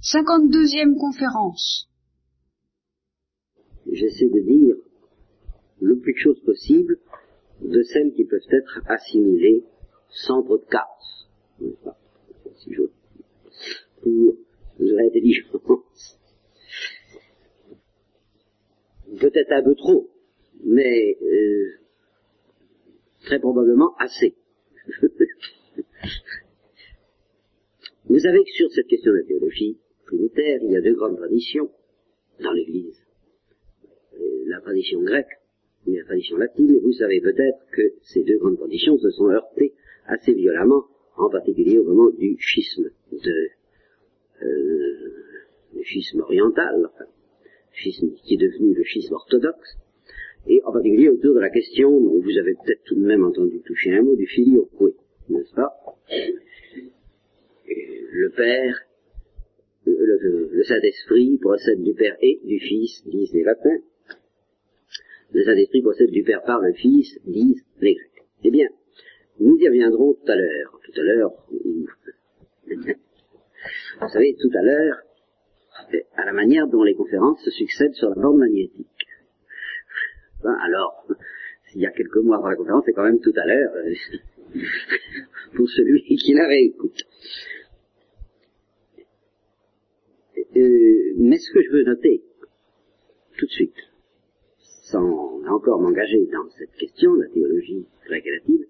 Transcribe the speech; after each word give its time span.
52e 0.00 0.96
conférence. 0.96 1.88
J'essaie 3.90 4.28
de 4.28 4.40
dire 4.40 4.76
le 5.80 5.98
plus 5.98 6.12
de 6.12 6.18
choses 6.18 6.40
possible 6.44 6.98
de 7.62 7.82
celles 7.82 8.12
qui 8.14 8.24
peuvent 8.24 8.40
être 8.50 8.80
assimilées 8.86 9.64
sans 10.08 10.42
trop 10.42 10.58
de 10.58 10.64
casse, 10.66 11.28
si 12.56 12.70
pour 14.02 14.36
l'intelligence. 14.78 16.18
Peut-être 19.20 19.52
un 19.52 19.64
peu 19.64 19.74
trop, 19.74 20.08
mais 20.62 21.16
euh, 21.20 21.80
très 23.24 23.40
probablement 23.40 23.96
assez. 23.96 24.36
Vous 28.04 28.18
savez 28.18 28.44
que 28.44 28.50
sur 28.52 28.70
cette 28.72 28.86
question 28.86 29.12
de 29.12 29.18
la 29.18 29.24
théologie 29.24 29.78
trinitaire, 30.08 30.58
il 30.62 30.72
y 30.72 30.76
a 30.76 30.80
deux 30.80 30.94
grandes 30.94 31.16
traditions 31.16 31.70
dans 32.40 32.52
l'Église. 32.52 32.98
Euh, 34.14 34.44
la 34.46 34.60
tradition 34.60 35.00
grecque 35.02 35.38
et 35.86 35.96
la 35.96 36.04
tradition 36.04 36.36
latine, 36.36 36.74
et 36.74 36.80
vous 36.80 36.92
savez 36.92 37.20
peut-être 37.20 37.58
que 37.72 37.82
ces 38.02 38.22
deux 38.24 38.38
grandes 38.38 38.56
traditions 38.56 38.96
se 38.98 39.10
sont 39.10 39.28
heurtées 39.28 39.74
assez 40.06 40.32
violemment, 40.32 40.84
en 41.16 41.30
particulier 41.30 41.78
au 41.78 41.84
moment 41.84 42.10
du 42.10 42.36
schisme 42.38 42.90
euh, 44.42 45.08
le 45.74 45.82
schisme 45.82 46.20
oriental, 46.20 46.88
schisme 47.72 48.12
qui 48.24 48.34
est 48.34 48.38
devenu 48.38 48.74
le 48.74 48.84
schisme 48.84 49.14
orthodoxe, 49.14 49.76
et 50.46 50.62
en 50.64 50.72
particulier 50.72 51.08
autour 51.08 51.34
de 51.34 51.40
la 51.40 51.50
question, 51.50 51.90
dont 51.90 52.20
vous 52.20 52.38
avez 52.38 52.54
peut-être 52.54 52.82
tout 52.84 52.94
de 52.94 53.04
même 53.04 53.24
entendu 53.24 53.60
toucher 53.60 53.92
un 53.92 54.02
mot, 54.02 54.16
du 54.16 54.26
filioque, 54.26 54.70
n'est-ce 55.28 55.54
pas? 55.54 55.72
Le 57.66 58.30
Père, 58.30 58.87
le, 59.88 60.62
Saint-Esprit 60.64 61.38
procède 61.38 61.82
du 61.82 61.94
Père 61.94 62.16
et 62.20 62.40
du 62.44 62.58
Fils, 62.60 63.02
disent 63.06 63.32
les 63.32 63.42
latins. 63.42 63.78
Le 65.32 65.44
Saint-Esprit 65.44 65.82
procède 65.82 66.10
du 66.10 66.22
Père 66.22 66.42
par 66.42 66.60
le 66.60 66.72
Fils, 66.72 67.18
disent 67.26 67.64
les 67.80 67.94
Grecs. 67.94 68.24
Eh 68.44 68.50
bien, 68.50 68.68
nous 69.40 69.56
y 69.58 69.68
reviendrons 69.68 70.14
tout 70.14 70.30
à 70.30 70.36
l'heure. 70.36 70.80
Tout 70.84 71.00
à 71.00 71.02
l'heure, 71.04 71.32
vous 74.00 74.08
savez, 74.08 74.36
tout 74.40 74.50
à 74.54 74.62
l'heure, 74.62 74.96
à 76.16 76.24
la 76.24 76.32
manière 76.32 76.66
dont 76.66 76.82
les 76.82 76.94
conférences 76.94 77.42
se 77.44 77.50
succèdent 77.50 77.94
sur 77.94 78.08
la 78.10 78.16
bande 78.16 78.38
magnétique. 78.38 78.86
Ben, 80.42 80.56
alors, 80.62 81.06
s'il 81.66 81.80
y 81.80 81.86
a 81.86 81.90
quelques 81.90 82.16
mois 82.18 82.36
avant 82.36 82.48
la 82.48 82.56
conférence, 82.56 82.84
c'est 82.86 82.92
quand 82.92 83.04
même 83.04 83.20
tout 83.20 83.32
à 83.36 83.44
l'heure, 83.44 83.72
euh, 83.74 83.94
pour 85.56 85.68
celui 85.68 86.02
qui 86.16 86.32
la 86.34 86.46
réécoute. 86.46 87.02
Euh, 90.58 91.12
mais 91.16 91.38
ce 91.38 91.52
que 91.52 91.62
je 91.62 91.70
veux 91.70 91.84
noter, 91.84 92.22
tout 93.36 93.46
de 93.46 93.50
suite, 93.50 93.76
sans 94.58 95.40
encore 95.46 95.80
m'engager 95.80 96.26
dans 96.26 96.48
cette 96.58 96.72
question, 96.72 97.14
la 97.14 97.28
théologie 97.28 97.86
grecque 98.06 98.26
et 98.26 98.30
latine, 98.30 98.66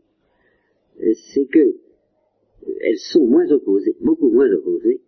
euh, 1.01 1.13
c'est 1.33 1.47
que 1.47 1.77
elles 2.81 2.99
sont 2.99 3.25
moins 3.27 3.51
opposées, 3.53 3.97
beaucoup 4.01 4.31
moins 4.31 4.51
opposées, 4.53 5.01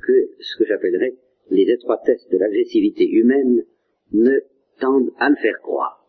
que 0.00 0.30
ce 0.40 0.56
que 0.58 0.66
j'appellerais 0.66 1.14
les 1.50 1.70
étroitesses 1.70 2.28
de 2.28 2.38
l'agressivité 2.38 3.08
humaine 3.08 3.64
ne 4.12 4.40
tendent 4.80 5.12
à 5.18 5.30
le 5.30 5.36
faire 5.36 5.58
croire. 5.60 6.04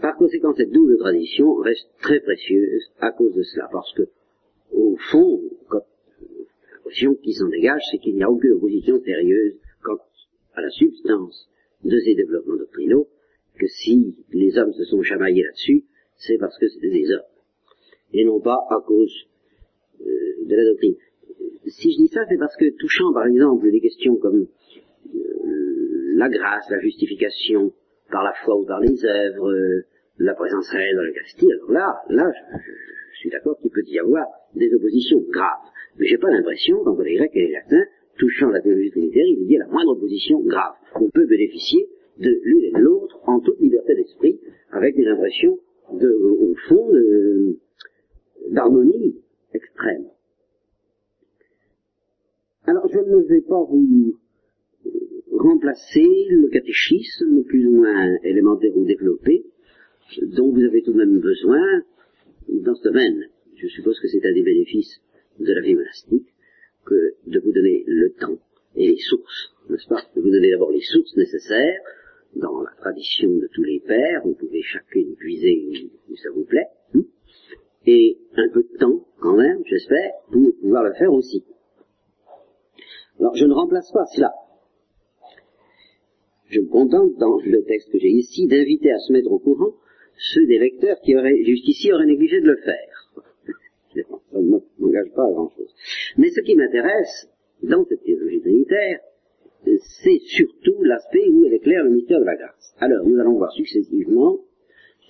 Par 0.00 0.16
conséquent, 0.16 0.52
cette 0.54 0.70
double 0.70 0.98
tradition 0.98 1.54
reste 1.56 1.88
très 2.00 2.20
précieuse 2.20 2.90
à 2.98 3.12
cause 3.12 3.34
de 3.34 3.42
cela, 3.42 3.68
parce 3.72 3.92
que, 3.94 4.02
au 4.72 4.96
fond, 5.10 5.40
l'impression 6.82 7.14
qui 7.14 7.32
s'en 7.32 7.48
dégage, 7.48 7.80
c'est 7.90 7.98
qu'il 7.98 8.14
n'y 8.14 8.22
a 8.22 8.30
aucune 8.30 8.52
opposition 8.52 9.00
sérieuse 9.00 9.54
quant 9.82 9.98
à 10.54 10.62
la 10.62 10.70
substance 10.70 11.48
de 11.84 11.98
ces 11.98 12.14
développements 12.14 12.56
doctrinaux, 12.56 13.08
que 13.58 13.66
si 13.66 14.16
les 14.32 14.58
hommes 14.58 14.72
se 14.72 14.84
sont 14.84 15.02
chamaillés 15.02 15.42
là-dessus, 15.44 15.84
c'est 16.16 16.38
parce 16.38 16.58
que 16.58 16.68
c'était 16.68 16.90
des 16.90 17.10
hommes, 17.10 17.20
et 18.12 18.24
non 18.24 18.40
pas 18.40 18.58
à 18.70 18.80
cause 18.86 19.12
euh, 20.00 20.04
de 20.46 20.56
la 20.56 20.64
doctrine. 20.64 20.96
Si 21.66 21.92
je 21.92 21.96
dis 21.98 22.08
ça, 22.08 22.24
c'est 22.28 22.38
parce 22.38 22.56
que 22.56 22.70
touchant 22.78 23.12
par 23.12 23.26
exemple 23.26 23.70
des 23.70 23.80
questions 23.80 24.16
comme 24.16 24.46
euh, 25.14 26.14
la 26.16 26.28
grâce, 26.28 26.68
la 26.70 26.80
justification 26.80 27.72
par 28.10 28.24
la 28.24 28.32
foi 28.44 28.56
ou 28.56 28.66
par 28.66 28.80
les 28.80 29.04
œuvres, 29.04 29.50
euh, 29.50 29.86
la 30.18 30.34
présence 30.34 30.68
réelle 30.70 30.96
dans 30.96 31.02
le 31.02 31.12
Castille, 31.12 31.52
alors 31.52 31.70
là, 31.70 32.02
là, 32.08 32.32
je 33.14 33.18
suis 33.18 33.30
d'accord 33.30 33.58
qu'il 33.60 33.70
peut 33.70 33.82
y 33.86 33.98
avoir 33.98 34.26
des 34.54 34.72
oppositions 34.74 35.20
graves. 35.30 35.71
Mais 35.98 36.06
j'ai 36.06 36.18
pas 36.18 36.30
l'impression 36.30 36.82
qu'entre 36.84 37.02
les 37.02 37.16
Grecs 37.16 37.30
et 37.34 37.46
les 37.46 37.52
Latins, 37.52 37.84
touchant 38.18 38.48
la 38.48 38.60
théologie 38.60 38.90
trinitaire, 38.90 39.26
il 39.26 39.50
y 39.50 39.54
ait 39.54 39.58
la 39.58 39.68
moindre 39.68 39.92
opposition 39.92 40.40
grave. 40.40 40.74
On 40.96 41.08
peut 41.10 41.26
bénéficier 41.26 41.88
de 42.18 42.40
l'une 42.42 42.64
et 42.64 42.72
de 42.72 42.78
l'autre 42.78 43.20
en 43.26 43.40
toute 43.40 43.60
liberté 43.60 43.94
d'esprit, 43.94 44.40
avec 44.70 44.96
des 44.96 45.06
impressions 45.06 45.58
de, 45.92 46.10
au 46.10 46.54
fond, 46.68 46.88
d'harmonie 48.50 49.16
extrême. 49.54 50.06
Alors 52.64 52.88
je 52.88 52.98
ne 52.98 53.22
vais 53.22 53.40
pas 53.40 53.62
vous 53.64 54.14
remplacer 55.32 56.06
le 56.30 56.48
catéchisme 56.48 57.42
plus 57.44 57.66
ou 57.66 57.76
moins 57.76 58.16
élémentaire 58.22 58.76
ou 58.76 58.84
développé 58.84 59.44
dont 60.36 60.52
vous 60.52 60.62
avez 60.62 60.82
tout 60.82 60.92
de 60.92 60.98
même 60.98 61.18
besoin 61.18 61.82
dans 62.48 62.74
ce 62.74 62.84
domaine. 62.84 63.26
Je 63.56 63.66
suppose 63.68 63.98
que 64.00 64.08
c'est 64.08 64.24
un 64.24 64.32
des 64.32 64.42
bénéfices 64.42 65.00
de 65.38 65.52
la 65.52 65.60
vie 65.60 65.74
monastique 65.74 66.26
que 66.84 67.14
de 67.26 67.38
vous 67.38 67.52
donner 67.52 67.84
le 67.86 68.12
temps 68.12 68.38
et 68.76 68.88
les 68.88 68.98
sources, 68.98 69.54
n'est-ce 69.68 69.88
pas 69.88 70.02
De 70.16 70.20
vous 70.20 70.30
donner 70.30 70.50
d'abord 70.50 70.72
les 70.72 70.80
sources 70.80 71.16
nécessaires 71.16 71.80
dans 72.36 72.62
la 72.62 72.70
tradition 72.78 73.28
de 73.28 73.48
tous 73.52 73.62
les 73.62 73.80
pères, 73.80 74.22
vous 74.24 74.34
pouvez 74.34 74.62
chacune 74.62 75.14
puiser 75.16 75.90
où 76.08 76.16
ça 76.16 76.30
vous 76.34 76.44
plaît, 76.44 76.68
hein, 76.94 77.02
et 77.86 78.16
un 78.36 78.48
peu 78.48 78.62
de 78.62 78.78
temps 78.78 79.04
quand 79.20 79.36
même, 79.36 79.62
j'espère, 79.66 80.12
pour 80.30 80.54
pouvoir 80.60 80.84
le 80.84 80.94
faire 80.94 81.12
aussi. 81.12 81.44
Alors 83.18 83.36
je 83.36 83.44
ne 83.44 83.52
remplace 83.52 83.90
pas 83.92 84.06
cela. 84.14 84.32
Je 86.48 86.60
me 86.60 86.68
contente, 86.68 87.16
dans 87.18 87.38
le 87.38 87.64
texte 87.64 87.90
que 87.90 87.98
j'ai 87.98 88.10
ici, 88.10 88.46
d'inviter 88.46 88.92
à 88.92 88.98
se 88.98 89.12
mettre 89.12 89.30
au 89.30 89.38
courant 89.38 89.74
ceux 90.34 90.46
des 90.46 90.58
lecteurs 90.58 91.00
qui 91.00 91.14
jusqu'ici, 91.44 91.92
auraient 91.92 92.06
négligé 92.06 92.40
de 92.40 92.46
le 92.46 92.56
faire. 92.56 92.91
Ça 93.94 94.40
ne 94.40 94.58
m'engage 94.78 95.12
pas 95.14 95.24
à 95.24 95.30
grand-chose. 95.30 95.74
Mais 96.16 96.30
ce 96.30 96.40
qui 96.40 96.56
m'intéresse, 96.56 97.28
dans 97.62 97.84
cette 97.84 98.02
théologie 98.02 98.40
trinitaire, 98.40 99.00
c'est 99.64 100.18
surtout 100.26 100.82
l'aspect 100.82 101.28
où 101.28 101.44
elle 101.44 101.54
éclaire 101.54 101.84
le 101.84 101.90
mystère 101.90 102.20
de 102.20 102.24
la 102.24 102.36
grâce. 102.36 102.74
Alors, 102.78 103.06
nous 103.06 103.18
allons 103.20 103.36
voir 103.36 103.52
successivement 103.52 104.38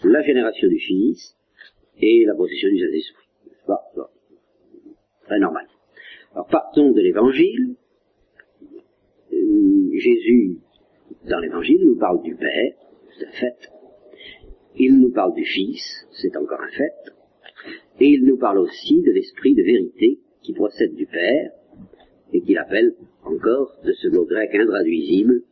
la 0.05 0.23
génération 0.23 0.69
du 0.69 0.79
Fils 0.79 1.37
et 2.01 2.25
la 2.27 2.35
procession 2.35 2.69
du 2.69 2.79
Saint-Esprit. 2.79 3.27
Très 5.27 5.39
normal. 5.39 5.67
Alors, 6.33 6.47
partons 6.49 6.91
de 6.91 7.01
l'Évangile. 7.01 7.77
Euh, 9.33 9.91
Jésus, 9.95 10.59
dans 11.29 11.39
l'Évangile, 11.39 11.81
nous 11.85 11.99
parle 11.99 12.23
du 12.23 12.35
Père, 12.35 12.73
c'est 13.19 13.27
un 13.27 13.33
fait. 13.33 13.71
Il 14.77 15.01
nous 15.01 15.13
parle 15.13 15.35
du 15.35 15.45
Fils, 15.45 16.07
c'est 16.11 16.37
encore 16.37 16.61
un 16.61 16.71
fait. 16.71 17.13
Et 18.01 18.09
il 18.09 18.25
nous 18.25 18.37
parle 18.37 18.59
aussi 18.59 19.03
de 19.03 19.13
l'Esprit 19.13 19.55
de 19.55 19.63
vérité 19.63 20.19
qui 20.43 20.53
procède 20.53 20.95
du 20.95 21.07
Père 21.07 21.53
et 22.33 22.41
qu'il 22.41 22.59
appelle 22.59 22.95
encore 23.25 23.77
de 23.85 23.93
ce 23.93 24.09
mot 24.09 24.25
grec 24.25 24.55
intraduisible, 24.55 25.43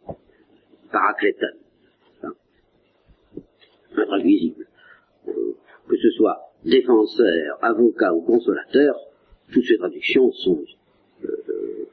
paracléton. 0.91 1.47
Intraduisible. 3.97 4.67
Que 5.27 5.97
ce 5.97 6.11
soit 6.11 6.39
défenseur, 6.65 7.59
avocat 7.63 8.15
ou 8.15 8.23
consolateur, 8.23 8.95
toutes 9.53 9.65
ces 9.65 9.77
traductions 9.77 10.31
sont 10.33 10.63
euh, 11.25 11.89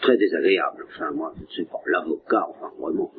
très 0.00 0.16
désagréables. 0.16 0.84
Enfin, 0.88 1.10
moi, 1.12 1.32
je 1.36 1.42
ne 1.42 1.48
sais 1.48 1.70
pas, 1.70 1.80
l'avocat, 1.86 2.46
enfin, 2.50 2.72
vraiment, 2.78 3.12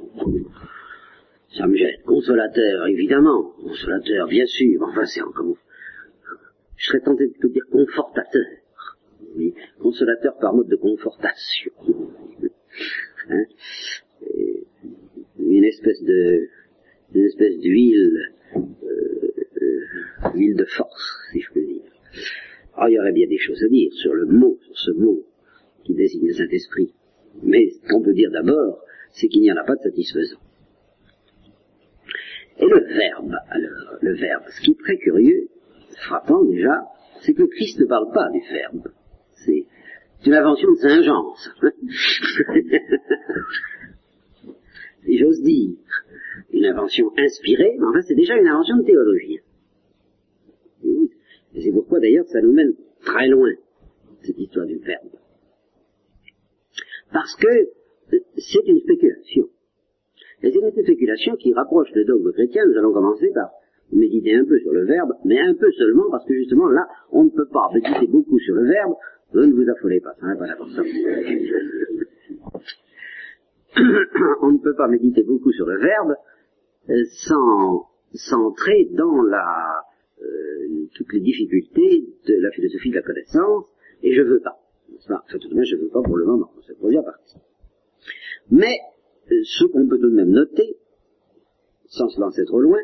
ça 1.57 1.67
me 1.67 1.75
gêne. 1.75 2.01
Consolateur, 2.05 2.87
évidemment. 2.87 3.53
Consolateur, 3.61 4.27
bien 4.27 4.45
sûr. 4.45 4.81
Enfin, 4.83 5.05
c'est 5.05 5.21
encore... 5.21 5.55
Je 6.77 6.87
serais 6.87 7.01
tenté 7.01 7.27
de 7.27 7.47
dire 7.47 7.63
confortateur 7.71 8.45
oui, 9.35 9.53
consolateur 9.79 10.37
par 10.37 10.53
mode 10.53 10.67
de 10.67 10.75
confortation. 10.75 11.71
Hein? 13.29 13.43
Une 15.39 15.63
espèce 15.63 16.03
de, 16.03 16.47
une 17.13 17.25
espèce 17.25 17.57
d'huile, 17.59 18.33
euh, 18.55 19.31
euh, 19.61 20.31
huile 20.33 20.55
de 20.55 20.65
force, 20.65 21.17
si 21.31 21.41
je 21.41 21.51
peux 21.51 21.65
dire. 21.65 21.91
Alors, 22.75 22.89
il 22.89 22.93
y 22.93 22.99
aurait 22.99 23.13
bien 23.13 23.27
des 23.27 23.37
choses 23.37 23.63
à 23.63 23.67
dire 23.67 23.91
sur 23.93 24.13
le 24.13 24.25
mot, 24.25 24.57
sur 24.61 24.77
ce 24.77 24.91
mot 24.91 25.25
qui 25.83 25.93
désigne 25.93 26.27
le 26.27 26.33
Saint-Esprit. 26.33 26.93
Mais 27.43 27.69
ce 27.69 27.87
qu'on 27.89 28.01
peut 28.01 28.13
dire 28.13 28.31
d'abord, 28.31 28.83
c'est 29.11 29.27
qu'il 29.27 29.41
n'y 29.41 29.51
en 29.51 29.57
a 29.57 29.63
pas 29.63 29.75
de 29.75 29.81
satisfaisant. 29.81 30.39
Et 32.57 32.65
le 32.65 32.79
verbe, 32.79 33.35
alors, 33.49 33.97
le 34.01 34.13
verbe, 34.13 34.43
ce 34.49 34.61
qui 34.61 34.71
est 34.71 34.79
très 34.79 34.97
curieux, 34.97 35.49
frappant 35.97 36.43
déjà, 36.43 36.85
c'est 37.21 37.33
que 37.33 37.43
Christ 37.43 37.79
ne 37.79 37.85
parle 37.85 38.11
pas 38.13 38.29
du 38.29 38.39
verbe 38.39 38.91
C'est 39.45 39.65
une 40.25 40.33
invention 40.33 40.71
de 40.71 40.77
Saint 40.77 41.01
Jean, 41.01 41.35
si 45.03 45.17
j'ose 45.17 45.41
dire. 45.41 45.77
Une 46.51 46.65
invention 46.65 47.11
inspirée, 47.17 47.75
mais 47.79 47.85
enfin 47.85 48.01
c'est 48.01 48.15
déjà 48.15 48.35
une 48.35 48.47
invention 48.47 48.77
de 48.77 48.83
théologie. 48.83 49.39
Et 50.83 51.61
c'est 51.61 51.71
pourquoi 51.71 51.99
d'ailleurs 51.99 52.25
ça 52.27 52.41
nous 52.41 52.51
mène 52.51 52.73
très 53.03 53.27
loin, 53.27 53.51
cette 54.21 54.37
histoire 54.37 54.65
du 54.65 54.77
verbe. 54.77 55.09
Parce 57.13 57.35
que 57.35 57.47
c'est 58.37 58.67
une 58.67 58.79
spéculation. 58.79 59.49
Et 60.43 60.51
c'est 60.51 60.59
une 60.59 60.83
spéculation 60.83 61.35
qui 61.37 61.53
rapproche 61.53 61.89
le 61.93 62.03
dogme 62.03 62.31
chrétien. 62.33 62.65
Nous 62.65 62.77
allons 62.77 62.93
commencer 62.93 63.31
par 63.33 63.49
méditer 63.91 64.35
un 64.35 64.45
peu 64.45 64.59
sur 64.59 64.71
le 64.71 64.85
verbe, 64.85 65.13
mais 65.23 65.39
un 65.39 65.53
peu 65.53 65.71
seulement, 65.71 66.09
parce 66.11 66.25
que 66.25 66.33
justement 66.33 66.67
là, 66.67 66.87
on 67.11 67.25
ne 67.25 67.29
peut 67.29 67.47
pas 67.51 67.69
méditer 67.73 68.07
beaucoup 68.07 68.39
sur 68.39 68.55
le 68.55 68.67
verbe. 68.67 68.93
Ne 69.33 69.51
vous 69.51 69.69
affolez 69.69 69.99
pas, 69.99 70.13
ça 70.19 70.27
n'est 70.27 70.37
pas 70.37 70.47
ça. 70.47 70.55
on 74.41 74.51
ne 74.51 74.57
peut 74.59 74.75
pas 74.75 74.87
méditer 74.87 75.23
beaucoup 75.23 75.51
sur 75.51 75.65
le 75.65 75.77
verbe 75.79 76.15
euh, 76.89 77.03
sans 77.27 77.87
s'entrer 78.13 78.89
dans 78.91 79.21
la, 79.23 79.83
euh, 80.21 80.87
toutes 80.95 81.11
les 81.13 81.19
difficultés 81.19 82.05
de 82.27 82.35
la 82.41 82.51
philosophie 82.51 82.91
de 82.91 82.95
la 82.95 83.01
connaissance, 83.01 83.65
et 84.03 84.13
je 84.13 84.21
veux 84.21 84.39
pas. 84.39 84.57
Enfin, 84.97 85.21
tout 85.29 85.49
de 85.49 85.55
même, 85.55 85.65
je 85.65 85.75
veux 85.75 85.89
pas 85.89 86.01
pour 86.01 86.15
le 86.15 86.25
moment, 86.25 86.51
c'est 86.65 86.75
la 86.81 87.03
partie. 87.03 87.37
Mais, 88.51 88.77
euh, 89.31 89.41
ce 89.43 89.65
qu'on 89.65 89.87
peut 89.87 89.97
tout 89.97 90.09
de 90.09 90.15
même 90.15 90.29
noter, 90.29 90.77
sans 91.87 92.07
se 92.09 92.19
lancer 92.19 92.45
trop 92.45 92.61
loin, 92.61 92.79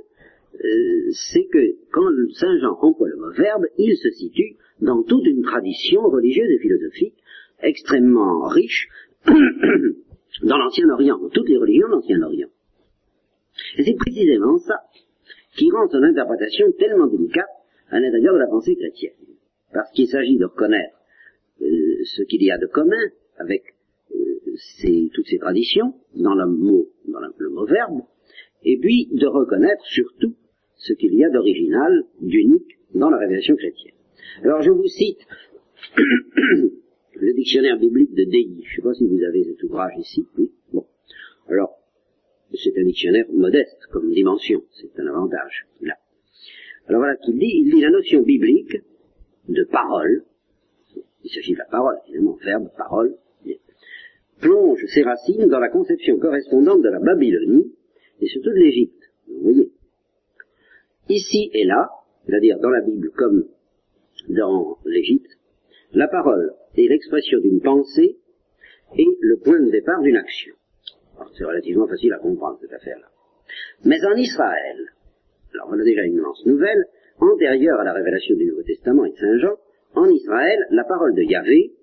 euh, 0.53 1.11
c'est 1.11 1.45
que 1.45 1.59
quand 1.91 2.07
Saint 2.33 2.59
Jean 2.59 2.77
emploie 2.81 3.09
le 3.09 3.17
mot 3.17 3.31
verbe, 3.31 3.65
il 3.77 3.95
se 3.95 4.09
situe 4.11 4.57
dans 4.81 5.03
toute 5.03 5.25
une 5.25 5.43
tradition 5.43 6.01
religieuse 6.03 6.49
et 6.49 6.59
philosophique 6.59 7.15
extrêmement 7.61 8.47
riche 8.47 8.89
dans 9.25 10.57
l'Ancien 10.57 10.89
Orient, 10.89 11.19
dans 11.19 11.29
toutes 11.29 11.49
les 11.49 11.57
religions 11.57 11.87
de 11.87 11.93
l'Ancien 11.93 12.21
Orient. 12.21 12.49
Et 13.77 13.83
c'est 13.83 13.95
précisément 13.95 14.57
ça 14.57 14.75
qui 15.55 15.69
rend 15.71 15.87
son 15.89 16.01
interprétation 16.03 16.71
tellement 16.77 17.07
délicate 17.07 17.49
à 17.89 17.99
l'intérieur 17.99 18.33
de 18.33 18.39
la 18.39 18.47
pensée 18.47 18.75
chrétienne. 18.75 19.13
Parce 19.73 19.91
qu'il 19.91 20.07
s'agit 20.07 20.37
de 20.37 20.45
reconnaître 20.45 20.97
euh, 21.61 22.03
ce 22.03 22.23
qu'il 22.23 22.43
y 22.43 22.51
a 22.51 22.57
de 22.57 22.67
commun 22.67 23.09
avec 23.37 23.63
euh, 24.13 25.09
toutes 25.13 25.27
ces 25.27 25.37
traditions 25.37 25.93
dans 26.15 26.35
le 26.35 26.47
mot, 26.47 26.87
dans 27.07 27.19
le 27.19 27.49
mot 27.49 27.65
verbe, 27.65 28.01
et 28.63 28.77
puis 28.77 29.07
de 29.11 29.27
reconnaître 29.27 29.83
surtout 29.85 30.35
ce 30.75 30.93
qu'il 30.93 31.13
y 31.15 31.23
a 31.23 31.29
d'original, 31.29 32.05
d'unique 32.21 32.79
dans 32.93 33.09
la 33.09 33.17
révélation 33.17 33.55
chrétienne. 33.55 33.93
Alors 34.43 34.61
je 34.61 34.71
vous 34.71 34.87
cite 34.87 35.19
le 37.15 37.33
dictionnaire 37.33 37.77
biblique 37.77 38.13
de 38.13 38.23
Dei. 38.23 38.49
Je 38.63 38.71
ne 38.71 38.75
sais 38.75 38.81
pas 38.81 38.93
si 38.93 39.07
vous 39.07 39.23
avez 39.23 39.43
cet 39.43 39.63
ouvrage 39.63 39.93
ici. 39.97 40.25
Oui. 40.37 40.51
Bon. 40.73 40.85
Alors, 41.47 41.77
c'est 42.53 42.77
un 42.77 42.83
dictionnaire 42.83 43.25
modeste 43.31 43.85
comme 43.91 44.11
dimension. 44.11 44.63
C'est 44.71 44.99
un 44.99 45.07
avantage. 45.07 45.67
Là. 45.81 45.95
Alors 46.87 47.01
voilà 47.01 47.15
qu'il 47.17 47.37
dit. 47.37 47.51
Il 47.63 47.71
dit 47.73 47.81
la 47.81 47.89
notion 47.89 48.21
biblique 48.21 48.77
de 49.47 49.63
parole. 49.63 50.23
Il 51.23 51.29
s'agit 51.29 51.53
de 51.53 51.59
la 51.59 51.65
parole, 51.65 51.95
évidemment, 52.07 52.37
verbe, 52.43 52.69
parole. 52.77 53.15
Plonge 54.39 54.83
ses 54.87 55.03
racines 55.03 55.47
dans 55.47 55.59
la 55.59 55.69
conception 55.69 56.17
correspondante 56.17 56.81
de 56.81 56.89
la 56.89 56.99
Babylonie 56.99 57.71
et 58.21 58.27
surtout 58.27 58.51
de 58.51 58.55
l'Égypte. 58.55 59.03
Vous 59.27 59.41
voyez 59.41 59.71
Ici 61.09 61.49
et 61.53 61.65
là, 61.65 61.89
c'est-à-dire 62.25 62.59
dans 62.59 62.69
la 62.69 62.81
Bible 62.81 63.11
comme 63.11 63.45
dans 64.29 64.77
l'Égypte, 64.85 65.31
la 65.93 66.07
parole 66.07 66.53
est 66.77 66.87
l'expression 66.87 67.39
d'une 67.39 67.61
pensée 67.61 68.17
et 68.97 69.07
le 69.19 69.37
point 69.37 69.59
de 69.59 69.71
départ 69.71 70.01
d'une 70.01 70.17
action. 70.17 70.55
C'est 71.37 71.45
relativement 71.45 71.87
facile 71.87 72.13
à 72.13 72.19
comprendre 72.19 72.59
cette 72.61 72.73
affaire-là. 72.73 73.07
Mais 73.83 73.97
en 74.05 74.15
Israël, 74.15 74.77
alors 75.53 75.69
on 75.71 75.79
a 75.79 75.83
déjà 75.83 76.03
une 76.03 76.15
nuance 76.15 76.45
nouvelle, 76.45 76.85
antérieure 77.19 77.79
à 77.79 77.83
la 77.83 77.93
révélation 77.93 78.35
du 78.35 78.45
Nouveau 78.45 78.63
Testament 78.63 79.05
et 79.05 79.11
de 79.11 79.17
Saint 79.17 79.37
Jean, 79.39 79.55
en 79.95 80.05
Israël, 80.09 80.59
la 80.71 80.83
parole 80.85 81.13
de 81.13 81.23
Yahvé 81.23 81.73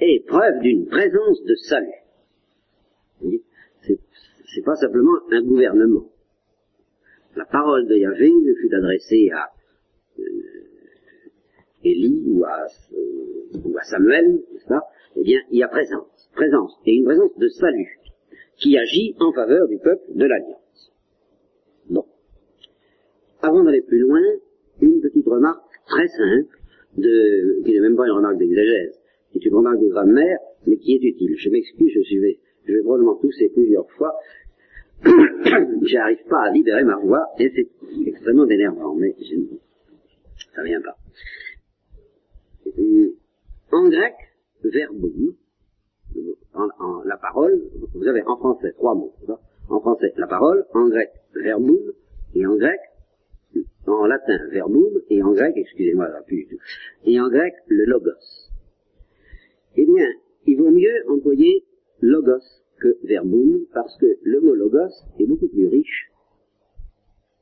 est 0.00 0.26
preuve 0.26 0.60
d'une 0.60 0.86
présence 0.86 1.44
de 1.44 1.54
salut. 1.54 2.00
C'est 4.54 4.64
pas 4.64 4.76
simplement 4.76 5.18
un 5.30 5.42
gouvernement 5.42 6.06
la 7.36 7.44
parole 7.44 7.86
de 7.86 7.94
Yahvé 7.94 8.32
fut 8.60 8.74
adressée 8.74 9.30
à 9.32 9.48
euh, 10.18 10.22
Élie 11.84 12.24
ou 12.26 12.44
à, 12.44 12.66
euh, 12.92 13.58
ou 13.64 13.78
à 13.78 13.82
Samuel, 13.82 14.42
n'est-ce 14.52 14.66
pas? 14.66 14.82
Eh 15.16 15.22
bien, 15.22 15.38
il 15.50 15.58
y 15.58 15.62
a 15.62 15.68
présence, 15.68 16.30
présence, 16.34 16.78
et 16.86 16.94
une 16.94 17.04
présence 17.04 17.36
de 17.38 17.48
salut 17.48 17.98
qui 18.56 18.76
agit 18.76 19.14
en 19.20 19.32
faveur 19.32 19.68
du 19.68 19.78
peuple 19.78 20.02
de 20.14 20.24
l'Alliance. 20.26 20.92
Bon. 21.88 22.04
Avant 23.40 23.64
d'aller 23.64 23.82
plus 23.82 24.00
loin, 24.00 24.20
une 24.82 25.00
petite 25.00 25.26
remarque 25.26 25.64
très 25.86 26.08
simple, 26.08 26.58
de, 26.98 27.62
qui 27.64 27.72
n'est 27.72 27.80
même 27.80 27.96
pas 27.96 28.06
une 28.06 28.12
remarque 28.12 28.38
d'exégèse, 28.38 29.00
qui 29.32 29.38
est 29.38 29.46
une 29.46 29.54
remarque 29.54 29.80
de 29.80 29.88
grammaire, 29.88 30.38
mais 30.66 30.76
qui 30.76 30.94
est 30.94 31.02
utile. 31.02 31.34
Je 31.38 31.48
m'excuse, 31.48 31.92
je, 31.94 32.00
suis, 32.02 32.38
je 32.64 32.72
vais 32.72 32.82
probablement 32.82 33.16
tousser 33.16 33.48
plusieurs 33.50 33.90
fois, 33.92 34.14
j'arrive 35.82 36.24
pas 36.28 36.42
à 36.42 36.50
libérer 36.50 36.84
ma 36.84 36.96
voix 36.96 37.26
et 37.38 37.50
c'est 37.54 37.68
extrêmement 38.06 38.46
énervant, 38.46 38.94
mais 38.94 39.14
je, 39.18 39.36
ça 40.54 40.62
vient 40.62 40.80
pas. 40.80 40.96
En 43.72 43.88
grec, 43.88 44.14
verbum, 44.64 45.34
en, 46.54 47.02
la 47.04 47.16
parole, 47.16 47.60
vous 47.94 48.06
avez 48.06 48.22
en 48.22 48.36
français 48.36 48.72
trois 48.72 48.94
mots. 48.94 49.14
En 49.68 49.80
français, 49.80 50.12
la 50.16 50.26
parole, 50.26 50.66
en 50.74 50.88
grec, 50.88 51.10
verbum, 51.34 51.92
et 52.34 52.46
en 52.46 52.56
grec, 52.56 52.80
en 53.86 54.06
latin, 54.06 54.38
verbum, 54.50 55.00
et 55.08 55.22
en 55.22 55.32
grec, 55.32 55.54
excusez-moi, 55.56 56.08
plus 56.26 56.44
du 56.44 56.46
tout, 56.48 56.62
et 57.04 57.20
en 57.20 57.28
grec, 57.28 57.54
le 57.68 57.84
logos. 57.84 58.50
Eh 59.76 59.86
bien, 59.86 60.08
il 60.46 60.58
vaut 60.58 60.70
mieux 60.70 61.04
employer 61.08 61.64
logos 62.00 62.42
que 62.80 62.96
verbum, 63.06 63.66
parce 63.74 63.96
que 63.98 64.18
le 64.22 64.40
mot 64.40 64.54
logos 64.54 64.92
est 65.18 65.26
beaucoup 65.26 65.48
plus 65.48 65.68
riche 65.68 66.10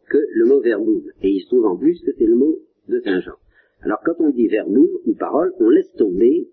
que 0.08 0.18
le 0.34 0.46
mot 0.46 0.60
verbum. 0.60 1.02
Et 1.22 1.30
il 1.30 1.40
se 1.42 1.46
trouve 1.48 1.66
en 1.66 1.76
plus 1.76 2.00
que 2.00 2.12
c'est 2.18 2.26
le 2.26 2.34
mot 2.34 2.58
de 2.88 3.00
Saint 3.00 3.20
Jean. 3.20 3.36
Alors 3.82 4.00
quand 4.04 4.16
on 4.18 4.30
dit 4.30 4.48
verbum 4.48 4.88
ou 5.06 5.14
parole, 5.14 5.52
on 5.60 5.68
laisse 5.68 5.92
tomber 5.92 6.48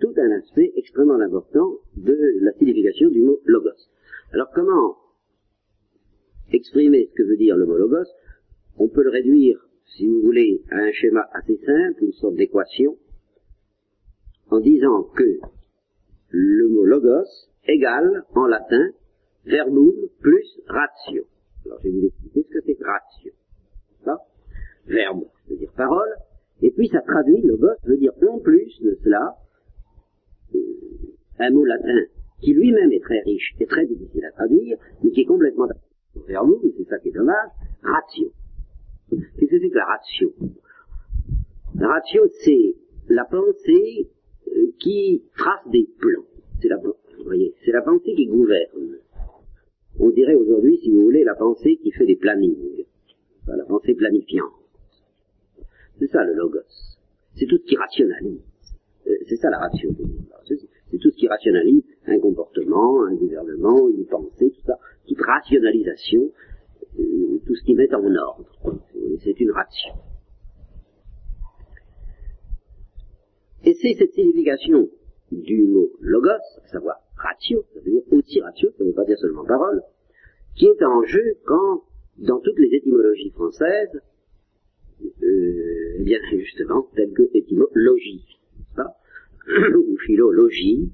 tout 0.00 0.14
un 0.16 0.30
aspect 0.30 0.72
extrêmement 0.76 1.20
important 1.20 1.78
de 1.96 2.16
la 2.40 2.52
signification 2.52 3.10
du 3.10 3.22
mot 3.22 3.40
logos. 3.44 3.88
Alors 4.32 4.50
comment 4.54 4.96
exprimer 6.52 7.08
ce 7.10 7.14
que 7.14 7.28
veut 7.28 7.36
dire 7.36 7.56
le 7.56 7.66
mot 7.66 7.76
logos? 7.76 8.08
On 8.78 8.88
peut 8.88 9.02
le 9.02 9.10
réduire, 9.10 9.66
si 9.96 10.06
vous 10.06 10.20
voulez, 10.20 10.62
à 10.70 10.76
un 10.76 10.92
schéma 10.92 11.26
assez 11.32 11.56
simple, 11.64 12.04
une 12.04 12.12
sorte 12.12 12.34
d'équation, 12.34 12.96
en 14.50 14.60
disant 14.60 15.04
que 15.16 15.38
le 16.36 16.68
mot 16.68 16.84
logos 16.84 17.48
égale, 17.66 18.24
en 18.34 18.46
latin, 18.46 18.90
verbum 19.46 19.94
plus 20.20 20.60
ratio. 20.66 21.24
Alors 21.64 21.78
je 21.82 21.88
vais 21.88 21.94
vous 21.94 22.06
expliquer 22.06 22.42
ce 22.42 22.58
que 22.58 22.64
c'est 22.66 22.84
ratio. 22.84 23.32
Ça 24.04 24.18
Verbe 24.86 25.24
veut 25.48 25.56
dire 25.56 25.72
parole, 25.76 26.14
et 26.62 26.70
puis 26.70 26.88
ça 26.88 27.00
traduit, 27.00 27.40
logos 27.42 27.74
veut 27.84 27.96
dire 27.96 28.12
en 28.28 28.38
plus 28.38 28.80
de 28.82 28.98
cela, 29.02 29.36
euh, 30.54 30.58
un 31.38 31.50
mot 31.50 31.64
latin 31.64 32.04
qui 32.42 32.52
lui-même 32.52 32.92
est 32.92 33.02
très 33.02 33.20
riche 33.20 33.54
et 33.58 33.66
très 33.66 33.86
difficile 33.86 34.24
à 34.26 34.32
traduire, 34.32 34.76
mais 35.02 35.10
qui 35.12 35.22
est 35.22 35.24
complètement 35.24 35.66
verbum, 36.28 36.60
c'est 36.76 36.88
ça 36.88 36.98
qui 36.98 37.08
est 37.08 37.12
dommage, 37.12 37.48
ratio. 37.82 38.30
Qu'est-ce 39.08 39.50
que 39.50 39.58
c'est 39.58 39.70
que 39.70 39.76
la 39.76 39.86
ratio? 39.86 40.34
La 41.76 41.88
ratio, 41.88 42.26
c'est 42.44 42.74
la 43.08 43.24
pensée 43.24 44.10
qui 44.78 45.22
trace 45.36 45.68
des 45.70 45.88
plans. 45.98 46.24
C'est 46.60 46.68
la, 46.68 46.78
voyez, 47.24 47.54
c'est 47.64 47.72
la 47.72 47.82
pensée 47.82 48.14
qui 48.14 48.26
gouverne. 48.26 48.98
On 49.98 50.10
dirait 50.10 50.34
aujourd'hui, 50.34 50.78
si 50.78 50.90
vous 50.90 51.02
voulez, 51.02 51.24
la 51.24 51.34
pensée 51.34 51.76
qui 51.82 51.90
fait 51.90 52.06
des 52.06 52.16
plannings. 52.16 52.84
la 53.46 53.64
pensée 53.64 53.94
planifiante. 53.94 54.52
C'est 55.98 56.08
ça 56.08 56.24
le 56.24 56.34
logos. 56.34 56.60
C'est 57.34 57.46
tout 57.46 57.58
ce 57.58 57.64
qui 57.64 57.76
rationalise. 57.76 58.42
Euh, 59.06 59.16
c'est 59.28 59.36
ça 59.36 59.50
la 59.50 59.58
ratio. 59.58 59.90
C'est 60.90 60.98
tout 60.98 61.10
ce 61.10 61.16
qui 61.16 61.28
rationalise 61.28 61.82
un 62.06 62.18
comportement, 62.18 63.04
un 63.04 63.14
gouvernement, 63.14 63.88
une 63.88 64.06
pensée, 64.06 64.50
tout 64.50 64.62
ça. 64.66 64.78
Toute 65.06 65.20
rationalisation, 65.20 66.30
euh, 66.98 67.38
tout 67.46 67.54
ce 67.54 67.64
qui 67.64 67.74
met 67.74 67.92
en 67.94 68.14
ordre. 68.14 68.44
C'est 69.22 69.40
une 69.40 69.50
ratio. 69.50 69.92
Et 73.64 73.65
c'est 73.80 73.94
cette 73.98 74.12
signification 74.12 74.88
du 75.32 75.62
mot 75.64 75.90
logos, 76.00 76.30
à 76.64 76.68
savoir 76.68 76.96
ratio, 77.16 77.64
ça 77.74 77.80
veut 77.80 77.90
dire 77.90 78.02
aussi 78.12 78.40
ratio, 78.40 78.70
ça 78.76 78.84
ne 78.84 78.88
veut 78.88 78.94
pas 78.94 79.04
dire 79.04 79.18
seulement 79.18 79.44
parole, 79.44 79.82
qui 80.54 80.66
est 80.66 80.82
en 80.82 81.02
jeu 81.04 81.36
quand, 81.44 81.82
dans 82.18 82.40
toutes 82.40 82.58
les 82.58 82.76
étymologies 82.76 83.30
françaises, 83.30 84.00
euh, 85.02 85.96
eh 85.98 86.02
bien 86.02 86.18
justement, 86.30 86.88
telles 86.94 87.12
que 87.12 87.28
étymologie, 87.34 88.24
ou 89.76 89.96
philologie, 89.98 90.92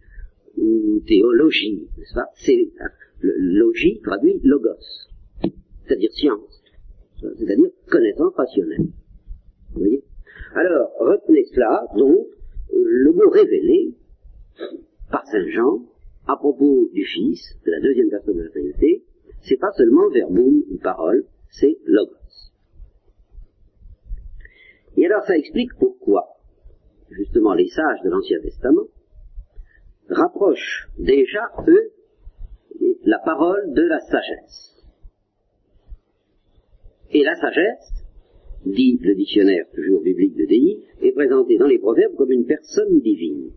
ou 0.57 1.01
théologie, 1.07 1.89
n'est-ce 1.99 2.15
pas 2.15 2.29
C'est 2.35 2.69
le 3.21 3.35
logis 3.39 4.01
traduit 4.03 4.41
logos, 4.43 5.09
c'est-à-dire 5.87 6.13
science, 6.13 6.63
c'est-à-dire 7.21 7.71
connaissance 7.89 8.35
rationnelle. 8.35 8.89
Vous 9.73 9.81
voyez 9.81 10.05
Alors, 10.55 10.91
retenez 10.99 11.45
cela, 11.55 11.87
donc, 11.97 12.27
le 12.71 13.13
mot 13.13 13.31
révélé 13.31 13.95
par 15.11 15.27
Saint 15.27 15.49
Jean 15.49 15.83
à 16.27 16.37
propos 16.37 16.89
du 16.93 17.05
Fils, 17.05 17.59
de 17.65 17.71
la 17.71 17.81
deuxième 17.81 18.11
personne 18.11 18.37
de 18.37 18.43
la 18.43 18.51
Trinité, 18.51 19.05
c'est 19.43 19.59
pas 19.59 19.73
seulement 19.73 20.09
verbum 20.11 20.63
ou 20.71 20.79
parole, 20.83 21.25
c'est 21.51 21.79
logos. 21.85 22.17
Et 24.97 25.07
alors 25.07 25.25
ça 25.25 25.37
explique 25.37 25.71
pourquoi, 25.79 26.37
justement, 27.11 27.55
les 27.55 27.69
sages 27.69 28.03
de 28.05 28.11
l'Ancien 28.11 28.41
Testament 28.41 28.87
rapprochent 30.09 30.89
déjà, 30.99 31.51
eux, 31.67 31.93
la 33.05 33.19
parole 33.19 33.73
de 33.73 33.83
la 33.83 34.01
sagesse. 34.01 34.87
Et 37.11 37.25
la 37.25 37.35
sagesse, 37.35 38.02
dit 38.65 38.99
le 39.03 39.15
dictionnaire 39.15 39.67
toujours 39.75 40.03
biblique 40.03 40.37
de 40.37 40.47
Déi, 40.47 40.85
est 41.03 41.13
présentée 41.13 41.57
dans 41.59 41.67
les 41.67 41.79
proverbes 41.79 42.15
comme 42.17 42.31
une 42.31 42.47
personne 42.47 43.01
divine. 43.01 43.51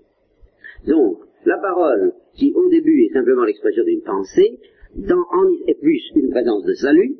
Donc, 0.88 1.20
la 1.46 1.58
parole, 1.58 2.14
qui 2.34 2.52
au 2.54 2.70
début 2.70 3.04
est 3.06 3.14
simplement 3.14 3.44
l'expression 3.44 3.84
d'une 3.84 4.02
pensée, 4.02 4.60
dans, 4.96 5.26
en, 5.32 5.50
est 5.68 5.80
plus 5.80 6.02
une 6.16 6.30
présence 6.30 6.64
de 6.64 6.74
salut, 6.74 7.18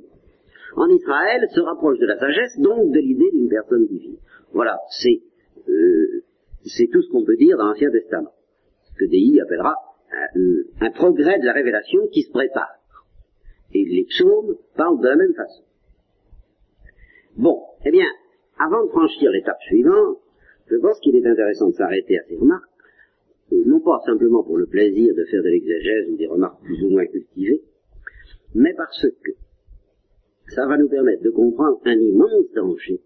en 0.76 0.90
Israël 0.90 1.48
se 1.54 1.60
rapproche 1.62 2.00
de 2.00 2.06
la 2.06 2.18
sagesse, 2.18 2.60
donc 2.60 2.92
de 2.92 3.00
l'idée 3.00 3.32
d'une 3.32 3.50
personne 3.50 3.86
divine. 3.88 4.18
Voilà, 4.52 4.78
c'est 4.90 5.22
euh, 5.70 6.24
tout 6.92 7.02
ce 7.02 7.12
qu'on 7.12 7.24
peut 7.24 7.38
dire 7.38 7.58
dans 7.58 7.68
l'Ancien 7.68 7.92
Testament. 7.92 8.34
Ce 8.84 8.98
que 8.98 9.10
Déi 9.10 9.40
appellera 9.42 9.76
un, 10.82 10.92
progrès 10.92 11.40
de 11.40 11.46
la 11.46 11.54
révélation 11.54 12.08
qui 12.12 12.22
se 12.22 12.32
prépare. 12.32 12.76
Et 13.74 13.84
les 13.84 14.06
psaumes 14.06 14.56
parlent 14.76 15.02
de 15.02 15.08
la 15.08 15.16
même 15.16 15.34
façon. 15.34 15.64
Bon, 17.38 17.62
eh 17.86 17.92
bien, 17.92 18.08
avant 18.58 18.86
de 18.86 18.90
franchir 18.90 19.30
l'étape 19.30 19.62
suivante, 19.68 20.20
je 20.68 20.78
pense 20.78 21.00
qu'il 21.02 21.18
est 21.18 21.26
intéressant 21.26 21.68
de 21.68 21.74
s'arrêter 21.74 22.18
à 22.18 22.24
ces 22.30 22.38
remarques, 22.38 22.64
euh, 23.52 23.62
non 23.66 23.82
pas 23.82 24.00
simplement 24.06 24.42
pour 24.42 24.58
le 24.58 24.68
plaisir 24.68 25.14
de 25.14 25.26
faire 25.26 25.44
de 25.44 25.50
l'exégèse 25.50 26.10
ou 26.10 26.16
des 26.16 26.28
remarques 26.28 26.64
plus 26.64 26.82
ou 26.84 26.92
moins 26.92 27.06
cultivées, 27.06 27.62
mais 28.54 28.74
parce 28.74 29.06
que 29.22 29.32
ça 30.48 30.66
va 30.66 30.78
nous 30.78 30.88
permettre 30.88 31.24
de 31.24 31.30
comprendre 31.30 31.82
un 31.84 32.00
immense 32.00 32.52
danger 32.56 33.02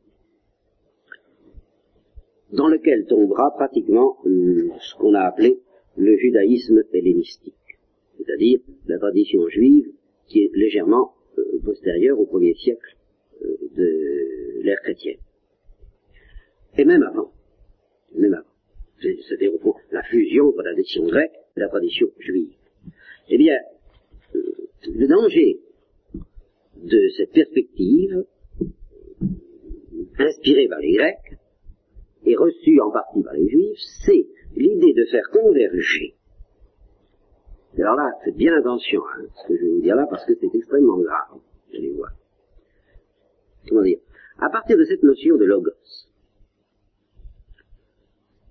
dans 2.53 2.67
lequel 2.67 3.07
tombera 3.07 3.51
pratiquement 3.55 4.17
euh, 4.27 4.69
ce 4.79 4.95
qu'on 4.95 5.15
a 5.15 5.21
appelé 5.21 5.59
le 5.97 6.15
judaïsme 6.17 6.83
hellénistique, 6.93 7.79
c'est-à-dire 8.17 8.59
la 8.85 8.99
tradition 8.99 9.47
juive 9.47 9.91
qui 10.27 10.43
est 10.43 10.51
légèrement 10.53 11.15
euh, 11.39 11.59
postérieure 11.63 12.19
au 12.19 12.27
premier 12.27 12.53
siècle 12.53 12.95
de 13.41 14.61
l'ère 14.63 14.79
chrétienne. 14.81 15.19
Et 16.77 16.85
même 16.85 17.03
avant, 17.03 17.31
même 18.15 18.33
avant, 18.33 18.49
c'est-à-dire 19.01 19.51
la 19.91 20.03
fusion 20.03 20.47
entre 20.47 20.61
la 20.63 20.73
tradition 20.73 21.05
grecque 21.05 21.35
et 21.55 21.59
la 21.59 21.67
tradition 21.67 22.07
juive. 22.19 22.53
Eh 23.29 23.37
bien, 23.37 23.57
le 24.33 25.07
danger 25.07 25.59
de 26.75 27.09
cette 27.17 27.31
perspective, 27.31 28.25
inspirée 30.17 30.67
par 30.67 30.79
les 30.79 30.93
Grecs, 30.93 31.37
et 32.25 32.35
reçue 32.35 32.79
en 32.81 32.91
partie 32.91 33.23
par 33.23 33.33
les 33.33 33.47
Juifs, 33.47 33.79
c'est 34.05 34.27
l'idée 34.55 34.93
de 34.93 35.05
faire 35.05 35.29
converger. 35.31 36.15
Alors 37.77 37.95
là, 37.95 38.11
faites 38.25 38.35
bien 38.35 38.53
attention 38.57 39.01
à 39.01 39.19
hein, 39.19 39.25
ce 39.35 39.47
que 39.47 39.57
je 39.57 39.63
vais 39.63 39.71
vous 39.71 39.81
dire 39.81 39.95
là, 39.95 40.05
parce 40.09 40.25
que 40.25 40.33
c'est 40.39 40.53
extrêmement 40.53 40.97
grave, 40.97 41.39
je 41.71 41.77
les 41.77 41.91
vois. 41.91 42.09
Comment 43.69 43.83
dire? 43.83 43.99
À 44.39 44.49
partir 44.49 44.77
de 44.77 44.83
cette 44.85 45.03
notion 45.03 45.37
de 45.37 45.45
logos, 45.45 45.71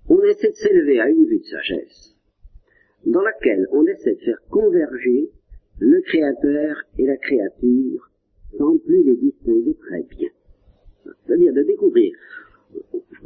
on 0.07 0.21
essaie 0.23 0.49
de 0.49 0.55
s'élever 0.55 0.99
à 0.99 1.09
une 1.09 1.25
vue 1.25 1.39
de 1.39 1.45
sagesse, 1.45 2.15
dans 3.05 3.21
laquelle 3.21 3.67
on 3.71 3.85
essaie 3.85 4.15
de 4.15 4.21
faire 4.21 4.41
converger 4.49 5.29
le 5.79 6.01
créateur 6.01 6.83
et 6.97 7.05
la 7.05 7.17
créature 7.17 8.09
sans 8.57 8.77
plus 8.79 9.03
les 9.03 9.15
distinguer 9.17 9.75
très 9.75 10.03
bien. 10.03 10.29
C'est-à-dire 11.25 11.53
de 11.53 11.63
découvrir 11.63 12.13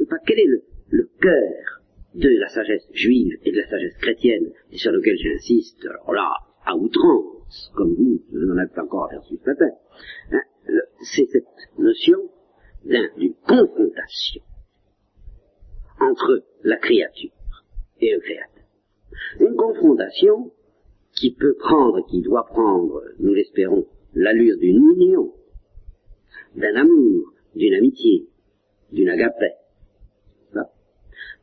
pas 0.08 0.18
quel 0.26 0.38
est 0.38 0.62
le, 0.90 1.08
cœur 1.20 1.82
de 2.14 2.28
la 2.38 2.48
sagesse 2.48 2.86
juive 2.92 3.38
et 3.44 3.52
de 3.52 3.56
la 3.56 3.66
sagesse 3.68 3.96
chrétienne, 3.96 4.50
et 4.70 4.76
sur 4.76 4.92
lequel 4.92 5.16
j'insiste, 5.16 5.84
alors 5.86 6.12
là, 6.12 6.30
à 6.64 6.76
outrance, 6.76 7.72
comme 7.74 7.94
vous, 7.94 8.22
vous 8.30 8.38
n'en 8.38 8.58
avez 8.58 8.72
pas 8.72 8.84
encore 8.84 9.06
aperçu 9.06 9.36
ce 9.36 9.46
matin, 9.50 9.70
hein, 10.32 10.42
c'est 11.02 11.26
cette 11.26 11.78
notion 11.78 12.18
d'une 12.84 13.34
confrontation 13.46 14.42
entre 16.00 16.44
la 16.62 16.76
créature 16.76 17.32
et 18.00 18.12
le 18.12 18.20
créateur. 18.20 18.64
Une 19.40 19.56
confrontation 19.56 20.52
qui 21.12 21.32
peut 21.34 21.54
prendre, 21.58 22.06
qui 22.06 22.20
doit 22.20 22.46
prendre, 22.46 23.02
nous 23.20 23.32
l'espérons, 23.32 23.86
l'allure 24.14 24.58
d'une 24.58 24.82
union, 24.96 25.32
d'un 26.56 26.74
amour, 26.74 27.32
d'une 27.54 27.74
amitié, 27.74 28.28
d'une 28.92 29.08
agapée. 29.08 29.54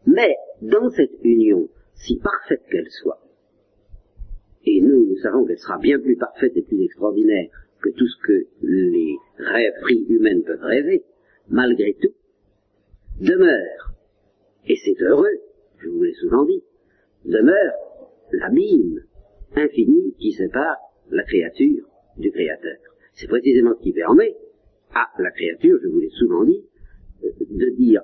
Mais 0.05 0.35
dans 0.61 0.89
cette 0.89 1.13
union, 1.23 1.69
si 1.93 2.17
parfaite 2.17 2.63
qu'elle 2.71 2.89
soit, 2.89 3.21
et 4.65 4.81
nous, 4.81 5.05
nous 5.05 5.17
savons 5.17 5.45
qu'elle 5.45 5.59
sera 5.59 5.77
bien 5.77 5.99
plus 5.99 6.15
parfaite 6.15 6.55
et 6.55 6.61
plus 6.61 6.83
extraordinaire 6.83 7.49
que 7.81 7.89
tout 7.89 8.07
ce 8.07 8.27
que 8.27 8.47
les 8.61 9.17
rêveries 9.37 10.05
humaines 10.09 10.43
peuvent 10.43 10.63
rêver, 10.63 11.03
malgré 11.49 11.95
tout, 12.01 12.13
demeure, 13.19 13.93
et 14.67 14.75
c'est 14.75 15.01
heureux, 15.01 15.39
je 15.79 15.89
vous 15.89 16.03
l'ai 16.03 16.13
souvent 16.13 16.45
dit, 16.45 16.63
demeure 17.25 17.73
l'abîme 18.31 19.01
infini 19.55 20.13
qui 20.19 20.31
sépare 20.33 20.77
la 21.09 21.23
créature 21.23 21.85
du 22.17 22.31
créateur. 22.31 22.77
C'est 23.13 23.27
précisément 23.27 23.73
ce 23.77 23.83
qui 23.83 23.93
permet 23.93 24.35
à 24.93 25.07
la 25.19 25.31
créature, 25.31 25.79
je 25.81 25.87
vous 25.87 25.99
l'ai 25.99 26.09
souvent 26.09 26.43
dit, 26.43 26.63
de 27.21 27.75
dire 27.77 28.01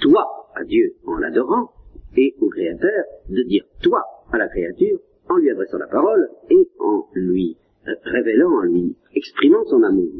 toi 0.00 0.50
à 0.54 0.64
Dieu 0.64 0.94
en 1.06 1.16
l'adorant 1.16 1.70
et 2.16 2.34
au 2.40 2.48
Créateur 2.48 3.04
de 3.28 3.42
dire 3.42 3.64
toi 3.82 4.02
à 4.32 4.38
la 4.38 4.48
créature 4.48 5.00
en 5.28 5.36
lui 5.36 5.50
adressant 5.50 5.78
la 5.78 5.86
parole 5.86 6.28
et 6.50 6.68
en 6.78 7.06
lui 7.14 7.56
révélant, 8.04 8.50
en 8.50 8.62
lui 8.62 8.96
exprimant 9.14 9.64
son 9.66 9.82
amour. 9.82 10.12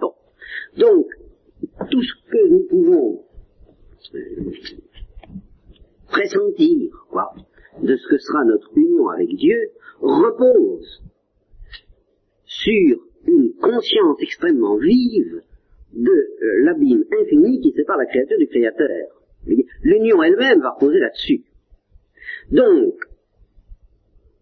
Bon. 0.00 0.12
Donc, 0.76 1.06
tout 1.90 2.02
ce 2.02 2.30
que 2.30 2.48
nous 2.48 2.66
pouvons 2.68 3.24
euh, 4.14 4.52
pressentir, 6.08 7.06
quoi, 7.10 7.32
de 7.82 7.96
ce 7.96 8.08
que 8.08 8.18
sera 8.18 8.44
notre 8.44 8.70
union 8.76 9.08
avec 9.08 9.28
Dieu, 9.36 9.70
repose 10.00 11.02
sur 12.44 12.98
une 13.26 13.54
conscience 13.60 14.16
extrêmement 14.20 14.76
vive 14.76 15.42
de 15.92 16.10
euh, 16.10 16.64
l'abîme 16.64 17.04
infini 17.20 17.60
qui 17.60 17.72
sépare 17.72 17.96
la 17.96 18.06
créature 18.06 18.38
du 18.38 18.48
créateur. 18.48 19.08
L'union 19.82 20.22
elle-même 20.22 20.60
va 20.60 20.70
reposer 20.70 20.98
là-dessus. 20.98 21.44
Donc, 22.50 22.94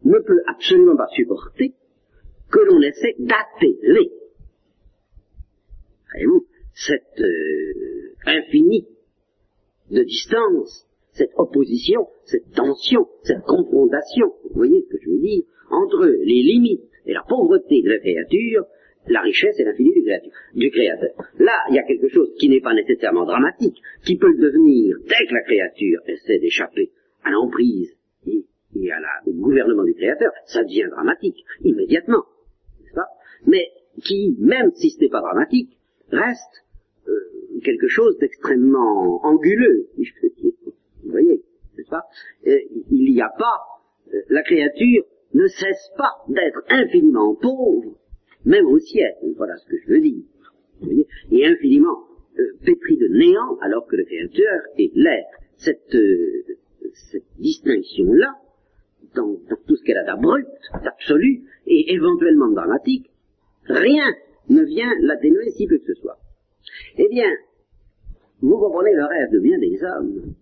ne 0.05 0.19
peut 0.19 0.43
absolument 0.47 0.97
pas 0.97 1.09
supporter 1.09 1.75
que 2.55 2.61
l'on 2.61 2.81
essaie 2.83 3.17
d'atteler, 3.19 4.13
voyez-vous, 6.13 6.47
cette 6.73 7.21
euh, 7.21 8.15
infinie 8.27 8.87
de 9.91 10.05
distance, 10.05 10.87
cette 11.11 11.33
opposition, 11.37 12.07
cette 12.25 12.53
tension, 12.53 13.09
cette 13.25 13.43
confrontation, 13.43 14.35
vous 14.45 14.55
voyez 14.55 14.83
ce 14.83 14.97
que 14.97 15.03
je 15.03 15.11
veux 15.11 15.19
dire, 15.19 15.43
entre 15.71 16.07
les 16.07 16.43
limites 16.43 16.89
et 17.07 17.13
la 17.13 17.25
pauvreté 17.29 17.83
de 17.83 17.89
la 17.89 17.99
créature 17.99 18.65
la 19.07 19.21
richesse 19.21 19.55
et 19.59 19.65
l'infini 19.65 19.93
du, 20.55 20.71
créateur. 20.71 21.11
Là, 21.39 21.53
il 21.69 21.75
y 21.75 21.79
a 21.79 21.83
quelque 21.83 22.09
chose 22.09 22.33
qui 22.39 22.49
n'est 22.49 22.63
pas 22.63 22.73
nécessairement 22.73 23.27
dramatique, 23.27 23.77
qui 24.03 24.17
peut 24.17 24.33
le 24.33 24.39
devenir 24.39 24.97
dès 25.03 25.27
que 25.27 25.35
la 25.35 25.43
créature 25.43 26.01
essaie 26.07 26.39
d'échapper 26.39 26.91
à 27.23 27.31
l'emprise 27.31 27.95
et, 28.27 28.47
à 28.91 28.97
au 29.27 29.33
gouvernement 29.33 29.85
du 29.85 29.93
créateur, 29.93 30.33
ça 30.47 30.65
devient 30.65 30.89
dramatique, 30.91 31.45
immédiatement, 31.63 32.25
Mais 33.47 33.69
qui, 34.03 34.37
même 34.39 34.73
si 34.75 34.91
ce 34.91 35.01
n'est 35.01 35.09
pas 35.09 35.21
dramatique, 35.21 35.77
reste 36.11 36.65
euh, 37.09 37.13
quelque 37.63 37.89
chose 37.89 38.19
d'extrêmement 38.19 39.25
anguleux. 39.25 39.89
Vous 39.97 41.11
voyez, 41.11 41.43
n'est-ce 41.77 41.91
pas? 41.91 42.05
Il 42.45 43.13
n'y 43.13 43.23
a 43.23 43.31
pas, 43.39 43.61
euh, 44.13 44.21
la 44.29 44.43
créature 44.43 45.05
ne 45.35 45.47
cesse 45.47 45.91
pas 45.97 46.13
d'être 46.29 46.63
infiniment 46.69 47.35
pauvre 47.35 47.97
même 48.45 48.67
au 48.67 48.79
ciel, 48.79 49.15
voilà 49.37 49.57
ce 49.57 49.67
que 49.67 49.77
je 49.83 49.89
veux 49.89 50.01
dire, 50.01 50.23
voyez, 50.81 51.07
et 51.31 51.47
infiniment 51.47 52.05
euh, 52.39 52.43
pétri 52.65 52.97
de 52.97 53.09
néant, 53.09 53.59
alors 53.63 53.87
que 53.87 53.97
le 53.97 54.05
Créateur 54.05 54.61
est 54.79 54.95
l'air. 54.95 55.25
Cette, 55.57 55.95
euh, 55.95 56.43
cette 57.11 57.25
distinction-là, 57.39 58.35
dans, 59.15 59.37
tout 59.67 59.77
ce 59.77 59.83
qu'elle 59.85 59.99
a 59.99 60.05
d'abrupt, 60.05 60.49
d'absolu, 60.83 61.43
et 61.67 61.95
éventuellement 61.95 62.51
dramatique, 62.51 63.11
rien 63.67 64.15
ne 64.49 64.63
vient 64.63 64.93
l'atténuer 65.01 65.51
si 65.51 65.67
peu 65.67 65.79
que 65.79 65.87
ce 65.87 66.01
soit. 66.01 66.19
Eh 66.97 67.09
bien, 67.09 67.31
vous 68.41 68.59
comprenez 68.59 68.95
le 68.95 69.05
rêve 69.05 69.31
de 69.33 69.41
bien 69.41 69.59
des 69.59 69.83
hommes, 69.83 70.35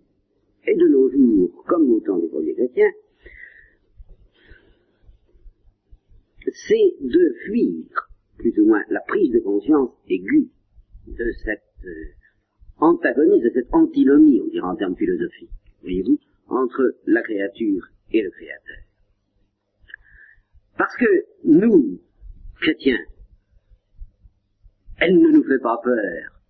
et 0.65 0.75
de 0.75 0.87
nos 0.87 1.09
jours, 1.09 1.63
comme 1.67 1.91
au 1.91 1.99
temps 1.99 2.19
des 2.19 2.29
premiers 2.29 2.53
chrétiens, 2.53 2.91
c'est 6.67 6.95
de 7.01 7.35
fuir, 7.45 8.09
plus 8.37 8.57
ou 8.59 8.65
moins, 8.65 8.83
la 8.89 9.01
prise 9.01 9.31
de 9.31 9.39
conscience 9.39 9.91
aiguë 10.09 10.49
de 11.07 11.31
cette 11.43 11.63
euh, 11.85 12.05
antagonisme, 12.77 13.45
de 13.45 13.53
cette 13.53 13.73
antinomie, 13.73 14.41
on 14.41 14.47
dirait 14.47 14.67
en 14.67 14.75
termes 14.75 14.95
philosophiques, 14.95 15.49
voyez-vous, 15.81 16.19
entre 16.47 16.95
la 17.05 17.21
créature 17.21 17.87
et 18.11 18.21
le 18.21 18.29
Créateur. 18.29 18.77
Parce 20.77 20.95
que 20.97 21.25
nous, 21.45 21.99
chrétiens, 22.61 22.99
elle 25.03 25.19
ne 25.19 25.31
nous 25.31 25.43
fait 25.43 25.59
pas 25.59 25.77
peur, 25.83 26.41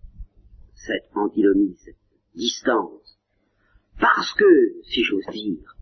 cette 0.74 1.10
antinomie, 1.14 1.74
cette 1.84 1.96
distance, 2.36 3.18
parce 4.00 4.32
que, 4.34 4.80
si 4.84 5.02
j'ose 5.02 5.26
dire, 5.32 5.76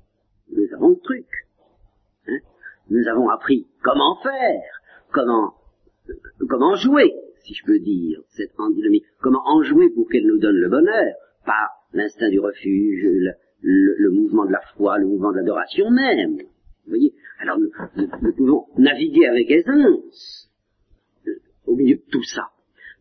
nous 0.51 0.75
avons 0.75 0.91
le 0.91 1.01
truc. 1.01 1.27
Hein 2.29 2.39
nous 2.89 3.07
avons 3.09 3.29
appris 3.29 3.67
comment 3.83 4.17
faire, 4.23 4.81
comment, 5.11 5.55
jouer, 6.77 7.13
si 7.45 7.53
je 7.53 7.65
peux 7.67 7.79
dire, 7.79 8.21
cette 8.29 8.59
antinomie, 8.59 9.03
comment 9.21 9.43
en 9.45 9.63
jouer 9.63 9.91
pour 9.91 10.09
qu'elle 10.09 10.27
nous 10.27 10.39
donne 10.39 10.57
le 10.57 10.71
bonheur, 10.71 11.15
par 11.45 11.69
l'instinct 11.93 12.31
du 12.31 12.41
refuge, 12.41 13.35
le, 13.61 14.11
mouvement 14.11 14.47
de 14.47 14.53
la 14.53 14.63
foi, 14.77 14.99
le 14.99 15.07
mouvement 15.07 15.33
de 15.33 15.37
l'adoration 15.37 15.91
même. 15.91 16.39
Vous 16.39 16.89
voyez 16.89 17.15
Alors 17.39 17.59
nous, 17.59 18.33
pouvons 18.37 18.67
naviguer 18.79 19.27
avec 19.27 19.51
aisance 19.51 20.51
euh, 21.27 21.33
au 21.67 21.77
milieu 21.77 21.97
de 21.97 22.11
tout 22.11 22.23
ça. 22.25 22.49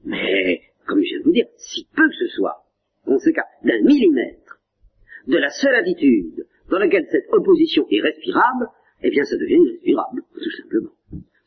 Mais, 0.06 0.62
comme 0.88 1.02
je 1.02 1.10
viens 1.10 1.20
de 1.20 1.24
vous 1.24 1.32
dire, 1.32 1.48
si 1.58 1.88
peu 1.96 2.08
que 2.08 2.16
ce 2.16 2.28
soit, 2.36 2.64
conséquent 3.06 3.44
d'un 3.64 3.82
millimètre 3.84 4.60
de 5.28 5.38
la 5.38 5.50
seule 5.50 5.76
attitude 5.76 6.46
dans 6.70 6.80
laquelle 6.80 7.06
cette 7.12 7.28
opposition 7.32 7.86
est 7.92 8.02
respirable, 8.02 8.68
eh 9.04 9.10
bien 9.10 9.24
ça 9.24 9.38
devient 9.38 9.60
irrespirable, 9.66 10.24
tout 10.34 10.52
simplement. 10.62 10.92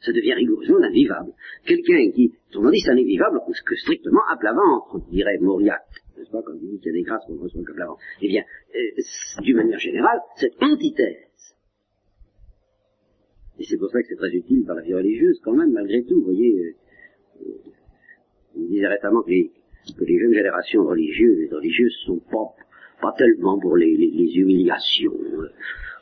Ça 0.00 0.12
devient 0.12 0.34
rigoureusement 0.34 0.82
invivable. 0.82 1.32
Quelqu'un 1.64 2.10
qui, 2.12 2.32
on 2.54 2.70
dit, 2.70 2.80
ça 2.80 2.94
n'est 2.94 3.04
vivable 3.04 3.40
que 3.64 3.74
strictement 3.76 4.20
à 4.30 4.36
plat 4.36 4.52
ventre, 4.52 5.00
dirait 5.10 5.38
Mauriac, 5.40 5.80
n'est-ce 6.16 6.30
pas, 6.30 6.42
comme 6.42 6.58
il 6.62 6.70
dit 6.72 6.78
qu'il 6.78 6.92
y 6.92 6.94
a 6.96 6.98
des 6.98 7.02
grâces 7.02 7.24
qu'on 7.26 7.38
reçoit 7.38 7.64
qu'à 7.64 7.72
plat 7.72 7.86
ventre. 7.86 8.02
Eh 8.20 8.28
bien, 8.28 8.44
euh, 8.74 9.42
d'une 9.42 9.56
manière 9.56 9.78
générale, 9.78 10.20
cette 10.36 10.62
antithèse, 10.62 11.56
et 13.58 13.64
c'est 13.64 13.78
pour 13.78 13.88
ça 13.90 14.00
que 14.02 14.08
c'est 14.08 14.16
très 14.16 14.32
utile 14.32 14.64
dans 14.66 14.74
la 14.74 14.82
vie 14.82 14.94
religieuse, 14.94 15.40
quand 15.42 15.54
même, 15.54 15.72
malgré 15.72 16.04
tout, 16.04 16.16
vous 16.16 16.24
voyez, 16.24 16.76
euh, 17.40 17.72
on 18.56 18.60
disait 18.68 18.86
récemment 18.86 19.22
que 19.22 19.30
les, 19.30 19.50
jeunes 20.18 20.34
générations 20.34 20.84
religieuses 20.84 21.52
religieuses 21.52 21.96
sont 22.06 22.20
pas, 22.30 22.54
pas 23.00 23.14
tellement 23.16 23.58
pour 23.58 23.76
les, 23.76 23.94
humiliations 24.36 25.12
euh, 25.12 25.50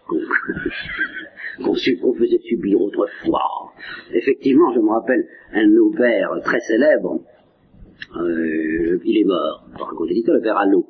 qu'on 1.64 1.74
qu 1.74 1.96
faisait 2.18 2.40
subir 2.48 2.80
autrefois. 2.80 3.72
Effectivement, 4.12 4.72
je 4.74 4.80
me 4.80 4.88
rappelle 4.88 5.26
un 5.52 5.66
de 5.66 5.74
nos 5.74 5.90
pères 5.90 6.30
très 6.44 6.60
célèbres, 6.60 7.20
euh, 8.16 8.98
il 9.04 9.18
est 9.18 9.24
mort, 9.24 9.64
raconter 9.74 10.14
l'histoire, 10.14 10.36
le 10.36 10.42
père 10.42 10.56
Allo, 10.58 10.86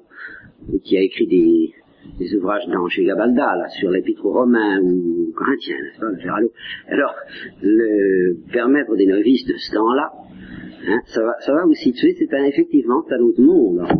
qui 0.85 0.97
a 0.97 1.02
écrit 1.02 1.26
des, 1.26 2.35
ouvrages 2.37 2.66
dans 2.69 2.88
chez 2.88 3.04
Gabalda, 3.04 3.57
là, 3.57 3.69
sur 3.69 3.90
l'épître 3.90 4.25
aux 4.25 4.33
Romains 4.33 4.81
ou 4.81 5.33
Corinthiens, 5.35 5.76
n'est-ce 5.76 6.00
pas, 6.00 6.11
le 6.11 6.16
père 6.16 6.35
Allo. 6.35 6.52
Alors, 6.88 7.14
le 7.62 8.37
permettre 8.52 8.97
des 8.97 9.06
novices 9.06 9.47
de 9.47 9.54
ce 9.56 9.73
temps-là, 9.75 10.13
hein, 10.88 11.00
ça, 11.06 11.23
va, 11.23 11.34
ça 11.40 11.52
va 11.52 11.64
vous 11.64 11.75
situer, 11.75 12.14
c'est 12.18 12.32
un, 12.34 12.45
effectivement 12.45 13.04
un 13.08 13.21
autre 13.21 13.40
monde. 13.40 13.80
Hein, 13.80 13.99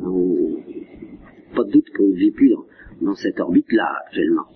pas 1.55 1.65
de 1.65 1.71
doute 1.71 1.91
qu'on 1.97 2.09
ne 2.09 2.15
vit 2.15 2.31
plus 2.31 2.51
dans, 3.01 3.15
cette 3.15 3.39
orbite-là 3.41 3.89
actuellement. 4.07 4.47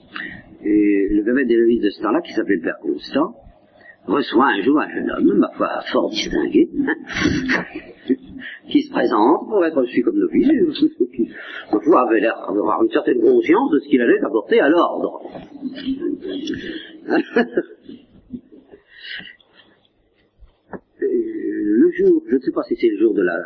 Et 0.65 1.09
le 1.11 1.23
des 1.45 1.57
novices 1.57 1.83
de 1.83 1.91
ce 1.91 2.03
temps-là, 2.03 2.21
qui 2.23 2.33
s'appelait 2.33 2.57
le 2.57 2.63
père 2.63 2.79
Constant, 2.81 3.35
reçoit 4.07 4.47
un 4.47 4.63
jour 4.63 4.81
un 4.81 4.89
jeune 4.89 5.11
homme, 5.11 5.39
ma 5.39 5.51
foi, 5.57 5.69
fort 5.93 6.11
distingué, 6.11 6.69
qui 8.71 8.83
se 8.83 8.91
présente 8.91 9.49
pour 9.49 9.65
être 9.65 9.81
reçu 9.81 10.03
comme 10.03 10.19
novice, 10.19 10.49
qui, 11.13 11.29
ma 11.73 11.81
foi, 11.81 12.09
avait 12.09 12.21
l'air 12.21 12.37
d'avoir 12.49 12.83
une 12.83 12.91
certaine 12.91 13.21
conscience 13.21 13.71
de 13.71 13.79
ce 13.81 13.89
qu'il 13.89 14.01
allait 14.01 14.21
apporter 14.21 14.61
à 14.61 14.69
l'ordre. 14.69 15.23
le 21.01 21.86
je 21.97 22.35
ne 22.35 22.41
sais 22.41 22.53
pas 22.53 22.63
si 22.63 22.77
c'est 22.77 22.89
le 22.89 22.99
jour 22.99 23.15
de 23.15 23.23
la, 23.23 23.39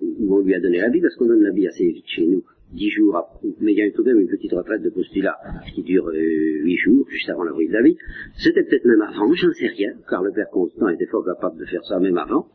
où 0.00 0.36
on 0.36 0.40
lui 0.40 0.54
a 0.54 0.60
donné 0.60 0.78
la 0.78 0.88
vie, 0.88 1.00
parce 1.00 1.14
qu'on 1.16 1.26
donne 1.26 1.42
la 1.42 1.52
vie 1.52 1.66
assez 1.66 1.84
vite 1.84 2.06
chez 2.06 2.26
nous 2.26 2.42
dix 2.72 2.90
jours 2.90 3.16
après, 3.16 3.48
mais 3.60 3.72
il 3.72 3.78
y 3.78 3.82
a 3.82 3.90
tout 3.92 4.02
de 4.02 4.12
même 4.12 4.20
une 4.20 4.28
petite 4.28 4.52
retraite 4.52 4.82
de 4.82 4.90
postulat 4.90 5.36
qui 5.74 5.82
dure 5.82 6.08
euh, 6.08 6.14
huit 6.14 6.76
jours, 6.76 7.06
juste 7.08 7.28
avant 7.28 7.44
la 7.44 7.52
prise 7.52 7.68
de 7.68 7.74
la 7.74 7.82
vie. 7.82 7.96
C'était 8.38 8.64
peut-être 8.64 8.84
même 8.84 9.02
avant, 9.02 9.32
j'en 9.32 9.52
sais 9.52 9.68
rien, 9.68 9.92
car 10.08 10.22
le 10.22 10.32
père 10.32 10.48
Constant 10.50 10.88
était 10.88 11.06
fort 11.06 11.24
capable 11.24 11.58
de 11.58 11.64
faire 11.64 11.84
ça 11.84 11.98
même 12.00 12.18
avant. 12.18 12.48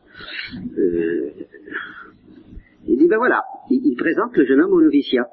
Euh, 0.78 1.30
il 2.86 2.98
dit, 2.98 3.08
ben 3.08 3.16
voilà, 3.16 3.42
il, 3.70 3.80
il, 3.84 3.96
présente 3.96 4.36
le 4.36 4.44
jeune 4.44 4.60
homme 4.60 4.72
au 4.72 4.82
noviciat. 4.82 5.26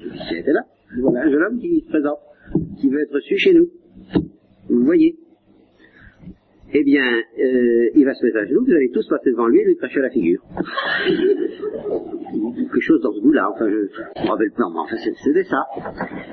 Le 0.00 0.38
était 0.38 0.52
là. 0.52 0.62
Voilà 1.00 1.22
un 1.22 1.30
jeune 1.30 1.42
homme 1.42 1.58
qui 1.58 1.80
se 1.80 1.88
présente, 1.88 2.18
qui 2.80 2.88
veut 2.88 3.02
être 3.02 3.14
reçu 3.14 3.36
chez 3.36 3.52
nous. 3.52 3.68
Vous 4.68 4.84
voyez 4.84 5.16
eh 6.72 6.84
bien, 6.84 7.02
euh, 7.38 7.90
il 7.94 8.04
va 8.04 8.14
se 8.14 8.24
mettre 8.24 8.38
à 8.38 8.46
genoux, 8.46 8.64
vous 8.64 8.72
allez 8.72 8.90
tous 8.90 9.08
passer 9.08 9.30
devant 9.30 9.46
lui 9.46 9.60
et 9.60 9.64
lui 9.64 9.76
cracher 9.76 10.00
la 10.00 10.10
figure. 10.10 10.42
Quelque 12.56 12.80
chose 12.80 13.00
dans 13.00 13.12
ce 13.12 13.20
goût-là, 13.20 13.50
enfin, 13.54 13.68
je 13.70 14.22
me 14.22 14.28
rappelle 14.28 14.50
pas, 14.50 14.68
mais 14.72 14.78
enfin, 14.78 14.96
c'était 14.96 15.44
ça. 15.44 15.64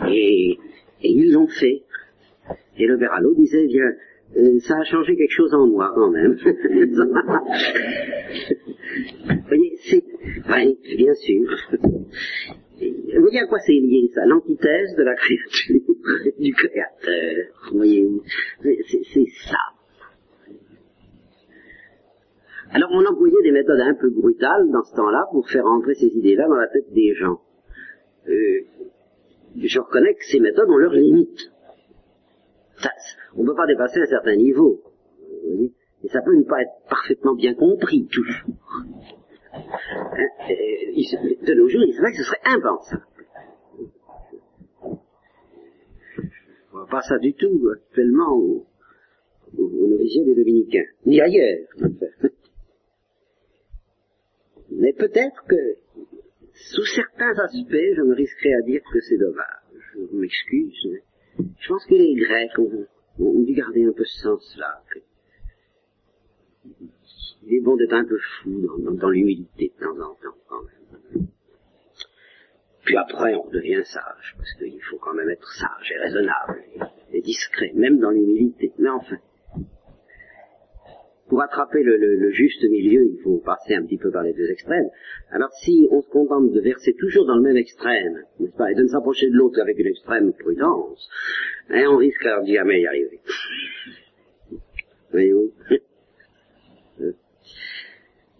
Et, 0.09 0.57
et 1.01 1.09
ils 1.09 1.31
l'ont 1.31 1.47
fait. 1.47 1.83
Et 2.77 2.85
le 2.85 2.97
Beralo 2.97 3.33
disait, 3.35 3.63
eh 3.63 3.67
bien, 3.67 3.93
euh, 4.37 4.59
ça 4.59 4.77
a 4.77 4.83
changé 4.83 5.15
quelque 5.15 5.31
chose 5.31 5.53
en 5.53 5.67
moi, 5.67 5.91
quand 5.95 6.11
même. 6.11 6.33
vous 6.43 6.53
voyez, 9.47 9.77
c'est, 9.83 10.03
oui, 10.49 10.77
bien 10.97 11.13
sûr. 11.13 11.49
Vous 12.77 13.21
voyez 13.21 13.39
à 13.39 13.47
quoi 13.47 13.59
c'est 13.65 13.71
lié, 13.71 14.09
ça 14.13 14.25
L'antithèse 14.25 14.95
de 14.97 15.03
la 15.03 15.15
créature, 15.15 15.79
du 16.39 16.53
créateur. 16.53 17.45
Vous 17.71 17.77
voyez, 17.77 18.05
c'est 18.61 19.27
ça. 19.47 19.74
Alors 22.71 22.89
on 22.91 23.05
employait 23.05 23.43
des 23.43 23.51
méthodes 23.51 23.79
un 23.79 23.93
peu 23.93 24.09
brutales 24.09 24.69
dans 24.71 24.83
ce 24.83 24.95
temps-là 24.95 25.25
pour 25.31 25.47
faire 25.49 25.65
entrer 25.65 25.93
ces 25.95 26.07
idées-là 26.07 26.47
dans 26.47 26.55
la 26.55 26.67
tête 26.67 26.91
des 26.91 27.13
gens. 27.13 27.39
Euh, 28.27 28.59
je 29.55 29.79
reconnais 29.79 30.13
que 30.15 30.25
ces 30.25 30.39
méthodes 30.39 30.69
ont 30.69 30.77
leurs 30.77 30.93
limites. 30.93 31.51
Ça, 32.77 32.89
on 33.35 33.43
ne 33.43 33.47
peut 33.47 33.55
pas 33.55 33.67
dépasser 33.67 34.01
un 34.01 34.05
certain 34.05 34.35
niveau. 34.35 34.81
Et 36.03 36.09
ça 36.09 36.21
peut 36.21 36.35
ne 36.35 36.43
pas 36.43 36.61
être 36.61 36.73
parfaitement 36.89 37.35
bien 37.35 37.53
compris 37.53 38.07
toujours. 38.07 38.57
Hein, 39.53 39.65
de 40.49 41.53
nos 41.53 41.67
jours, 41.69 41.81
c'est 41.93 42.01
vrai 42.01 42.11
que 42.11 42.17
ce 42.17 42.23
serait 42.23 42.41
impensable. 42.45 43.05
Je 46.17 46.71
vois 46.71 46.87
pas 46.87 47.01
ça 47.01 47.17
du 47.19 47.33
tout 47.33 47.69
actuellement 47.73 48.35
au, 48.35 48.65
au, 49.57 49.97
des 49.97 50.35
dominicains, 50.35 50.85
ni 51.05 51.21
ailleurs. 51.21 51.67
Mais 54.77 54.93
peut-être 54.93 55.43
que, 55.47 55.77
sous 56.53 56.85
certains 56.85 57.33
aspects, 57.39 57.93
je 57.95 58.01
me 58.01 58.13
risquerais 58.13 58.53
à 58.53 58.61
dire 58.61 58.81
que 58.91 58.99
c'est 59.01 59.17
dommage. 59.17 59.45
Je 59.93 60.17
m'excuse, 60.17 60.87
mais 60.91 61.03
je 61.59 61.67
pense 61.67 61.85
que 61.85 61.95
les 61.95 62.15
Grecs 62.15 62.59
ont, 62.59 63.43
dû 63.43 63.53
garder 63.53 63.85
un 63.85 63.93
peu 63.93 64.03
ce 64.03 64.21
sens-là. 64.21 64.81
Il 67.43 67.53
est 67.53 67.61
bon 67.61 67.75
d'être 67.77 67.93
un 67.93 68.05
peu 68.05 68.17
fou 68.17 68.61
dans, 68.79 68.91
dans, 68.91 69.09
l'humilité 69.09 69.71
de 69.75 69.85
temps 69.85 69.99
en 69.99 70.15
temps, 70.15 70.37
quand 70.49 70.63
même. 70.63 71.27
Puis 72.83 72.97
après, 72.97 73.35
on 73.35 73.49
devient 73.49 73.81
sage, 73.85 74.35
parce 74.37 74.53
qu'il 74.55 74.81
faut 74.81 74.97
quand 74.97 75.13
même 75.13 75.29
être 75.29 75.47
sage 75.53 75.91
et 75.91 75.97
raisonnable, 75.99 76.63
et 77.13 77.21
discret, 77.21 77.71
même 77.75 77.99
dans 77.99 78.11
l'humilité. 78.11 78.71
Mais 78.77 78.89
enfin, 78.89 79.17
pour 81.27 81.41
attraper 81.41 81.81
le, 81.81 81.97
le, 81.97 82.15
le, 82.17 82.29
juste 82.31 82.63
milieu, 82.63 83.03
il 83.03 83.19
faut 83.23 83.37
passer 83.39 83.73
un 83.73 83.83
petit 83.83 83.97
peu 83.97 84.11
par 84.11 84.23
les 84.23 84.33
deux 84.33 84.49
extrêmes. 84.49 84.89
Alors 85.31 85.51
si 85.63 85.87
on 85.91 86.01
se 86.01 86.09
contente 86.09 86.51
de 86.51 86.61
verser 86.61 86.93
toujours 86.93 87.25
dans 87.25 87.35
le 87.35 87.41
même 87.41 87.57
extrême, 87.57 88.23
n'est-ce 88.39 88.55
pas, 88.55 88.71
et 88.71 88.75
de 88.75 88.83
ne 88.83 88.87
s'approcher 88.87 89.29
de 89.29 89.35
l'autre 89.35 89.59
avec 89.59 89.79
une 89.79 89.87
extrême 89.87 90.33
prudence, 90.33 91.09
hein, 91.69 91.85
on 91.89 91.97
risque 91.97 92.23
alors 92.25 92.43
d'y 92.43 92.53
jamais 92.53 92.81
y 92.81 92.87
arriver. 92.87 93.19
Voyez-vous 95.11 95.51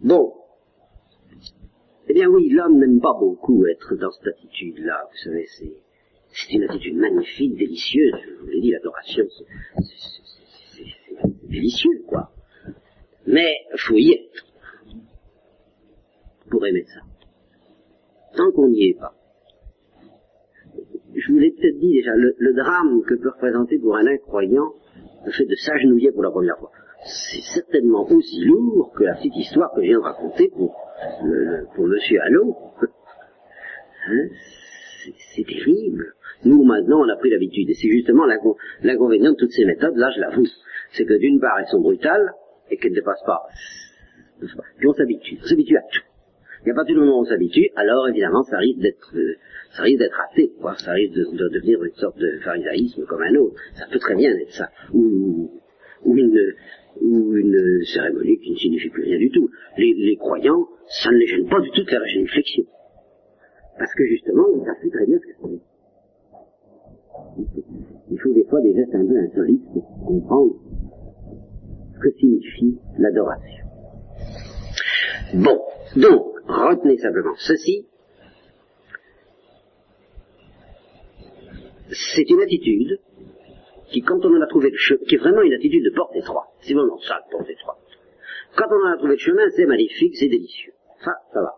Bon. 0.01 0.33
Eh 2.07 2.13
bien 2.13 2.27
oui, 2.27 2.49
l'homme 2.49 2.77
n'aime 2.77 3.01
pas 3.01 3.17
beaucoup 3.19 3.65
être 3.65 3.95
dans 3.95 4.11
cette 4.11 4.27
attitude-là, 4.27 5.07
vous 5.09 5.17
savez, 5.17 5.47
c'est, 5.57 5.73
c'est 6.31 6.53
une 6.53 6.63
attitude 6.63 6.97
magnifique, 6.97 7.55
délicieuse. 7.55 8.13
Je 8.23 8.41
vous 8.41 8.47
l'ai 8.47 8.61
dit, 8.61 8.71
l'adoration, 8.71 9.25
c'est 9.31 9.45
délicieux, 11.49 12.03
quoi. 12.07 12.34
Mais 13.27 13.53
faut 13.77 13.95
y 13.95 14.13
être 14.13 14.45
pour 16.49 16.65
aimer 16.65 16.85
ça. 16.85 17.01
Tant 18.35 18.51
qu'on 18.51 18.69
n'y 18.69 18.89
est 18.89 18.99
pas. 18.99 19.13
Je 21.15 21.31
vous 21.31 21.39
l'ai 21.39 21.51
peut-être 21.51 21.79
dit 21.79 21.93
déjà, 21.93 22.11
le, 22.15 22.53
drame 22.53 23.01
que 23.03 23.15
peut 23.15 23.29
représenter 23.29 23.79
pour 23.79 23.95
un 23.95 24.05
incroyant 24.05 24.73
le 25.25 25.31
fait 25.31 25.45
de 25.45 25.55
s'agenouiller 25.55 26.11
pour 26.11 26.23
la 26.23 26.29
première 26.29 26.57
fois, 26.59 26.71
c'est 27.03 27.41
certainement 27.41 28.05
aussi 28.11 28.43
lourd 28.43 28.91
que 28.95 29.03
la 29.03 29.15
petite 29.15 29.35
histoire 29.35 29.73
que 29.73 29.81
je 29.81 29.87
viens 29.87 29.99
de 29.99 30.03
raconter 30.03 30.49
pour, 30.49 30.75
le, 31.23 31.65
pour 31.73 31.87
Monsieur 31.87 32.21
Allot. 32.21 32.55
Hein 34.07 34.27
c'est 35.35 35.45
terrible. 35.45 36.13
Nous, 36.43 36.63
maintenant, 36.63 37.01
on 37.01 37.09
a 37.09 37.15
pris 37.15 37.29
l'habitude. 37.29 37.69
Et 37.69 37.73
c'est 37.73 37.89
justement 37.89 38.25
l'inconvénient 38.81 39.31
de 39.31 39.37
toutes 39.37 39.51
ces 39.51 39.65
méthodes, 39.65 39.95
là, 39.95 40.11
je 40.15 40.19
l'avoue. 40.19 40.45
C'est 40.91 41.05
que 41.05 41.17
d'une 41.17 41.39
part, 41.39 41.57
elles 41.59 41.67
sont 41.67 41.81
brutales 41.81 42.33
et 42.69 42.77
qu'elles 42.77 42.91
ne 42.91 42.95
dépassent 42.95 43.25
pas. 43.25 43.41
Puis 44.77 44.87
on 44.87 44.93
s'habitue. 44.93 45.37
On 45.41 45.45
s'habitue 45.45 45.77
à 45.77 45.81
tout. 45.81 46.03
Et 46.65 46.71
à 46.71 46.73
partir 46.73 46.95
du 46.95 47.01
moment 47.01 47.19
où 47.19 47.21
on 47.21 47.25
s'habitue, 47.25 47.69
alors 47.75 48.07
évidemment, 48.09 48.41
ça 48.43 48.57
risque 48.57 48.79
d'être, 48.79 49.15
euh, 49.15 49.35
ça 49.71 49.83
risque 49.83 49.99
d'être 49.99 50.15
raté, 50.15 50.51
quoi. 50.59 50.75
Ça 50.77 50.93
risque 50.93 51.13
de, 51.13 51.23
de, 51.37 51.49
devenir 51.49 51.83
une 51.83 51.93
sorte 51.93 52.17
de 52.17 52.39
pharisaïsme 52.43 53.05
comme 53.05 53.21
un 53.21 53.35
autre. 53.35 53.55
Ça 53.75 53.85
peut 53.91 53.99
très 53.99 54.15
bien 54.15 54.31
être 54.31 54.51
ça. 54.51 54.69
Ou, 54.91 55.51
ou 56.03 56.17
une, 56.17 56.53
ou 57.01 57.35
une 57.35 57.83
cérémonie 57.85 58.39
qui 58.39 58.51
ne 58.51 58.57
signifie 58.57 58.89
plus 58.89 59.03
rien 59.03 59.17
du 59.17 59.29
tout. 59.29 59.47
Les, 59.77 59.93
les 59.93 60.15
croyants, 60.15 60.67
ça 60.87 61.11
ne 61.11 61.17
les 61.17 61.27
gêne 61.27 61.47
pas 61.47 61.59
du 61.61 61.69
tout 61.69 61.83
de 61.83 61.89
faire 61.89 62.01
une 62.15 62.27
flexion. 62.27 62.63
Parce 63.77 63.93
que 63.93 64.05
justement, 64.07 64.45
ils 64.55 64.65
savent 64.65 64.89
très 64.91 65.05
bien 65.05 65.19
ce 65.19 65.25
que 65.25 65.33
c'est. 65.43 65.61
Il 68.11 68.19
faut 68.19 68.33
des 68.33 68.45
fois 68.45 68.61
des 68.61 68.73
gestes 68.73 68.95
un 68.95 69.05
peu 69.05 69.17
insolites 69.17 69.65
pour 69.73 70.05
comprendre 70.05 70.55
que 72.05 72.17
signifie 72.19 72.77
l'adoration. 72.99 73.65
Bon, 75.33 75.59
donc, 75.95 76.35
retenez 76.47 76.97
simplement 76.97 77.33
ceci. 77.37 77.87
C'est 81.89 82.29
une 82.29 82.41
attitude 82.41 82.99
qui, 83.91 84.01
quand 84.01 84.23
on 84.23 84.37
en 84.37 84.41
a 84.41 84.47
trouvé 84.47 84.69
le 84.69 84.77
chemin, 84.77 84.99
qui 85.07 85.15
est 85.15 85.17
vraiment 85.17 85.41
une 85.41 85.53
attitude 85.53 85.83
de 85.83 85.95
porte 85.95 86.15
étroite. 86.15 86.49
C'est 86.61 86.73
vraiment 86.73 86.99
ça, 86.99 87.21
de 87.25 87.31
porte 87.31 87.49
étroite. 87.49 87.77
Quand 88.55 88.67
on 88.69 88.87
en 88.87 88.93
a 88.93 88.97
trouvé 88.97 89.13
le 89.13 89.19
chemin, 89.19 89.49
c'est 89.55 89.65
magnifique, 89.65 90.15
c'est 90.15 90.29
délicieux. 90.29 90.73
Ça, 91.03 91.13
ça 91.33 91.41
va. 91.41 91.55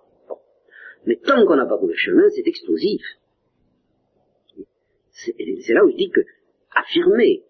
Mais 1.06 1.16
tant 1.18 1.46
qu'on 1.46 1.56
n'a 1.56 1.66
pas 1.66 1.78
trouvé 1.78 1.94
le 1.94 2.00
chemin, 2.00 2.30
c'est 2.30 2.48
explosif. 2.48 3.02
C'est 5.12 5.74
là 5.74 5.84
où 5.84 5.90
je 5.92 5.98
dis 5.98 6.10
que 6.10 6.22
affirmer 6.76 7.44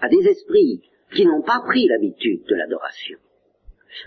à 0.00 0.08
des 0.08 0.26
esprits 0.28 0.82
qui 1.14 1.26
n'ont 1.26 1.42
pas 1.42 1.60
pris 1.66 1.86
l'habitude 1.86 2.44
de 2.44 2.54
l'adoration, 2.54 3.18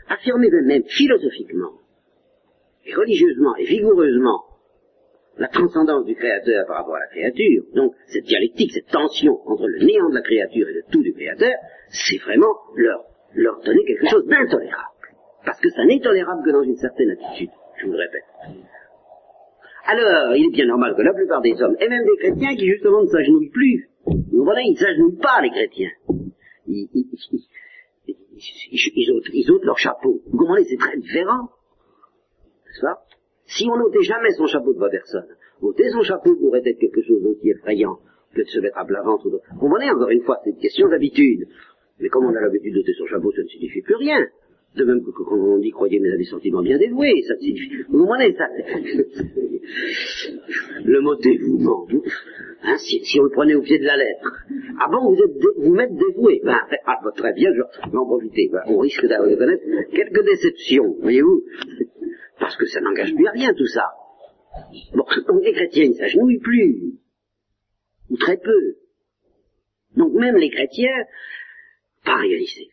affirmer 0.10 0.50
même 0.50 0.84
philosophiquement, 0.84 1.74
et 2.86 2.94
religieusement 2.94 3.56
et 3.56 3.66
vigoureusement 3.66 4.44
la 5.38 5.48
transcendance 5.50 6.06
du 6.06 6.16
Créateur 6.16 6.66
par 6.66 6.78
rapport 6.78 6.96
à 6.96 7.00
la 7.00 7.08
créature, 7.08 7.64
donc 7.76 7.94
cette 8.08 8.24
dialectique, 8.24 8.72
cette 8.74 8.88
tension 8.88 9.40
entre 9.46 9.68
le 9.68 9.86
néant 9.86 10.10
de 10.10 10.16
la 10.16 10.22
créature 10.22 10.68
et 10.68 10.74
le 10.74 10.84
tout 10.92 11.04
du 11.04 11.14
Créateur, 11.14 11.54
c'est 11.90 12.18
vraiment 12.18 12.54
leur, 12.76 13.62
donner 13.64 13.84
quelque 13.86 14.10
chose 14.10 14.26
d'intolérable. 14.26 14.98
Parce 15.46 15.60
que 15.60 15.70
ça 15.70 15.86
n'est 15.86 16.00
tolérable 16.00 16.42
que 16.44 16.52
dans 16.52 16.64
une 16.64 16.76
certaine 16.78 17.12
attitude, 17.12 17.52
je 17.78 17.86
vous 17.86 17.92
le 17.92 18.00
répète. 18.00 18.66
Alors, 19.86 20.36
il 20.36 20.48
est 20.48 20.52
bien 20.52 20.66
normal 20.66 20.96
que 20.98 21.02
la 21.04 21.14
plupart 21.14 21.42
des 21.42 21.62
hommes, 21.62 21.78
et 21.80 21.88
même 21.88 22.04
des 22.04 22.18
chrétiens, 22.18 22.56
qui 22.56 22.68
justement 22.68 23.04
ne 23.04 23.08
s'agenouillent 23.08 23.52
plus, 23.52 23.90
vous 24.06 24.44
voyez, 24.44 24.70
ils 24.70 24.74
ne 24.74 24.78
s'agenouillent 24.78 25.22
pas, 25.22 25.40
les 25.42 25.52
chrétiens. 25.52 25.92
Ils, 26.68 26.88
ôtent, 29.52 29.66
leur 29.66 29.78
chapeau. 29.78 30.22
Vous 30.28 30.38
comprenez, 30.38 30.66
c'est 30.66 30.78
très 30.78 30.98
différent. 30.98 31.50
N'est-ce 32.66 32.86
Si 33.46 33.68
on 33.70 33.78
n'ôtait 33.78 34.04
jamais 34.04 34.32
son 34.32 34.46
chapeau 34.46 34.74
de 34.74 34.80
ma 34.80 34.90
personne, 34.90 35.28
ôter 35.62 35.90
son 35.90 36.02
chapeau 36.02 36.36
pourrait 36.36 36.62
être 36.66 36.80
quelque 36.80 37.02
chose 37.02 37.22
d'aussi 37.24 37.50
effrayant 37.50 38.00
que 38.34 38.42
de 38.42 38.48
se 38.48 38.60
mettre 38.60 38.78
à 38.78 38.86
plat 38.86 39.02
ventre. 39.04 39.30
Vous 39.30 39.40
comprenez, 39.60 39.90
encore 39.90 40.10
une 40.10 40.24
fois, 40.24 40.40
c'est 40.44 40.52
une 40.52 40.60
question 40.60 40.88
d'habitude. 40.90 41.48
Mais 42.00 42.10
comme 42.10 42.26
on 42.26 42.36
a 42.36 42.42
l'habitude 42.42 42.76
d'ôter 42.76 42.94
son 42.94 43.08
chapeau, 43.08 43.32
ça 43.32 43.42
ne 43.42 43.48
signifie 43.48 43.82
plus 43.82 43.96
rien. 43.96 44.28
De 44.78 44.84
même 44.84 45.04
que 45.04 45.10
quand 45.10 45.36
on 45.36 45.58
dit 45.58 45.72
croyez 45.72 46.00
mais 46.00 46.10
avez 46.10 46.20
des 46.20 46.26
sentiments 46.26 46.62
bien 46.62 46.78
dévoués, 46.78 47.24
ça 47.28 47.36
signifie. 47.38 47.84
Vous 47.90 47.98
comprenez 47.98 48.36
ça 48.36 48.48
Le 50.86 51.02
mot 51.02 51.16
dévouement. 51.16 51.88
Hein, 52.62 52.78
si, 52.78 53.04
si, 53.04 53.20
on 53.20 53.24
le 53.24 53.32
prenait 53.32 53.56
au 53.56 53.62
pied 53.62 53.80
de 53.80 53.86
la 53.86 53.98
lettre. 53.98 54.46
Ah 54.80 54.88
bon, 54.92 55.10
vous 55.10 55.20
êtes 55.20 55.32
vous 55.58 55.74
m'êtes 55.74 55.96
dévoué. 55.96 56.42
Ben, 56.44 56.60
ah, 56.86 57.00
bah, 57.04 57.12
très 57.16 57.34
bien, 57.34 57.50
je 57.54 57.90
vais 57.90 57.98
en 57.98 58.06
profiter. 58.06 58.50
Ben, 58.52 58.62
on 58.68 58.78
risque 58.78 59.06
d'avoir 59.08 59.36
connaître 59.36 59.64
quelques 59.92 60.26
déceptions, 60.26 60.96
voyez-vous. 61.02 61.44
Parce 62.40 62.56
que 62.56 62.68
ça 62.68 62.80
n'engage 62.82 63.16
plus 63.16 63.26
à 63.26 63.32
rien 63.32 63.54
tout 63.56 63.68
ça. 63.68 63.86
Bon, 64.94 65.06
donc 65.28 65.44
les 65.44 65.54
chrétiens, 65.54 65.86
ils 65.86 65.96
s'agenouillent 65.96 66.40
plus. 66.40 66.94
Ou 68.12 68.18
très 68.18 68.38
peu. 68.38 68.76
Donc 69.96 70.14
même 70.14 70.36
les 70.36 70.52
chrétiens, 70.52 71.04
pas 72.06 72.18
réalisés 72.18 72.70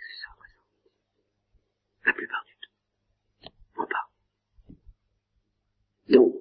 la 2.05 2.13
plupart 2.13 2.45
du 2.45 2.53
temps. 2.61 3.83
En 3.83 3.87
pas. 3.87 4.09
Donc, 6.09 6.35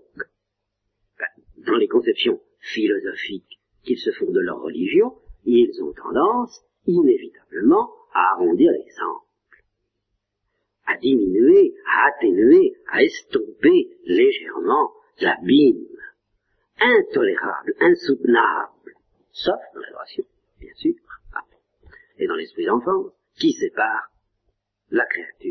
ben, 1.17 1.43
dans 1.65 1.77
les 1.77 1.87
conceptions 1.87 2.41
philosophiques 2.59 3.59
qu'ils 3.83 3.99
se 3.99 4.11
font 4.11 4.31
de 4.31 4.39
leur 4.39 4.61
religion, 4.61 5.17
ils 5.45 5.83
ont 5.83 5.93
tendance, 5.93 6.63
inévitablement, 6.85 7.91
à 8.13 8.33
arrondir 8.33 8.71
l'exemple, 8.71 9.63
à 10.85 10.97
diminuer, 10.97 11.75
à 11.87 12.07
atténuer, 12.07 12.75
à 12.87 13.03
estomper 13.03 13.97
légèrement 14.05 14.93
l'abîme 15.19 15.87
intolérable, 16.79 17.73
insoutenable, 17.79 18.95
sauf 19.31 19.59
dans 19.73 19.79
l'adoration, 19.81 20.23
bien 20.59 20.73
sûr, 20.75 20.93
et 22.17 22.27
dans 22.27 22.35
l'esprit 22.35 22.65
d'enfance, 22.65 23.11
qui 23.37 23.51
sépare 23.53 24.11
la 24.91 25.05
créature. 25.05 25.42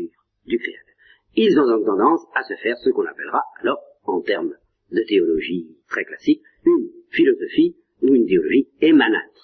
Ils 1.35 1.59
ont 1.59 1.67
donc 1.67 1.85
tendance 1.85 2.21
à 2.35 2.43
se 2.43 2.53
faire 2.55 2.77
ce 2.77 2.89
qu'on 2.91 3.05
appellera 3.05 3.41
alors, 3.61 3.79
en 4.03 4.21
termes 4.21 4.53
de 4.91 5.03
théologie 5.07 5.67
très 5.89 6.05
classique, 6.05 6.41
une 6.65 6.89
philosophie 7.09 7.75
ou 8.01 8.13
une 8.13 8.27
théologie 8.27 8.69
émanatiste. 8.81 9.39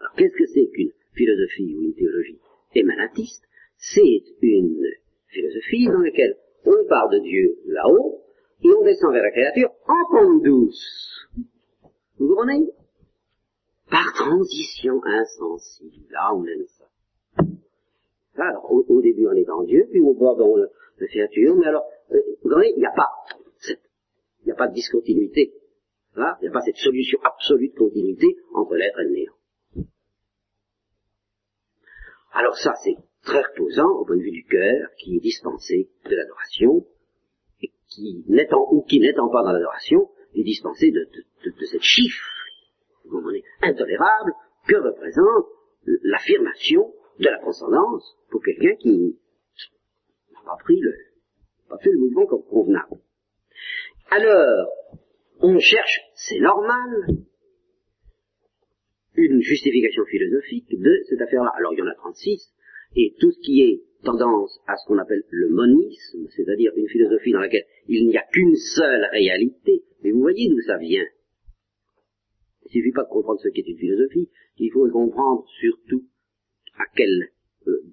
Alors 0.00 0.14
qu'est-ce 0.16 0.36
que 0.36 0.46
c'est 0.46 0.68
qu'une 0.74 0.92
philosophie 1.14 1.76
ou 1.76 1.82
une 1.82 1.94
théologie 1.94 2.40
émanatiste? 2.74 3.44
C'est 3.76 4.24
une 4.40 4.84
philosophie 5.28 5.86
dans 5.86 6.00
laquelle 6.00 6.36
on 6.64 6.88
part 6.88 7.08
de 7.10 7.20
Dieu 7.20 7.58
là-haut 7.66 8.24
et 8.64 8.68
on 8.68 8.82
descend 8.82 9.12
vers 9.12 9.22
la 9.22 9.30
créature 9.30 9.70
en 9.86 10.10
pente 10.10 10.42
douce. 10.42 11.28
Vous 12.18 12.28
comprenez? 12.28 12.68
Par 13.90 14.12
transition 14.14 15.00
insensible. 15.04 16.06
Là, 16.10 16.34
on 16.34 16.44
aime 16.46 16.66
ça. 16.78 16.84
Alors, 18.36 18.72
au, 18.72 19.02
début, 19.02 19.26
on 19.26 19.32
est 19.32 19.48
en 19.50 19.62
Dieu, 19.64 19.86
puis 19.90 20.00
on 20.00 20.14
voit 20.14 20.34
dans 20.34 20.56
la 20.56 21.06
créature, 21.06 21.54
mais 21.56 21.66
alors, 21.66 21.84
euh, 22.12 22.18
vous 22.42 22.50
voyez, 22.50 22.72
il 22.74 22.78
n'y 22.78 22.86
a 22.86 22.92
pas 22.92 23.08
il 24.42 24.46
n'y 24.46 24.52
a 24.52 24.56
pas 24.56 24.68
de 24.68 24.74
discontinuité. 24.74 25.52
il 26.16 26.36
n'y 26.42 26.48
a 26.48 26.52
pas 26.52 26.62
cette 26.62 26.76
solution 26.76 27.18
absolue 27.22 27.68
de 27.68 27.78
continuité 27.78 28.26
entre 28.54 28.74
l'être 28.74 28.98
et 29.00 29.04
le 29.04 29.10
néant. 29.10 29.86
Alors 32.32 32.56
ça, 32.56 32.72
c'est 32.82 32.96
très 33.24 33.42
reposant 33.42 33.88
au 33.88 34.04
point 34.04 34.16
de 34.16 34.22
vue 34.22 34.32
du 34.32 34.44
cœur, 34.44 34.88
qui 34.98 35.16
est 35.16 35.20
dispensé 35.20 35.90
de 36.06 36.16
l'adoration, 36.16 36.86
et 37.62 37.70
qui, 37.88 38.24
n'étant 38.26 38.66
ou 38.72 38.82
qui 38.82 38.98
n'étant 38.98 39.28
pas 39.28 39.42
dans 39.42 39.52
l'adoration, 39.52 40.10
est 40.34 40.42
dispensé 40.42 40.90
de, 40.90 41.06
de, 41.44 41.64
cette 41.66 41.82
chiffre 41.82 42.26
intolérable 43.60 44.32
que 44.66 44.76
représente 44.76 45.46
l'affirmation 46.02 46.92
de 47.22 47.30
la 47.30 47.38
transcendance 47.38 48.16
pour 48.30 48.42
quelqu'un 48.42 48.74
qui 48.76 49.16
n'a 50.32 50.40
pas 50.44 50.56
pris 50.62 50.78
le, 50.80 50.94
pas 51.68 51.78
fait 51.78 51.90
le 51.90 51.98
mouvement 51.98 52.26
comme 52.26 52.44
convenable. 52.44 52.98
Alors, 54.10 54.68
on 55.40 55.58
cherche, 55.58 56.00
c'est 56.14 56.40
normal, 56.40 57.06
une 59.14 59.40
justification 59.40 60.04
philosophique 60.06 60.68
de 60.70 61.02
cette 61.08 61.20
affaire-là. 61.20 61.52
Alors 61.56 61.72
il 61.74 61.78
y 61.78 61.82
en 61.82 61.86
a 61.86 61.94
36, 61.94 62.52
et 62.96 63.14
tout 63.20 63.30
ce 63.30 63.40
qui 63.40 63.62
est 63.62 63.82
tendance 64.04 64.60
à 64.66 64.76
ce 64.76 64.86
qu'on 64.86 64.98
appelle 64.98 65.22
le 65.30 65.48
monisme, 65.50 66.26
c'est-à-dire 66.36 66.72
une 66.76 66.88
philosophie 66.88 67.32
dans 67.32 67.40
laquelle 67.40 67.66
il 67.88 68.06
n'y 68.06 68.16
a 68.16 68.24
qu'une 68.32 68.56
seule 68.56 69.06
réalité, 69.12 69.84
mais 70.02 70.10
vous 70.10 70.20
voyez 70.20 70.48
d'où 70.48 70.60
ça 70.62 70.78
vient. 70.78 71.06
Il 72.64 72.70
suffit 72.70 72.92
pas 72.92 73.04
de 73.04 73.08
comprendre 73.08 73.40
ce 73.40 73.48
qu'est 73.48 73.66
une 73.66 73.78
philosophie, 73.78 74.28
il 74.58 74.70
faut 74.72 74.88
comprendre 74.90 75.44
surtout 75.60 76.04
à 76.82 76.86
quel 76.96 77.30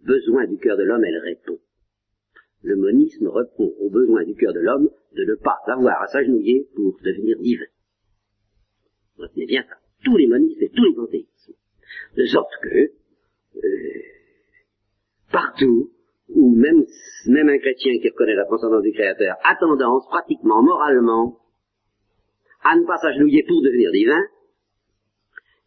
besoin 0.04 0.48
du 0.48 0.58
cœur 0.58 0.78
de 0.78 0.84
l'homme 0.84 1.06
elle 1.06 1.20
répond. 1.20 1.60
Le 2.64 2.76
monisme 2.76 3.28
répond 3.28 3.74
aux 3.80 3.90
besoins 3.90 4.24
du 4.26 4.36
cœur 4.36 4.54
de 4.54 4.60
l'homme 4.60 4.90
de 5.16 5.24
ne 5.24 5.36
pas 5.36 5.58
avoir 5.68 6.02
à 6.02 6.08
s'agenouiller 6.08 6.68
pour 6.76 6.98
devenir 7.04 7.38
divin. 7.40 7.66
Retenez 9.18 9.46
bien 9.46 9.64
ça. 9.64 9.76
Tous 10.04 10.18
les 10.18 10.28
monismes 10.28 10.62
et 10.62 10.70
tous 10.70 10.84
les 10.84 10.96
panthéismes. 10.96 11.54
De 12.18 12.26
sorte 12.26 12.52
que, 12.62 12.92
euh, 13.58 14.02
partout, 15.32 15.92
où 16.30 16.56
même, 16.56 16.86
même 17.28 17.50
un 17.50 17.58
chrétien 17.58 18.00
qui 18.00 18.10
reconnaît 18.10 18.36
la 18.36 18.46
transcendance 18.46 18.84
du 18.84 18.92
Créateur 18.92 19.36
a 19.44 19.56
tendance, 19.56 20.08
pratiquement, 20.08 20.62
moralement, 20.62 21.40
à 22.64 22.76
ne 22.78 22.86
pas 22.86 22.98
s'agenouiller 22.98 23.44
pour 23.48 23.62
devenir 23.62 23.92
divin, 23.92 24.22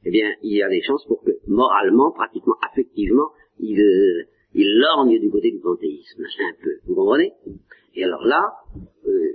eh 0.04 0.10
bien, 0.10 0.34
il 0.42 0.56
y 0.56 0.62
a 0.62 0.68
des 0.68 0.82
chances 0.82 1.04
pour 1.06 1.22
que, 1.22 1.30
moralement, 1.46 2.10
pratiquement, 2.10 2.56
affectivement, 2.68 3.30
il, 3.60 3.80
euh, 3.80 4.24
il 4.54 4.78
lorgne 4.78 5.18
du 5.18 5.30
côté 5.30 5.50
du 5.50 5.58
panthéisme, 5.58 6.22
un 6.22 6.62
peu. 6.62 6.76
Vous 6.86 6.94
comprenez? 6.94 7.32
Et 7.94 8.04
alors 8.04 8.24
là, 8.24 8.42
euh, 9.06 9.32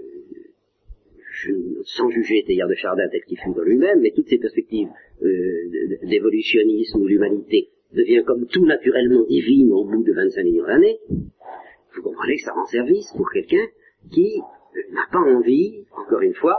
je, 1.32 1.51
sans 1.84 2.10
juger 2.10 2.43
Théard 2.45 2.67
de 2.67 2.75
Chardin 2.75 3.08
tel 3.10 3.23
qu'il 3.25 3.38
fut 3.38 3.53
dans 3.53 3.63
lui-même, 3.63 4.01
mais 4.01 4.12
toutes 4.12 4.27
ces 4.27 4.39
perspectives 4.39 4.89
euh, 5.23 5.97
d'évolutionnisme 6.03 6.99
où 7.01 7.08
l'humanité 7.08 7.69
devient 7.93 8.23
comme 8.25 8.47
tout 8.47 8.65
naturellement 8.65 9.23
divine 9.23 9.71
au 9.71 9.86
bout 9.86 10.03
de 10.03 10.13
25 10.13 10.43
millions 10.43 10.65
d'années, 10.65 10.99
vous 11.10 12.01
comprenez 12.01 12.36
que 12.36 12.43
ça 12.43 12.53
rend 12.53 12.65
service 12.65 13.12
pour 13.15 13.30
quelqu'un 13.32 13.65
qui 14.12 14.39
euh, 14.75 14.93
n'a 14.93 15.08
pas 15.12 15.19
envie, 15.19 15.86
encore 15.91 16.21
une 16.21 16.34
fois, 16.34 16.58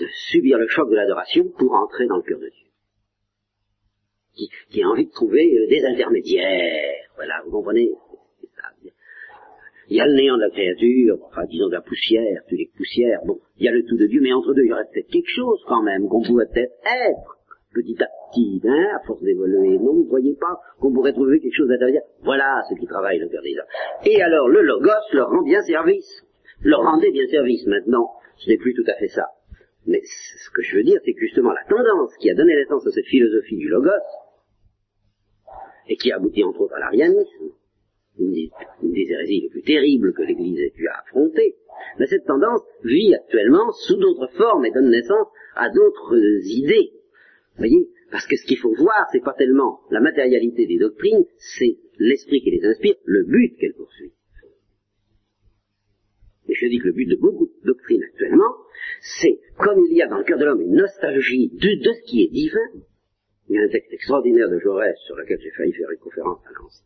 de 0.00 0.06
subir 0.30 0.58
le 0.58 0.66
choc 0.68 0.90
de 0.90 0.96
l'adoration 0.96 1.48
pour 1.58 1.74
entrer 1.74 2.06
dans 2.06 2.16
le 2.16 2.22
cœur 2.22 2.38
de 2.38 2.48
Dieu. 2.48 2.66
Qui, 4.34 4.82
a 4.82 4.88
envie 4.88 5.06
de 5.06 5.12
trouver 5.12 5.56
euh, 5.58 5.68
des 5.68 5.84
intermédiaires, 5.84 7.08
voilà, 7.16 7.34
vous 7.44 7.52
comprenez? 7.52 7.90
Il 9.90 9.98
y 9.98 10.00
a 10.00 10.06
le 10.06 10.14
néant 10.14 10.36
de 10.36 10.42
la 10.42 10.50
créature, 10.50 11.18
enfin 11.26 11.44
disons 11.44 11.68
de 11.68 11.74
la 11.74 11.82
poussière, 11.82 12.40
tu 12.48 12.56
les 12.56 12.70
poussières, 12.74 13.20
bon, 13.26 13.38
il 13.58 13.66
y 13.66 13.68
a 13.68 13.72
le 13.72 13.84
tout 13.84 13.98
de 13.98 14.06
Dieu, 14.06 14.20
mais 14.22 14.32
entre 14.32 14.54
deux, 14.54 14.62
il 14.62 14.70
y 14.70 14.72
aurait 14.72 14.88
peut-être 14.90 15.08
quelque 15.08 15.28
chose 15.28 15.62
quand 15.68 15.82
même 15.82 16.08
qu'on 16.08 16.22
pourrait 16.22 16.48
peut-être 16.52 16.72
être, 16.86 17.38
petit 17.74 18.02
à 18.02 18.08
petit, 18.30 18.62
hein, 18.64 18.86
à 18.96 19.06
force 19.06 19.22
d'évoluer. 19.22 19.76
Non, 19.76 19.92
vous 19.92 20.04
ne 20.04 20.08
voyez 20.08 20.34
pas 20.40 20.58
qu'on 20.80 20.92
pourrait 20.92 21.12
trouver 21.12 21.38
quelque 21.38 21.54
chose 21.54 21.68
d'intérieur 21.68 22.02
Voilà 22.22 22.62
ce 22.70 22.74
qui 22.74 22.86
travaille 22.86 23.18
le 23.18 23.28
cœur 23.28 23.42
des 23.42 23.54
hommes. 23.58 24.06
Et 24.06 24.22
alors, 24.22 24.48
le 24.48 24.62
Logos 24.62 25.12
leur 25.12 25.28
rend 25.28 25.42
bien 25.42 25.60
service. 25.62 26.24
Leur 26.62 26.80
rendait 26.80 27.10
bien 27.10 27.26
service 27.26 27.66
maintenant. 27.66 28.10
Ce 28.36 28.48
n'est 28.48 28.56
plus 28.56 28.74
tout 28.74 28.88
à 28.90 28.94
fait 28.94 29.08
ça. 29.08 29.26
Mais 29.86 30.00
ce 30.02 30.50
que 30.50 30.62
je 30.62 30.76
veux 30.76 30.82
dire, 30.82 30.98
c'est 31.04 31.12
que 31.12 31.20
justement 31.20 31.52
la 31.52 31.64
tendance 31.68 32.16
qui 32.18 32.30
a 32.30 32.34
donné 32.34 32.54
naissance 32.54 32.86
à 32.86 32.90
cette 32.90 33.06
philosophie 33.06 33.58
du 33.58 33.68
Logos, 33.68 33.90
et 35.88 35.96
qui 35.96 36.12
a 36.12 36.16
abouti 36.16 36.42
entre 36.44 36.62
autres 36.62 36.74
à 36.74 36.80
l'arianisme, 36.80 37.52
une 38.18 38.32
des, 38.32 38.50
hérésies 39.10 39.40
les 39.42 39.48
plus 39.48 39.62
terribles 39.62 40.12
que 40.14 40.22
l'Église 40.22 40.60
ait 40.60 40.72
pu 40.74 40.86
affronter, 40.88 41.56
mais 41.98 42.06
cette 42.06 42.26
tendance 42.26 42.62
vit 42.84 43.14
actuellement 43.14 43.72
sous 43.72 43.96
d'autres 43.96 44.30
formes 44.36 44.64
et 44.64 44.70
donne 44.70 44.90
naissance 44.90 45.26
à 45.56 45.68
d'autres 45.70 46.16
idées. 46.46 46.92
Vous 47.54 47.58
voyez 47.58 47.88
Parce 48.10 48.26
que 48.26 48.36
ce 48.36 48.46
qu'il 48.46 48.58
faut 48.58 48.74
voir, 48.74 49.06
c'est 49.12 49.22
pas 49.22 49.34
tellement 49.34 49.80
la 49.90 50.00
matérialité 50.00 50.66
des 50.66 50.78
doctrines, 50.78 51.24
c'est 51.38 51.78
l'esprit 51.98 52.40
qui 52.40 52.50
les 52.50 52.64
inspire, 52.64 52.94
le 53.04 53.24
but 53.24 53.56
qu'elles 53.58 53.74
poursuivent. 53.74 54.12
Et 56.48 56.54
je 56.54 56.66
dis 56.66 56.78
que 56.78 56.86
le 56.86 56.92
but 56.92 57.06
de 57.06 57.16
beaucoup 57.16 57.46
de 57.46 57.66
doctrines 57.66 58.02
actuellement, 58.02 58.54
c'est, 59.00 59.40
comme 59.58 59.84
il 59.90 59.96
y 59.96 60.02
a 60.02 60.08
dans 60.08 60.18
le 60.18 60.24
cœur 60.24 60.38
de 60.38 60.44
l'homme 60.44 60.60
une 60.60 60.76
nostalgie 60.76 61.48
de, 61.48 61.92
ce 61.92 62.02
qui 62.06 62.22
est 62.22 62.28
divin, 62.28 62.84
il 63.48 63.56
y 63.56 63.58
a 63.58 63.62
un 63.62 63.68
texte 63.68 63.92
extraordinaire 63.92 64.48
de 64.48 64.58
Jaurès 64.58 64.96
sur 65.06 65.16
lequel 65.16 65.38
j'ai 65.40 65.50
failli 65.50 65.72
faire 65.72 65.90
une 65.90 65.98
conférence 65.98 66.40
à 66.46 66.62
Nancy, 66.62 66.82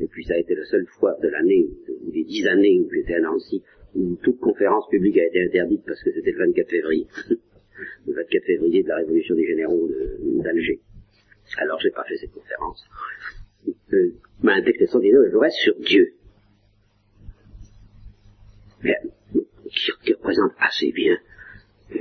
et 0.00 0.06
puis 0.06 0.24
ça 0.24 0.34
a 0.34 0.38
été 0.38 0.54
la 0.54 0.64
seule 0.64 0.86
fois 0.98 1.16
de 1.22 1.28
l'année, 1.28 1.68
ou 2.02 2.10
des 2.10 2.24
dix 2.24 2.46
années 2.46 2.80
où 2.80 2.90
j'étais 2.92 3.14
à 3.14 3.20
Nancy, 3.20 3.62
où 3.94 4.16
toute 4.22 4.38
conférence 4.40 4.88
publique 4.88 5.16
a 5.18 5.24
été 5.24 5.42
interdite 5.42 5.82
parce 5.86 6.02
que 6.02 6.12
c'était 6.12 6.32
le 6.32 6.38
24 6.38 6.68
février. 6.68 7.06
le 8.06 8.14
24 8.14 8.44
février 8.44 8.82
de 8.82 8.88
la 8.88 8.96
révolution 8.96 9.34
des 9.34 9.46
généraux 9.46 9.88
d'Alger. 10.42 10.80
Alors 11.58 11.80
j'ai 11.80 11.90
pas 11.90 12.04
fait 12.04 12.16
cette 12.16 12.32
conférence. 12.32 12.84
Euh, 13.92 14.12
mais 14.42 14.52
un 14.52 14.62
texte 14.62 14.82
extraordinaire 14.82 15.22
je 15.30 15.36
reste 15.36 15.56
sur 15.56 15.74
Dieu. 15.80 16.14
Mais, 18.82 18.94
qui, 19.70 19.90
qui, 20.04 20.12
représente 20.12 20.52
assez 20.58 20.92
bien 20.92 21.16
euh, 21.92 21.96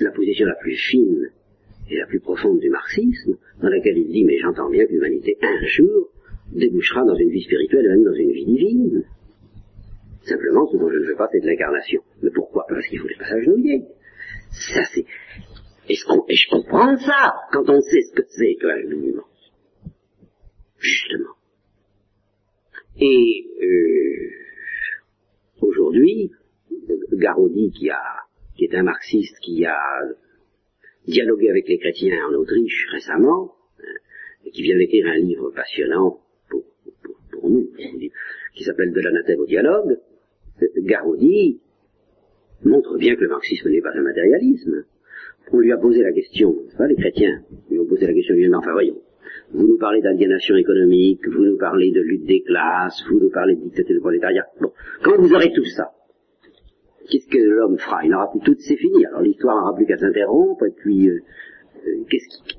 la 0.00 0.10
position 0.12 0.46
la 0.46 0.54
plus 0.54 0.76
fine 0.76 1.30
et 1.88 1.96
la 1.96 2.06
plus 2.06 2.20
profonde 2.20 2.58
du 2.58 2.70
marxisme, 2.70 3.36
dans 3.60 3.68
laquelle 3.68 3.98
il 3.98 4.08
dit, 4.08 4.24
mais 4.24 4.38
j'entends 4.38 4.70
bien 4.70 4.86
que 4.86 4.92
l'humanité 4.92 5.36
un 5.40 5.66
jour 5.66 6.10
débouchera 6.52 7.04
dans 7.04 7.14
une 7.14 7.30
vie 7.30 7.42
spirituelle 7.42 7.88
même 7.88 8.04
dans 8.04 8.14
une 8.14 8.32
vie 8.32 8.44
divine. 8.44 9.04
Simplement, 10.22 10.66
ce 10.66 10.76
dont 10.76 10.90
je 10.90 10.98
ne 10.98 11.06
veux 11.06 11.16
pas, 11.16 11.28
c'est 11.30 11.40
de 11.40 11.46
l'incarnation. 11.46 12.02
Mais 12.22 12.30
pourquoi 12.34 12.64
Parce 12.68 12.86
qu'il 12.88 12.98
faut 12.98 13.06
les 13.06 13.14
pas 13.16 13.28
s'agenouiller. 13.28 13.84
Ça, 14.50 14.82
c'est... 14.92 15.04
Et, 15.88 15.94
je 15.94 16.50
comprends 16.50 16.96
ça 16.96 17.34
quand 17.52 17.68
on 17.68 17.80
sait 17.80 18.02
ce 18.02 18.12
que 18.14 18.26
c'est 18.28 18.56
que 18.60 18.66
l'agenouillement. 18.66 19.26
Justement. 20.78 21.34
Et 22.98 23.46
euh, 23.62 24.30
aujourd'hui, 25.60 26.32
Garodi, 27.12 27.70
qui, 27.70 27.90
a, 27.90 28.02
qui 28.56 28.64
est 28.64 28.74
un 28.74 28.82
marxiste, 28.82 29.38
qui 29.40 29.64
a 29.64 29.78
dialogué 31.06 31.50
avec 31.50 31.68
les 31.68 31.78
chrétiens 31.78 32.18
en 32.28 32.34
Autriche 32.34 32.86
récemment, 32.92 33.54
et 34.44 34.50
qui 34.50 34.62
vient 34.62 34.76
d'écrire 34.76 35.06
un 35.06 35.18
livre 35.18 35.50
passionnant 35.54 36.20
qui 38.54 38.64
s'appelle 38.64 38.92
De 38.92 39.00
l'anathème 39.00 39.40
au 39.40 39.46
dialogue, 39.46 39.98
Garodi 40.78 41.60
montre 42.64 42.96
bien 42.96 43.14
que 43.14 43.22
le 43.22 43.28
marxisme 43.28 43.70
n'est 43.70 43.82
pas 43.82 43.92
un 43.94 44.02
matérialisme. 44.02 44.84
On 45.52 45.58
lui 45.58 45.72
a 45.72 45.76
posé 45.76 46.02
la 46.02 46.12
question, 46.12 46.56
pas 46.76 46.88
les 46.88 46.96
chrétiens, 46.96 47.44
lui 47.70 47.78
ont 47.78 47.86
posé 47.86 48.06
la 48.06 48.12
question, 48.12 48.34
enfin 48.54 48.72
voyons, 48.72 49.00
vous 49.52 49.68
nous 49.68 49.78
parlez 49.78 50.00
d'aliénation 50.00 50.56
économique, 50.56 51.26
vous 51.28 51.44
nous 51.44 51.56
parlez 51.56 51.92
de 51.92 52.00
lutte 52.00 52.24
des 52.24 52.42
classes, 52.42 53.04
vous 53.08 53.20
nous 53.20 53.30
parlez 53.30 53.54
de 53.54 53.60
dictature 53.60 53.94
du 53.94 54.00
prolétariat. 54.00 54.46
Bon, 54.60 54.72
quand 55.02 55.16
vous 55.18 55.32
aurez 55.32 55.52
tout 55.52 55.64
ça, 55.64 55.92
qu'est-ce 57.08 57.28
que 57.28 57.38
l'homme 57.38 57.78
fera? 57.78 58.04
Il 58.04 58.10
n'aura 58.10 58.30
plus 58.30 58.40
tout, 58.40 58.56
c'est 58.58 58.76
fini. 58.76 59.06
Alors 59.06 59.22
l'histoire 59.22 59.56
n'aura 59.56 59.74
plus 59.74 59.86
qu'à 59.86 59.96
s'interrompre, 59.96 60.66
et 60.66 60.72
puis, 60.76 61.08
euh, 61.08 61.20
euh, 61.86 62.04
qu'est-ce 62.10 62.28
qui... 62.28 62.56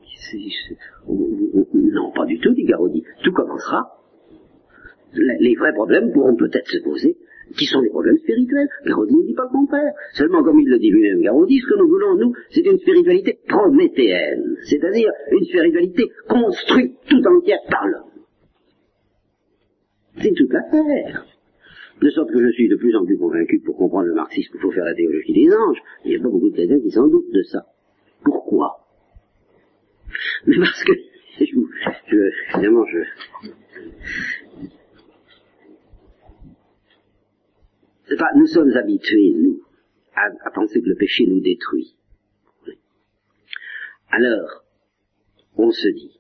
Non, 1.74 2.12
pas 2.12 2.26
du 2.26 2.40
tout, 2.40 2.54
dit 2.54 2.66
Garodi. 2.66 3.04
Tout 3.24 3.32
commencera 3.32 3.98
les 5.14 5.56
vrais 5.56 5.74
problèmes 5.74 6.12
pourront 6.12 6.36
peut-être 6.36 6.68
se 6.68 6.80
poser, 6.84 7.18
qui 7.58 7.66
sont 7.66 7.82
des 7.82 7.90
problèmes 7.90 8.18
spirituels? 8.18 8.68
Garodi 8.86 9.16
ne 9.16 9.26
dit 9.26 9.34
pas 9.34 9.44
le 9.44 9.52
contraire. 9.58 9.94
Seulement, 10.14 10.44
comme 10.44 10.60
il 10.60 10.68
le 10.68 10.80
dit 10.80 10.92
lui-même, 10.92 11.22
Garodi, 11.22 11.60
ce 11.60 11.68
que 11.68 11.78
nous 11.78 11.88
voulons, 11.88 12.16
nous, 12.16 12.34
c'est 12.50 12.66
une 12.66 12.78
spiritualité 12.78 13.40
prométhéenne, 13.48 14.58
c'est-à-dire 14.64 15.12
une 15.32 15.46
spiritualité 15.46 16.10
construite 16.28 16.98
tout 17.10 17.22
entière 17.26 17.60
par 17.70 17.88
l'homme. 17.88 18.26
C'est 20.22 20.34
toute 20.34 20.52
l'affaire. 20.52 21.26
De 22.02 22.10
sorte 22.12 22.32
que 22.32 22.42
je 22.42 22.52
suis 22.52 22.70
de 22.70 22.76
plus 22.76 22.96
en 22.96 23.06
plus 23.06 23.18
convaincu 23.18 23.60
que 23.60 23.66
pour 23.66 23.78
comprendre 23.78 24.08
le 24.08 24.14
marxisme, 24.14 24.52
il 24.56 24.62
faut 24.62 24.72
faire 24.72 24.86
la 24.86 24.94
théologie 24.94 25.34
des 25.34 25.52
anges. 25.52 25.82
Il 26.06 26.12
n'y 26.12 26.18
a 26.18 26.20
pas 26.20 26.30
beaucoup 26.30 26.50
de 26.50 26.54
chrétiens 26.54 26.80
qui 26.80 26.92
s'en 26.92 27.08
doutent 27.08 27.32
de 27.34 27.44
ça. 27.44 27.66
Pourquoi? 28.24 28.86
Mais 30.46 30.58
parce 30.58 30.84
que, 30.84 30.94
je, 31.40 31.46
je, 32.08 32.56
évidemment, 32.56 32.86
je, 32.86 33.00
pas, 38.16 38.30
nous 38.36 38.48
sommes 38.48 38.72
habitués, 38.72 39.34
nous, 39.36 39.62
à, 40.16 40.52
penser 40.52 40.82
que 40.82 40.88
le 40.88 40.96
péché 40.96 41.26
nous 41.28 41.40
détruit. 41.40 41.96
Alors, 44.10 44.64
on 45.58 45.72
se 45.72 45.88
dit, 45.90 46.20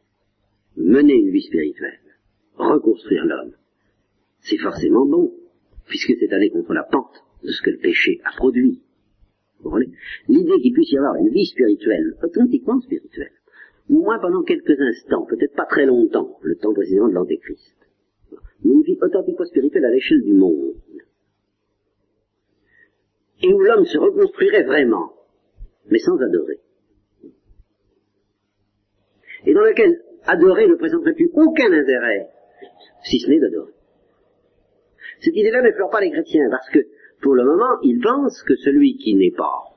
mener 0.75 1.13
une 1.13 1.31
vie 1.31 1.43
spirituelle, 1.43 1.99
reconstruire 2.55 3.25
l'homme, 3.25 3.53
c'est 4.41 4.57
forcément 4.57 5.05
bon, 5.05 5.33
puisque 5.87 6.13
c'est 6.19 6.31
aller 6.33 6.49
contre 6.49 6.73
la 6.73 6.83
pente 6.83 7.23
de 7.43 7.51
ce 7.51 7.61
que 7.61 7.69
le 7.69 7.77
péché 7.77 8.21
a 8.23 8.35
produit. 8.35 8.81
L'idée 10.27 10.61
qu'il 10.61 10.73
puisse 10.73 10.91
y 10.91 10.97
avoir 10.97 11.15
une 11.15 11.29
vie 11.29 11.45
spirituelle, 11.45 12.15
authentiquement 12.23 12.79
spirituelle, 12.81 13.31
ou 13.89 14.03
moins 14.03 14.19
pendant 14.19 14.43
quelques 14.43 14.79
instants, 14.79 15.25
peut-être 15.25 15.55
pas 15.55 15.65
très 15.65 15.85
longtemps, 15.85 16.37
le 16.41 16.55
temps 16.55 16.73
précisément 16.73 17.07
de 17.07 17.13
l'Antéchrist, 17.13 17.75
mais 18.63 18.73
une 18.73 18.83
vie 18.83 18.97
authentiquement 19.01 19.45
spirituelle 19.45 19.85
à 19.85 19.91
l'échelle 19.91 20.21
du 20.21 20.33
monde, 20.33 20.75
et 23.41 23.53
où 23.53 23.59
l'homme 23.59 23.85
se 23.85 23.97
reconstruirait 23.97 24.63
vraiment, 24.63 25.13
mais 25.89 25.99
sans 25.99 26.17
adorer. 26.17 26.59
Et 29.45 29.53
dans 29.53 29.61
lequel 29.61 30.03
adorer 30.25 30.67
ne 30.67 30.75
présenterait 30.75 31.13
plus 31.13 31.29
aucun 31.33 31.71
intérêt, 31.71 32.29
si 33.03 33.19
ce 33.19 33.29
n'est 33.29 33.39
d'adorer. 33.39 33.76
Cette 35.21 35.35
idée-là 35.35 35.61
n'effleure 35.61 35.89
pas 35.89 36.01
les 36.01 36.11
chrétiens, 36.11 36.47
parce 36.49 36.69
que, 36.69 36.79
pour 37.21 37.35
le 37.35 37.43
moment, 37.43 37.79
ils 37.83 37.99
pensent 37.99 38.43
que 38.43 38.55
celui 38.55 38.97
qui 38.97 39.15
n'est 39.15 39.33
pas, 39.35 39.75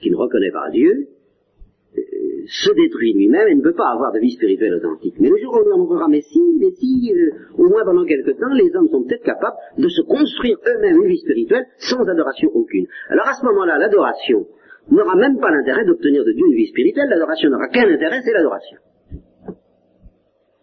qui 0.00 0.10
ne 0.10 0.16
reconnaît 0.16 0.50
pas 0.50 0.70
Dieu, 0.70 1.08
euh, 1.96 2.00
se 2.46 2.72
détruit 2.72 3.12
lui-même 3.12 3.48
et 3.48 3.54
ne 3.54 3.62
peut 3.62 3.74
pas 3.74 3.92
avoir 3.92 4.12
de 4.12 4.18
vie 4.18 4.32
spirituelle 4.32 4.74
authentique. 4.74 5.14
Mais 5.20 5.28
le 5.28 5.36
jour 5.36 5.54
où 5.54 5.58
on 5.58 5.62
lui 5.62 5.78
montrera, 5.78 6.08
mais 6.08 6.22
si, 6.22 6.40
mais 6.58 6.70
si, 6.72 7.12
euh, 7.14 7.30
au 7.56 7.68
moins 7.68 7.84
pendant 7.84 8.04
quelque 8.04 8.32
temps, 8.32 8.52
les 8.54 8.74
hommes 8.74 8.88
sont 8.88 9.04
peut-être 9.04 9.22
capables 9.22 9.56
de 9.78 9.88
se 9.88 10.02
construire 10.02 10.58
eux-mêmes 10.66 11.02
une 11.02 11.08
vie 11.08 11.18
spirituelle 11.18 11.66
sans 11.78 12.02
adoration 12.08 12.50
aucune. 12.54 12.86
Alors 13.10 13.28
à 13.28 13.34
ce 13.34 13.44
moment-là, 13.44 13.78
l'adoration 13.78 14.46
n'aura 14.90 15.14
même 15.16 15.38
pas 15.38 15.50
l'intérêt 15.50 15.84
d'obtenir 15.84 16.24
de 16.24 16.32
Dieu 16.32 16.44
une 16.46 16.56
vie 16.56 16.66
spirituelle, 16.66 17.08
l'adoration 17.08 17.50
n'aura 17.50 17.68
qu'un 17.68 17.88
intérêt, 17.88 18.20
c'est 18.24 18.32
l'adoration. 18.32 18.78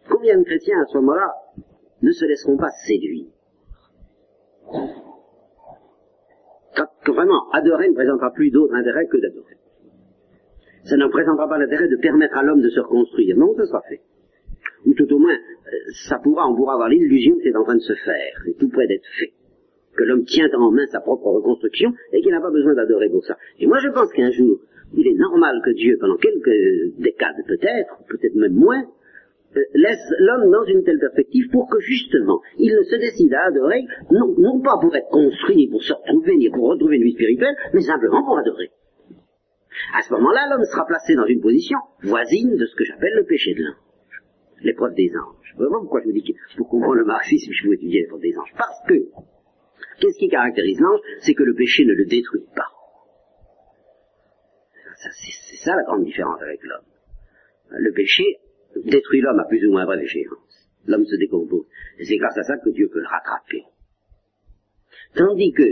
Combien 0.10 0.38
de 0.38 0.44
chrétiens 0.44 0.82
à 0.82 0.86
ce 0.86 0.98
moment-là 0.98 1.32
ne 2.02 2.12
se 2.12 2.26
laisseront 2.26 2.58
pas 2.58 2.72
séduire 2.86 3.28
vraiment, 7.12 7.50
adorer 7.52 7.90
ne 7.90 7.94
présentera 7.94 8.32
plus 8.32 8.52
d'autre 8.52 8.74
intérêt 8.74 9.08
que 9.08 9.18
d'adorer. 9.18 9.56
Ça 10.84 10.96
ne 10.98 11.08
présentera 11.08 11.48
pas 11.48 11.58
l'intérêt 11.58 11.88
de 11.88 11.98
permettre 11.98 12.38
à 12.38 12.44
l'homme 12.44 12.62
de 12.62 12.70
se 12.70 12.80
reconstruire. 12.80 13.38
Non, 13.38 13.54
ça 13.56 13.66
sera 13.66 13.82
fait. 13.90 14.02
Ou 14.86 14.94
tout 14.94 15.12
au 15.14 15.20
moins, 15.20 15.34
euh, 15.34 15.72
ça 16.08 16.20
pourra, 16.20 16.48
on 16.48 16.56
pourra 16.56 16.74
avoir 16.74 16.90
l'illusion 16.90 17.36
que 17.36 17.44
c'est 17.44 17.56
en 17.56 17.64
train 17.64 17.76
de 17.76 17.82
se 17.82 17.94
faire, 17.94 18.42
c'est 18.46 18.58
tout 18.58 18.70
près 18.70 18.88
d'être 18.88 19.08
fait. 19.20 19.34
Que 19.98 20.04
l'homme 20.06 20.24
tient 20.24 20.48
en 20.58 20.72
main 20.72 20.86
sa 20.88 21.02
propre 21.02 21.28
reconstruction 21.28 21.92
et 22.14 22.22
qu'il 22.22 22.32
n'a 22.32 22.40
pas 22.40 22.52
besoin 22.52 22.74
d'adorer 22.74 23.10
pour 23.10 23.26
ça. 23.26 23.36
Et 23.60 23.68
moi 23.68 23.80
je 23.84 23.90
pense 23.90 24.12
qu'un 24.14 24.32
jour, 24.32 24.60
il 24.96 25.06
est 25.06 25.18
normal 25.20 25.62
que 25.66 25.72
Dieu, 25.72 25.98
pendant 26.00 26.16
quelques 26.16 26.96
décades 27.00 27.44
peut-être, 27.46 27.98
peut-être 28.08 28.36
même 28.36 28.54
moins, 28.54 28.84
laisse 29.74 30.14
l'homme 30.20 30.52
dans 30.52 30.66
une 30.66 30.84
telle 30.84 31.00
perspective 31.00 31.50
pour 31.52 31.70
que 31.70 31.80
justement 31.80 32.42
il 32.58 32.76
ne 32.76 32.84
se 32.84 32.96
décide 32.96 33.34
à 33.34 33.46
adorer, 33.48 33.86
non, 34.12 34.62
pas 34.62 34.78
pour 34.80 34.96
être 34.96 35.10
construit, 35.10 35.56
ni 35.56 35.68
pour 35.70 35.84
se 35.84 35.94
retrouver, 35.94 36.38
ni 36.38 36.50
pour 36.50 36.70
retrouver 36.70 36.98
une 36.98 37.04
vie 37.04 37.14
spirituelle, 37.14 37.56
mais 37.74 37.82
simplement 37.82 38.24
pour 38.24 38.38
adorer. 38.38 38.72
À 39.96 40.02
ce 40.02 40.14
moment-là, 40.14 40.48
l'homme 40.50 40.66
sera 40.66 40.86
placé 40.86 41.16
dans 41.16 41.26
une 41.26 41.42
position 41.42 41.78
voisine 42.02 42.56
de 42.56 42.66
ce 42.66 42.76
que 42.76 42.84
j'appelle 42.84 43.14
le 43.16 43.26
péché 43.26 43.54
de 43.54 43.64
l'ange, 43.64 44.24
l'épreuve 44.62 44.94
des 44.94 45.12
anges. 45.16 45.56
Vraiment, 45.58 45.82
pourquoi 45.82 46.02
je 46.02 46.06
vous 46.08 46.14
dis 46.14 46.24
que 46.24 46.58
pour 46.58 46.70
comprendre 46.70 46.96
le 46.96 47.06
marxisme, 47.06 47.52
je 47.52 47.66
vous 47.66 47.74
étudier 47.74 48.02
l'épreuve 48.02 48.22
des 48.22 48.38
anges 48.38 48.54
Parce 48.58 48.80
que, 48.88 48.94
qu'est-ce 50.00 50.20
qui 50.20 50.30
caractérise 50.30 50.80
l'ange? 50.80 51.00
C'est 51.22 51.34
que 51.34 51.44
le 51.44 51.56
péché 51.56 51.86
ne 51.86 51.94
le 51.94 52.06
détruit 52.06 52.46
pas. 52.56 52.70
C'est 54.96 55.56
ça 55.56 55.76
la 55.76 55.84
grande 55.84 56.04
différence 56.04 56.42
avec 56.42 56.60
l'homme. 56.64 56.86
Le 57.72 57.92
péché 57.94 58.40
détruit 58.76 59.22
l'homme 59.22 59.40
à 59.40 59.46
plus 59.46 59.66
ou 59.66 59.72
moins 59.72 59.86
brève 59.86 60.02
échéance. 60.02 60.70
L'homme 60.86 61.06
se 61.06 61.16
décompose. 61.16 61.66
Et 62.00 62.06
c'est 62.06 62.18
grâce 62.18 62.38
à 62.38 62.44
ça 62.44 62.58
que 62.58 62.70
Dieu 62.70 62.90
peut 62.92 63.00
le 63.00 63.08
rattraper. 63.08 63.64
Tandis 65.16 65.52
que 65.52 65.64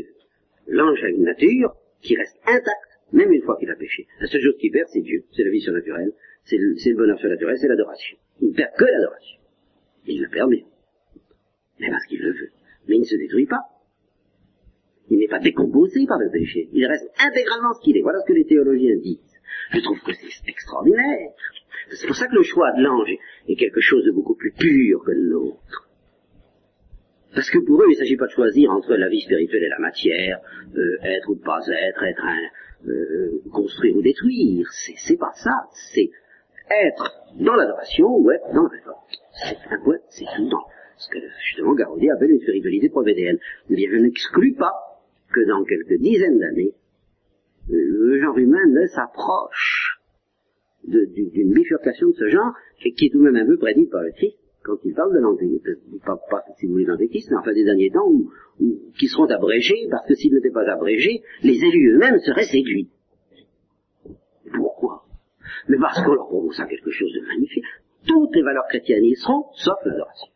l'ange 0.68 1.04
a 1.04 1.10
une 1.10 1.24
nature 1.24 1.76
qui 2.02 2.16
reste 2.16 2.38
intacte, 2.46 3.00
même 3.14 3.32
une 3.32 3.42
fois 3.42 3.58
qu'il 3.58 3.70
a 3.70 3.76
péché. 3.76 4.08
La 4.20 4.28
seule 4.28 4.42
chose 4.42 4.58
qu'il 4.60 4.72
perd, 4.72 4.88
c'est 4.90 5.02
Dieu. 5.02 5.24
C'est 5.32 5.44
la 5.44 5.52
vie 5.52 5.62
surnaturelle. 5.62 6.12
C'est 6.44 6.58
le, 6.58 6.96
bonheur 6.96 7.20
surnaturel, 7.20 7.58
c'est 7.58 7.68
l'adoration. 7.68 8.18
Il 8.42 8.50
ne 8.50 8.54
perd 8.54 8.72
que 8.78 8.86
l'adoration. 8.86 9.40
Il 10.06 10.22
le 10.22 10.30
perd 10.30 10.50
bien. 10.50 10.64
Mais 11.80 11.90
parce 11.90 12.06
qu'il 12.06 12.22
le 12.22 12.32
veut. 12.32 12.52
Mais 12.88 12.96
il 12.96 13.02
ne 13.02 13.06
se 13.06 13.16
détruit 13.16 13.46
pas. 13.46 13.62
Il 15.10 15.20
n'est 15.20 15.28
pas 15.28 15.40
décomposé 15.40 16.06
par 16.06 16.20
le 16.20 16.30
péché. 16.30 16.70
Il 16.74 16.86
reste 16.86 17.10
intégralement 17.20 17.74
ce 17.74 17.82
qu'il 17.82 17.98
est. 17.98 18.02
Voilà 18.02 18.20
ce 18.20 18.28
que 18.28 18.34
les 18.34 18.46
théologiens 18.46 18.96
disent. 18.98 19.20
Je 19.72 19.80
trouve 19.80 20.00
que 20.02 20.14
c'est 20.14 20.50
extraordinaire. 20.50 21.32
C'est 21.92 22.08
pour 22.08 22.16
ça 22.16 22.28
que 22.28 22.36
le 22.36 22.44
choix 22.44 22.72
de 22.74 22.84
l'ange 22.84 23.14
est 23.48 23.56
quelque 23.56 23.82
chose 23.82 24.04
de 24.06 24.12
beaucoup 24.12 24.36
plus 24.36 24.52
pur 24.52 25.04
que 25.06 25.12
le 25.12 25.30
nôtre. 25.30 25.88
Parce 27.34 27.50
que 27.50 27.60
pour 27.60 27.82
eux, 27.82 27.86
il 27.88 27.94
ne 27.94 27.98
s'agit 27.98 28.18
pas 28.18 28.26
de 28.26 28.32
choisir 28.32 28.72
entre 28.72 28.96
la 28.96 29.10
vie 29.10 29.22
spirituelle 29.22 29.64
et 29.64 29.70
la 29.70 29.80
matière, 29.80 30.40
euh, 30.76 30.98
être 31.04 31.30
ou 31.30 31.36
ne 31.36 31.44
pas 31.44 31.60
être, 31.68 32.04
être 32.04 32.24
un, 32.24 32.90
euh, 32.90 33.42
construire 33.52 33.96
ou 33.96 34.02
détruire. 34.02 34.68
C'est 34.72 35.18
pas 35.18 35.34
ça. 35.36 35.68
C'est 35.94 36.10
être 36.70 37.14
dans 37.40 37.56
l'adoration 37.56 38.08
ou 38.18 38.32
être 38.32 38.54
dans 38.54 38.64
la 38.64 38.70
réforme. 38.70 39.02
C'est 39.44 39.58
un 39.70 39.80
point, 39.84 39.98
c'est 40.10 40.26
tout 40.36 40.50
dans 40.50 40.66
ce 40.98 41.10
que 41.10 41.20
justement 41.50 41.76
Garaudier 41.76 42.10
appelle 42.12 42.32
une 42.32 42.42
spiritualité 42.42 42.90
provédéenne. 42.90 43.38
Mais 43.70 43.86
je 43.90 43.98
n'exclus 43.98 44.56
pas 44.56 44.74
que 45.32 45.48
dans 45.48 45.64
quelques 45.64 46.00
dizaines 46.00 46.40
d'années, 46.40 46.74
le 47.70 48.20
genre 48.22 48.38
humain 48.38 48.66
ne 48.68 48.86
s'approche 48.88 50.00
d'une 50.84 51.54
bifurcation 51.54 52.08
de 52.08 52.14
ce 52.14 52.30
genre, 52.30 52.54
qui, 52.80 53.06
est 53.06 53.10
tout 53.10 53.20
de 53.20 53.24
même 53.24 53.36
un 53.36 53.46
peu 53.46 53.58
prédite 53.58 53.92
par 53.92 54.04
le 54.04 54.12
Christ 54.12 54.38
quand 54.68 54.78
il 54.84 54.94
parle 54.94 55.14
de 55.14 55.20
l'antéchrist, 55.20 55.66
pas, 56.06 56.18
pas, 56.30 56.44
si 56.58 56.66
vous 56.66 56.74
voulez 56.74 56.84
l'antéchrist, 56.84 57.32
mais 57.32 57.38
enfin 57.38 57.54
des 57.54 57.64
derniers 57.64 57.90
temps, 57.90 58.06
où, 58.06 58.30
où, 58.60 58.92
qui 59.00 59.08
seront 59.08 59.26
abrégés, 59.26 59.88
parce 59.90 60.06
que 60.06 60.14
s'ils 60.14 60.34
n'étaient 60.34 60.52
pas 60.52 60.70
abrégés, 60.70 61.24
les 61.42 61.64
élus 61.64 61.94
eux-mêmes 61.94 62.20
seraient 62.20 62.44
séduits. 62.44 62.90
Pourquoi? 64.54 65.06
Mais 65.70 65.78
parce 65.78 66.04
qu'on 66.04 66.14
leur 66.14 66.28
propose 66.28 66.56
ça 66.58 66.66
quelque 66.66 66.92
chose 66.92 67.14
de 67.14 67.26
magnifique. 67.28 67.64
Toutes 68.06 68.36
les 68.36 68.44
valeurs 68.44 68.68
chrétiennes 68.68 69.06
y 69.06 69.16
seront, 69.16 69.46
sauf 69.54 69.78
l'adoration. 69.86 70.28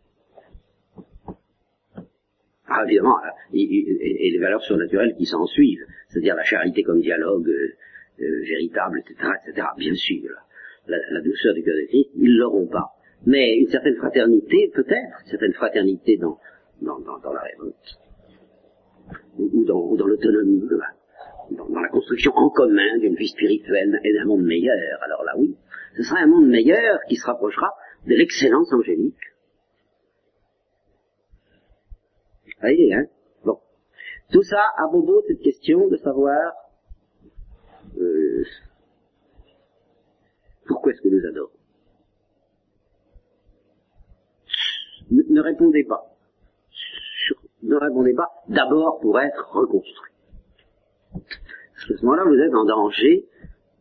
Ah, 2.74 2.84
évidemment, 2.86 3.18
et, 3.54 3.64
et, 3.64 4.32
les 4.32 4.40
valeurs 4.40 4.62
surnaturelles 4.62 5.14
qui 5.18 5.26
s'en 5.26 5.46
suivent, 5.46 5.86
c'est-à-dire 6.08 6.36
la 6.36 6.44
charité 6.44 6.84
comme 6.84 7.02
dialogue, 7.02 7.50
euh, 7.50 7.76
euh, 8.22 8.42
véritable, 8.48 9.00
etc., 9.00 9.30
etc. 9.46 9.68
Bien 9.78 9.94
sûr, 9.94 10.30
la, 10.88 11.22
douceur 11.22 11.54
du 11.54 11.64
cœur 11.64 11.76
de 11.76 11.88
Christ, 11.88 12.12
ils 12.16 12.38
l'auront 12.38 12.68
pas. 12.68 12.92
Mais 13.26 13.58
une 13.58 13.68
certaine 13.68 13.96
fraternité, 13.96 14.72
peut-être, 14.74 15.22
une 15.26 15.30
certaine 15.30 15.54
fraternité 15.54 16.18
dans, 16.18 16.38
dans, 16.82 17.00
dans, 17.00 17.34
la 17.34 17.42
révolte, 17.42 18.00
ou, 19.38 19.50
ou 19.54 19.66
dans, 19.66 20.08
l'autonomie, 20.08 20.64
dans, 21.52 21.80
la 21.82 21.90
construction 21.90 22.32
en 22.36 22.50
commun 22.50 23.00
d'une 23.00 23.16
vie 23.16 23.28
spirituelle 23.28 24.00
et 24.04 24.14
d'un 24.14 24.26
monde 24.26 24.44
meilleur. 24.44 24.78
Alors 25.02 25.24
là, 25.24 25.34
oui, 25.38 25.56
ce 25.98 26.04
sera 26.04 26.22
un 26.22 26.28
monde 26.28 26.48
meilleur 26.48 27.00
qui 27.10 27.16
se 27.16 27.26
rapprochera 27.26 27.72
de 28.08 28.16
l'excellence 28.16 28.72
angélique. 28.74 29.16
Vous 32.46 32.51
voyez, 32.62 32.94
hein 32.94 33.08
Bon. 33.44 33.60
Tout 34.32 34.44
ça 34.44 34.62
à 34.78 34.88
de 34.88 35.24
cette 35.28 35.42
question 35.42 35.88
de 35.88 35.98
savoir 35.98 36.54
euh, 37.98 38.44
pourquoi 40.66 40.92
est-ce 40.92 41.02
que 41.02 41.10
nous 41.10 41.26
adorons 41.26 41.52
ne, 45.12 45.24
ne, 45.24 45.42
répondez 45.42 45.84
pas. 45.84 46.06
Ne 47.64 47.76
répondez 47.76 48.14
pas 48.14 48.30
d'abord 48.48 49.00
pour 49.02 49.20
être 49.20 49.52
reconstruit. 49.52 50.14
Parce 51.12 51.86
qu'à 51.88 51.98
ce 51.98 52.06
moment-là, 52.06 52.24
vous 52.24 52.40
êtes 52.40 52.54
en 52.54 52.66
danger 52.66 53.28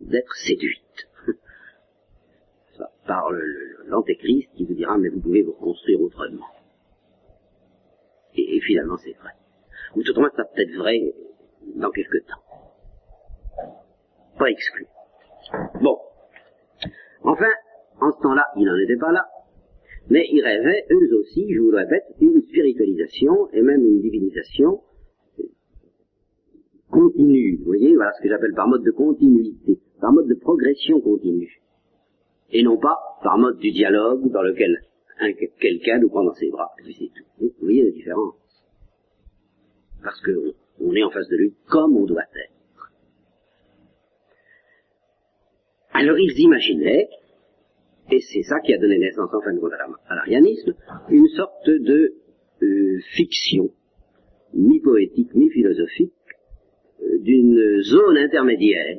d'être 0.00 0.34
séduite 0.34 1.08
par 3.06 3.30
l'antéchrist 3.86 4.48
qui 4.56 4.64
vous 4.64 4.74
dira 4.74 4.98
mais 4.98 5.08
vous 5.08 5.20
pouvez 5.20 5.42
vous 5.42 5.52
reconstruire 5.52 6.00
autrement. 6.00 6.46
Finalement 8.60 8.96
c'est 8.96 9.16
vrai. 9.20 9.32
Ou 9.96 10.02
tout 10.02 10.16
au 10.16 10.20
moins 10.20 10.30
ça 10.36 10.44
peut 10.44 10.60
être 10.60 10.76
vrai 10.76 11.14
dans 11.76 11.90
quelques 11.90 12.24
temps 12.26 12.40
pas 14.40 14.50
exclu. 14.50 14.86
Bon. 15.82 15.98
Enfin, 17.22 17.52
en 18.00 18.10
ce 18.10 18.22
temps-là, 18.22 18.46
il 18.56 18.64
n'en 18.64 18.78
était 18.78 18.96
pas 18.96 19.12
là, 19.12 19.26
mais 20.08 20.26
ils 20.32 20.42
rêvaient, 20.42 20.86
eux 20.90 21.18
aussi, 21.18 21.46
je 21.52 21.60
vous 21.60 21.70
le 21.70 21.76
répète, 21.76 22.04
une 22.20 22.40
spiritualisation 22.40 23.50
et 23.52 23.60
même 23.60 23.84
une 23.84 24.00
divinisation 24.00 24.80
continue. 26.90 27.58
Vous 27.58 27.66
voyez, 27.66 27.94
voilà 27.94 28.12
ce 28.14 28.22
que 28.22 28.28
j'appelle 28.30 28.54
par 28.54 28.66
mode 28.66 28.82
de 28.82 28.90
continuité, 28.90 29.78
par 30.00 30.12
mode 30.12 30.26
de 30.26 30.34
progression 30.34 31.00
continue. 31.00 31.60
Et 32.50 32.62
non 32.62 32.78
pas 32.78 32.96
par 33.22 33.36
mode 33.36 33.58
du 33.58 33.70
dialogue 33.70 34.30
dans 34.32 34.42
lequel 34.42 34.80
quelqu'un 35.60 35.98
nous 35.98 36.08
prend 36.08 36.24
dans 36.24 36.34
ses 36.34 36.50
bras. 36.50 36.70
Et 36.80 36.82
puis 36.82 36.96
c'est 36.98 37.12
tout. 37.14 37.28
Vous 37.38 37.66
voyez 37.66 37.84
la 37.84 37.90
différence 37.90 38.39
Parce 40.02 40.20
qu'on 40.22 40.52
on 40.80 40.94
est 40.94 41.02
en 41.02 41.10
face 41.10 41.28
de 41.28 41.36
lui 41.36 41.54
comme 41.68 41.96
on 41.96 42.06
doit 42.06 42.22
être. 42.22 42.92
Alors 45.92 46.18
ils 46.18 46.38
imaginaient, 46.38 47.08
et 48.10 48.20
c'est 48.20 48.42
ça 48.42 48.60
qui 48.60 48.72
a 48.72 48.78
donné 48.78 48.98
naissance 48.98 49.32
en 49.32 49.40
fin 49.40 49.52
de 49.52 49.58
compte 49.58 49.72
à 50.08 50.14
l'arianisme, 50.14 50.74
une 51.10 51.28
sorte 51.28 51.68
de 51.68 52.14
euh, 52.62 52.98
fiction, 53.14 53.70
mi-poétique, 54.54 55.34
mi-philosophique, 55.34 56.12
euh, 57.02 57.18
d'une 57.20 57.82
zone 57.82 58.18
intermédiaire 58.18 58.98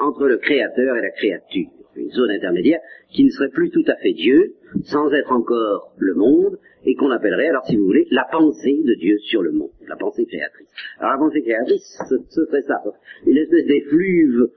entre 0.00 0.26
le 0.26 0.38
créateur 0.38 0.96
et 0.96 1.02
la 1.02 1.10
créature. 1.10 1.70
Une 1.96 2.10
zone 2.10 2.30
intermédiaire 2.30 2.80
qui 3.10 3.24
ne 3.24 3.30
serait 3.30 3.50
plus 3.50 3.70
tout 3.70 3.84
à 3.86 3.96
fait 3.96 4.12
Dieu, 4.12 4.54
sans 4.84 5.12
être 5.12 5.32
encore 5.32 5.92
le 5.98 6.14
monde, 6.14 6.58
et 6.84 6.94
qu'on 6.94 7.10
appellerait, 7.10 7.48
alors 7.48 7.64
si 7.66 7.76
vous 7.76 7.84
voulez, 7.84 8.06
la 8.10 8.26
pensée 8.30 8.82
de 8.84 8.94
Dieu 8.94 9.18
sur 9.18 9.42
le 9.42 9.52
monde, 9.52 9.70
la 9.86 9.96
pensée 9.96 10.26
créatrice. 10.26 10.68
Alors 10.98 11.12
la 11.12 11.18
pensée 11.18 11.42
créatrice, 11.42 11.98
ce, 12.08 12.16
ce 12.28 12.44
serait 12.44 12.62
ça, 12.62 12.82
une 13.26 13.36
espèce 13.36 13.66
d'effluve 13.66 14.48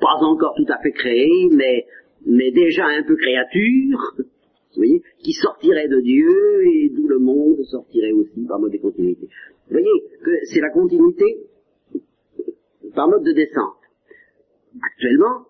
pas 0.00 0.16
encore 0.20 0.54
tout 0.56 0.70
à 0.72 0.78
fait 0.82 0.92
créé, 0.92 1.48
mais, 1.52 1.86
mais 2.26 2.50
déjà 2.50 2.86
un 2.86 3.02
peu 3.02 3.16
créature, 3.16 4.14
vous 4.18 4.24
voyez, 4.76 5.02
qui 5.18 5.32
sortirait 5.32 5.88
de 5.88 6.00
Dieu 6.00 6.66
et 6.66 6.90
d'où 6.90 7.08
le 7.08 7.18
monde 7.18 7.62
sortirait 7.64 8.12
aussi 8.12 8.44
par 8.46 8.58
mode 8.58 8.72
de 8.72 8.78
continuité. 8.78 9.26
Vous 9.68 9.72
voyez 9.72 10.02
que 10.22 10.30
c'est 10.44 10.60
la 10.60 10.70
continuité 10.70 11.48
par 12.94 13.08
mode 13.08 13.24
de 13.24 13.32
descente. 13.32 13.76
Actuellement, 14.82 15.46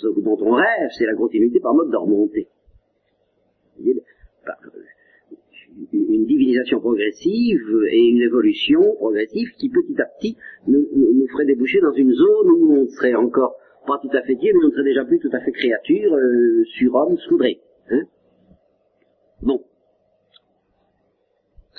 ce 0.00 0.08
dont 0.20 0.38
on 0.40 0.52
rêve, 0.52 0.90
c'est 0.98 1.06
la 1.06 1.14
continuité 1.14 1.60
par 1.60 1.74
mode 1.74 1.90
de 1.90 1.96
remontée. 1.96 2.48
Une 5.92 6.26
divinisation 6.26 6.80
progressive 6.80 7.62
et 7.90 8.08
une 8.08 8.22
évolution 8.22 8.80
progressive 8.96 9.48
qui 9.58 9.68
petit 9.68 10.00
à 10.00 10.06
petit 10.18 10.36
nous, 10.66 10.86
ferait 11.32 11.46
déboucher 11.46 11.80
dans 11.80 11.92
une 11.92 12.12
zone 12.12 12.50
où 12.50 12.76
on 12.82 12.86
serait 12.88 13.14
encore 13.14 13.56
pas 13.86 13.98
tout 14.00 14.10
à 14.16 14.22
fait 14.22 14.34
Dieu, 14.36 14.52
mais 14.54 14.64
on 14.64 14.68
ne 14.68 14.72
serait 14.72 14.84
déjà 14.84 15.04
plus 15.04 15.18
tout 15.18 15.30
à 15.32 15.40
fait 15.40 15.52
créature, 15.52 16.14
euh, 16.14 16.64
surhomme, 16.76 17.16
soudré. 17.18 17.60
Hein 17.90 18.02
bon. 19.42 19.64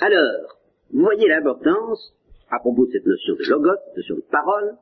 Alors, 0.00 0.58
vous 0.92 1.00
voyez 1.00 1.28
l'importance, 1.28 2.14
à 2.50 2.58
propos 2.58 2.86
de 2.86 2.90
cette 2.92 3.06
notion 3.06 3.34
de 3.34 3.50
logos, 3.50 3.80
notion 3.96 4.16
de 4.16 4.24
parole, 4.30 4.76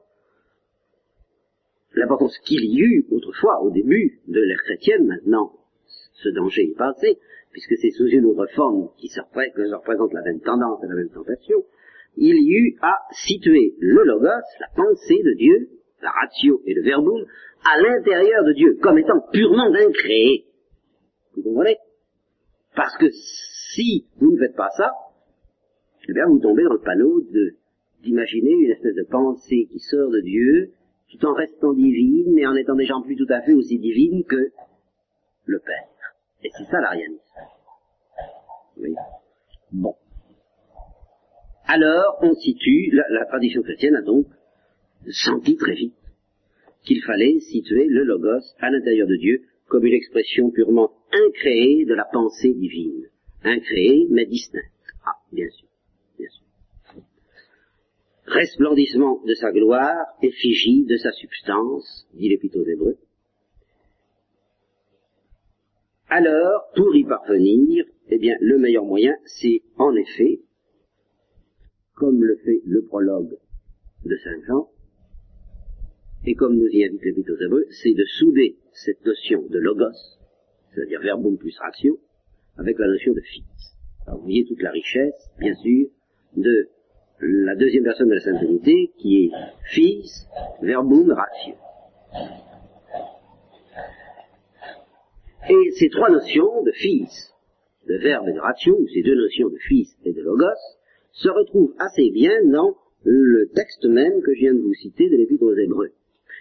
l'importance 1.95 2.37
qu'il 2.39 2.65
y 2.65 2.81
eut 2.81 3.07
autrefois, 3.11 3.63
au 3.63 3.71
début 3.71 4.21
de 4.27 4.41
l'ère 4.41 4.63
chrétienne, 4.65 5.07
maintenant, 5.07 5.53
ce 6.15 6.29
danger 6.31 6.71
est 6.71 6.77
passé, 6.77 7.19
puisque 7.53 7.77
c'est 7.81 7.91
sous 7.91 8.07
une 8.07 8.25
autre 8.27 8.47
forme 8.55 8.89
qui 8.97 9.09
se 9.09 9.21
représente 9.21 10.13
la 10.13 10.23
même 10.23 10.41
tendance 10.41 10.83
et 10.83 10.89
la 10.89 10.95
même 10.95 11.11
tentation, 11.11 11.63
il 12.17 12.37
y 12.37 12.53
eut 12.53 12.79
à 12.83 12.97
situer 13.11 13.75
le 13.79 14.03
logos, 14.05 14.27
la 14.27 14.69
pensée 14.75 15.23
de 15.23 15.35
Dieu, 15.35 15.69
la 16.03 16.11
ratio 16.11 16.61
et 16.67 16.75
le 16.75 16.83
verbum, 16.83 17.25
à 17.65 17.81
l'intérieur 17.81 18.45
de 18.45 18.53
Dieu, 18.53 18.79
comme 18.83 18.99
étant 18.99 19.21
purement 19.33 19.73
incréé. 19.73 20.47
Vous 21.37 21.43
comprenez? 21.43 21.77
Parce 22.75 22.97
que 22.97 23.07
si 23.11 24.07
vous 24.19 24.33
ne 24.33 24.39
faites 24.39 24.57
pas 24.57 24.71
ça, 24.77 24.91
eh 26.09 26.13
bien 26.13 26.27
vous 26.27 26.41
tombez 26.41 26.65
dans 26.65 26.73
le 26.73 26.81
panneau 26.81 27.23
d'imaginer 28.03 28.51
une 28.51 28.71
espèce 28.73 28.95
de 28.95 29.07
pensée 29.09 29.69
qui 29.71 29.79
sort 29.79 30.11
de 30.11 30.21
Dieu, 30.21 30.73
tout 31.11 31.25
en 31.27 31.35
restant 31.35 31.73
divine, 31.75 32.33
mais 32.35 32.47
en 32.47 32.57
étant 32.57 32.75
déjà 32.75 32.95
plus 33.05 33.17
tout 33.17 33.27
à 33.29 33.43
fait 33.43 33.55
aussi 33.55 33.79
divine 33.79 34.25
que 34.25 34.51
le 35.45 35.59
Père. 35.59 35.92
Et 36.45 36.51
c'est 36.57 36.65
ça 36.71 36.81
l'arianisme. 36.81 37.21
Oui. 38.77 38.95
Bon. 39.71 39.95
Alors, 41.67 42.19
on 42.21 42.35
situe, 42.35 42.91
la, 42.93 43.25
tradition 43.27 43.63
chrétienne 43.63 43.97
a 43.97 44.03
donc 44.03 44.27
senti 45.09 45.57
très 45.57 45.75
vite 45.75 45.95
qu'il 46.85 47.03
fallait 47.03 47.39
situer 47.39 47.87
le 47.87 48.05
logos 48.05 48.45
à 48.59 48.71
l'intérieur 48.71 49.07
de 49.07 49.17
Dieu 49.17 49.43
comme 49.69 49.87
une 49.87 49.95
expression 49.95 50.51
purement 50.51 50.91
incréée 51.13 51.85
de 51.85 51.95
la 51.95 52.05
pensée 52.05 52.53
divine. 52.53 53.07
Incréée, 53.45 54.07
mais 54.11 54.27
distincte. 54.27 54.67
Ah, 55.07 55.17
bien 55.33 55.49
sûr, 55.49 55.69
bien 56.19 56.29
sûr. 56.29 57.03
Resplendissement 58.27 59.23
de 59.25 59.35
sa 59.35 59.51
gloire, 59.53 60.07
effigie 60.23 60.85
de 60.85 60.97
sa 60.97 61.13
substance, 61.13 62.07
dit 62.15 62.29
l'Épître 62.29 62.59
aux 62.59 62.67
Hébreux. 62.67 62.99
Alors, 66.15 66.71
pour 66.77 66.95
y 66.95 67.05
parvenir, 67.05 67.87
eh 68.11 68.19
bien, 68.19 68.37
le 68.43 68.59
meilleur 68.59 68.85
moyen, 68.85 69.17
c'est 69.25 69.63
en 69.79 69.97
effet, 69.97 70.41
comme 71.95 72.23
le 72.23 72.37
fait 72.45 72.61
le 72.67 72.85
prologue 72.85 73.39
de 74.05 74.17
Saint 74.17 74.43
Jean, 74.47 74.69
et 76.27 76.35
comme 76.35 76.59
nous 76.59 76.69
y 76.69 76.85
invite 76.85 77.03
l'Épître 77.03 77.33
aux 77.33 77.43
Hébreux, 77.43 77.65
c'est 77.71 77.95
de 77.95 78.05
souder 78.05 78.59
cette 78.75 79.03
notion 79.07 79.41
de 79.49 79.59
logos, 79.59 80.19
c'est-à-dire 80.75 81.01
verbum 81.01 81.39
plus 81.39 81.59
ratio, 81.59 81.99
avec 82.59 82.79
la 82.79 82.89
notion 82.89 83.15
de 83.15 83.23
fils. 83.23 83.79
Vous 84.07 84.21
voyez 84.21 84.45
toute 84.45 84.61
la 84.61 84.71
richesse, 84.71 85.31
bien 85.39 85.55
sûr, 85.55 85.87
de 86.37 86.69
la 87.21 87.57
deuxième 87.57 87.85
personne 87.85 88.11
de 88.11 88.15
la 88.17 88.21
Sainte 88.21 88.37
Trinité, 88.37 88.93
qui 88.99 89.25
est 89.25 89.31
fils, 89.65 90.27
verbum, 90.61 91.11
ratio. 91.11 91.55
Et 95.51 95.71
ces 95.73 95.89
trois 95.89 96.11
notions 96.11 96.63
de 96.63 96.73
fils, 96.73 97.33
de 97.89 97.97
verbe 97.97 98.29
et 98.29 98.33
de 98.33 98.41
ratio, 98.41 98.79
ces 98.93 99.03
deux 99.03 99.17
notions 99.17 99.49
de 99.49 99.59
fils 99.59 99.97
et 100.05 100.13
de 100.13 100.23
logos, 100.23 100.47
se 101.13 101.29
retrouvent 101.29 101.75
assez 101.79 102.11
bien 102.11 102.45
dans 102.45 102.77
le 103.05 103.49
texte 103.55 103.85
même 103.85 104.23
que 104.23 104.35
je 104.35 104.41
viens 104.41 104.55
de 104.55 104.61
vous 104.61 104.75
citer 104.75 105.09
de 105.11 105.17
l'Épître 105.17 105.43
aux 105.43 105.57
Hébreux 105.57 105.93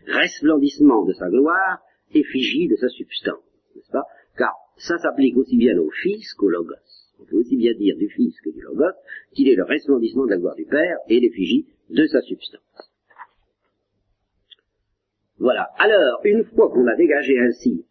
resplendissement 0.08 1.06
de 1.06 1.14
sa 1.14 1.30
gloire, 1.30 1.80
effigie 2.14 2.68
de 2.68 2.76
sa 2.76 2.90
substance, 2.90 3.44
n'est-ce 3.76 3.92
pas? 3.92 4.04
Car 4.38 4.54
ça 4.78 4.98
s'applique 4.98 5.38
aussi 5.38 5.58
bien 5.58 5.78
au 5.78 5.90
Fils 5.90 6.34
qu'au 6.34 6.50
Logos. 6.50 6.74
On 7.20 7.26
peut 7.26 7.38
aussi 7.38 7.56
bien 7.56 7.74
dire 7.74 7.96
du 7.98 8.10
Fils 8.10 8.40
que 8.42 8.50
du 8.50 8.62
Logos 8.62 8.96
qu'il 9.34 9.48
est 9.50 9.56
le 9.56 9.64
resplendissement 9.64 10.26
de 10.26 10.32
la 10.32 10.38
gloire 10.38 10.56
du 10.56 10.66
Père 10.66 10.98
et 11.08 11.20
l'effigie 11.20 11.68
de 11.90 12.06
sa 12.08 12.22
substance. 12.22 12.62
Voilà. 15.38 15.70
Alors, 15.78 16.22
une 16.24 16.44
fois 16.46 16.70
qu'on 16.70 16.88
a 16.88 16.96
dégagé 16.96 17.40
ainsi, 17.40 17.86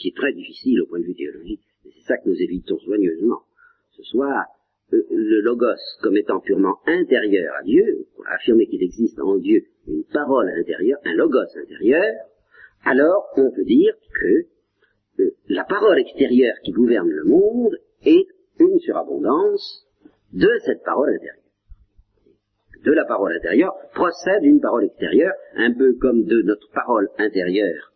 qui 0.00 0.08
est 0.08 0.16
très 0.16 0.32
difficile 0.32 0.80
au 0.80 0.86
point 0.86 0.98
de 0.98 1.04
vue 1.04 1.14
théologique, 1.14 1.60
et 1.84 1.90
c'est 1.94 2.06
ça 2.06 2.16
que 2.16 2.28
nous 2.28 2.40
évitons 2.40 2.78
soigneusement 2.78 3.42
ce 3.90 4.02
soir, 4.04 4.46
euh, 4.92 5.06
le 5.10 5.40
logos 5.42 5.66
comme 6.00 6.16
étant 6.16 6.40
purement 6.40 6.78
intérieur 6.86 7.54
à 7.60 7.62
Dieu, 7.62 8.06
pour 8.16 8.26
affirmer 8.28 8.66
qu'il 8.66 8.82
existe 8.82 9.20
en 9.20 9.36
Dieu 9.36 9.66
une 9.86 10.04
parole 10.04 10.48
intérieure, 10.58 10.98
un 11.04 11.14
logos 11.14 11.56
intérieur, 11.56 12.14
alors 12.84 13.28
on 13.36 13.50
peut 13.50 13.64
dire 13.64 13.94
que 14.14 15.22
euh, 15.22 15.30
la 15.48 15.64
parole 15.64 15.98
extérieure 15.98 16.56
qui 16.64 16.72
gouverne 16.72 17.10
le 17.10 17.24
monde 17.24 17.76
est 18.04 18.26
une 18.58 18.78
surabondance 18.80 19.86
de 20.32 20.48
cette 20.64 20.82
parole 20.82 21.10
intérieure. 21.10 21.36
De 22.84 22.92
la 22.92 23.04
parole 23.04 23.34
intérieure 23.34 23.74
procède 23.92 24.44
une 24.44 24.60
parole 24.60 24.84
extérieure, 24.84 25.34
un 25.56 25.74
peu 25.74 25.94
comme 26.00 26.24
de 26.24 26.40
notre 26.40 26.70
parole 26.72 27.10
intérieure, 27.18 27.89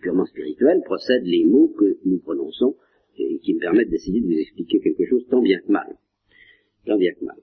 purement 0.00 0.26
spirituelle, 0.26 0.82
procèdent 0.84 1.26
les 1.26 1.44
mots 1.44 1.74
que 1.78 1.98
nous 2.04 2.18
prononçons 2.18 2.76
et 3.16 3.38
qui 3.38 3.54
me 3.54 3.60
permettent 3.60 3.90
d'essayer 3.90 4.20
de 4.20 4.26
vous 4.26 4.38
expliquer 4.38 4.80
quelque 4.80 5.06
chose 5.06 5.26
tant 5.28 5.42
bien 5.42 5.60
que 5.60 5.70
mal 5.70 5.96
tant 6.86 6.96
bien 6.96 7.12
que 7.14 7.24
mal. 7.24 7.36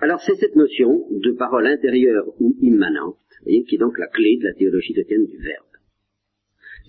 Alors 0.00 0.20
c'est 0.20 0.36
cette 0.36 0.54
notion 0.54 1.08
de 1.10 1.32
parole 1.32 1.66
intérieure 1.66 2.26
ou 2.40 2.54
immanente, 2.60 3.18
qui 3.44 3.74
est 3.74 3.78
donc 3.78 3.98
la 3.98 4.06
clé 4.06 4.36
de 4.38 4.44
la 4.44 4.54
théologie 4.54 4.92
chrétienne 4.92 5.26
du 5.26 5.38
Verbe. 5.38 5.66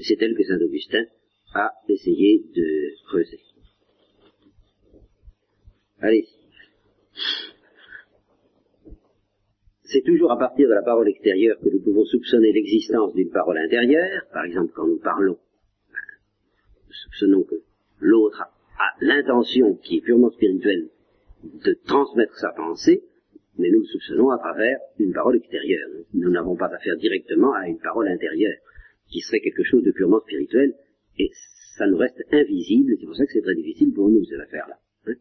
C'est 0.01 0.21
elle 0.21 0.35
que 0.35 0.43
saint 0.43 0.61
Augustin 0.61 1.05
a 1.53 1.71
essayé 1.87 2.45
de 2.55 2.91
creuser. 3.07 3.39
Allez-y. 5.99 6.38
C'est 9.91 10.03
toujours 10.03 10.31
à 10.31 10.37
partir 10.37 10.67
de 10.67 10.73
la 10.73 10.83
parole 10.83 11.09
extérieure 11.09 11.57
que 11.59 11.69
nous 11.69 11.81
pouvons 11.81 12.05
soupçonner 12.05 12.51
l'existence 12.51 13.13
d'une 13.13 13.31
parole 13.31 13.57
intérieure. 13.57 14.23
Par 14.31 14.45
exemple, 14.45 14.71
quand 14.75 14.87
nous 14.87 14.99
parlons, 14.99 15.37
nous 16.87 16.93
soupçonnons 16.93 17.43
que 17.43 17.55
l'autre 17.99 18.41
a 18.41 18.51
a 18.79 18.95
l'intention 19.01 19.75
qui 19.75 19.97
est 19.97 20.01
purement 20.01 20.31
spirituelle 20.31 20.89
de 21.43 21.73
transmettre 21.85 22.35
sa 22.37 22.51
pensée, 22.51 23.03
mais 23.57 23.69
nous 23.69 23.79
le 23.79 23.85
soupçonnons 23.85 24.29
à 24.29 24.37
travers 24.37 24.79
une 24.99 25.13
parole 25.13 25.35
extérieure. 25.35 25.89
Nous 26.13 26.29
n'avons 26.29 26.55
pas 26.55 26.67
affaire 26.67 26.95
directement 26.95 27.53
à 27.53 27.67
une 27.67 27.79
parole 27.79 28.07
intérieure, 28.07 28.57
qui 29.09 29.19
serait 29.19 29.41
quelque 29.41 29.63
chose 29.63 29.83
de 29.83 29.91
purement 29.91 30.21
spirituel, 30.21 30.73
et 31.17 31.29
ça 31.77 31.87
nous 31.87 31.97
reste 31.97 32.23
invisible, 32.31 32.93
c'est 32.99 33.05
pour 33.05 33.15
ça 33.15 33.25
que 33.25 33.33
c'est 33.33 33.41
très 33.41 33.55
difficile 33.55 33.93
pour 33.93 34.09
nous, 34.09 34.23
cette 34.25 34.39
affaire-là. 34.39 34.77
Hein. 35.07 35.15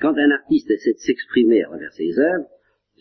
Quand 0.00 0.14
un 0.16 0.30
artiste 0.30 0.70
essaie 0.70 0.92
de 0.92 0.98
s'exprimer 0.98 1.62
à 1.62 1.68
travers 1.68 1.92
ses 1.92 2.18
œuvres, 2.18 2.46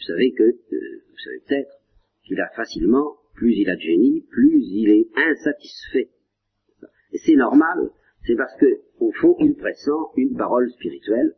vous 0.02 0.08
savez 0.08 0.32
que, 0.32 0.44
euh, 0.44 1.04
vous 1.10 1.18
savez 1.24 1.40
peut-être, 1.48 1.80
qu'il 2.26 2.40
a 2.40 2.50
facilement, 2.56 3.18
plus 3.36 3.54
il 3.54 3.70
a 3.70 3.76
de 3.76 3.82
génie, 3.82 4.26
plus 4.32 4.60
il 4.64 4.90
est 4.90 5.08
insatisfait. 5.16 6.10
Et 7.12 7.20
c'est 7.20 7.36
normal, 7.36 7.92
c'est 8.26 8.36
parce 8.36 8.56
que, 8.58 8.66
au 9.00 9.12
fond, 9.12 9.36
il 9.40 9.56
pressent 9.56 9.90
une 10.18 10.36
parole 10.36 10.72
spirituelle 10.72 11.36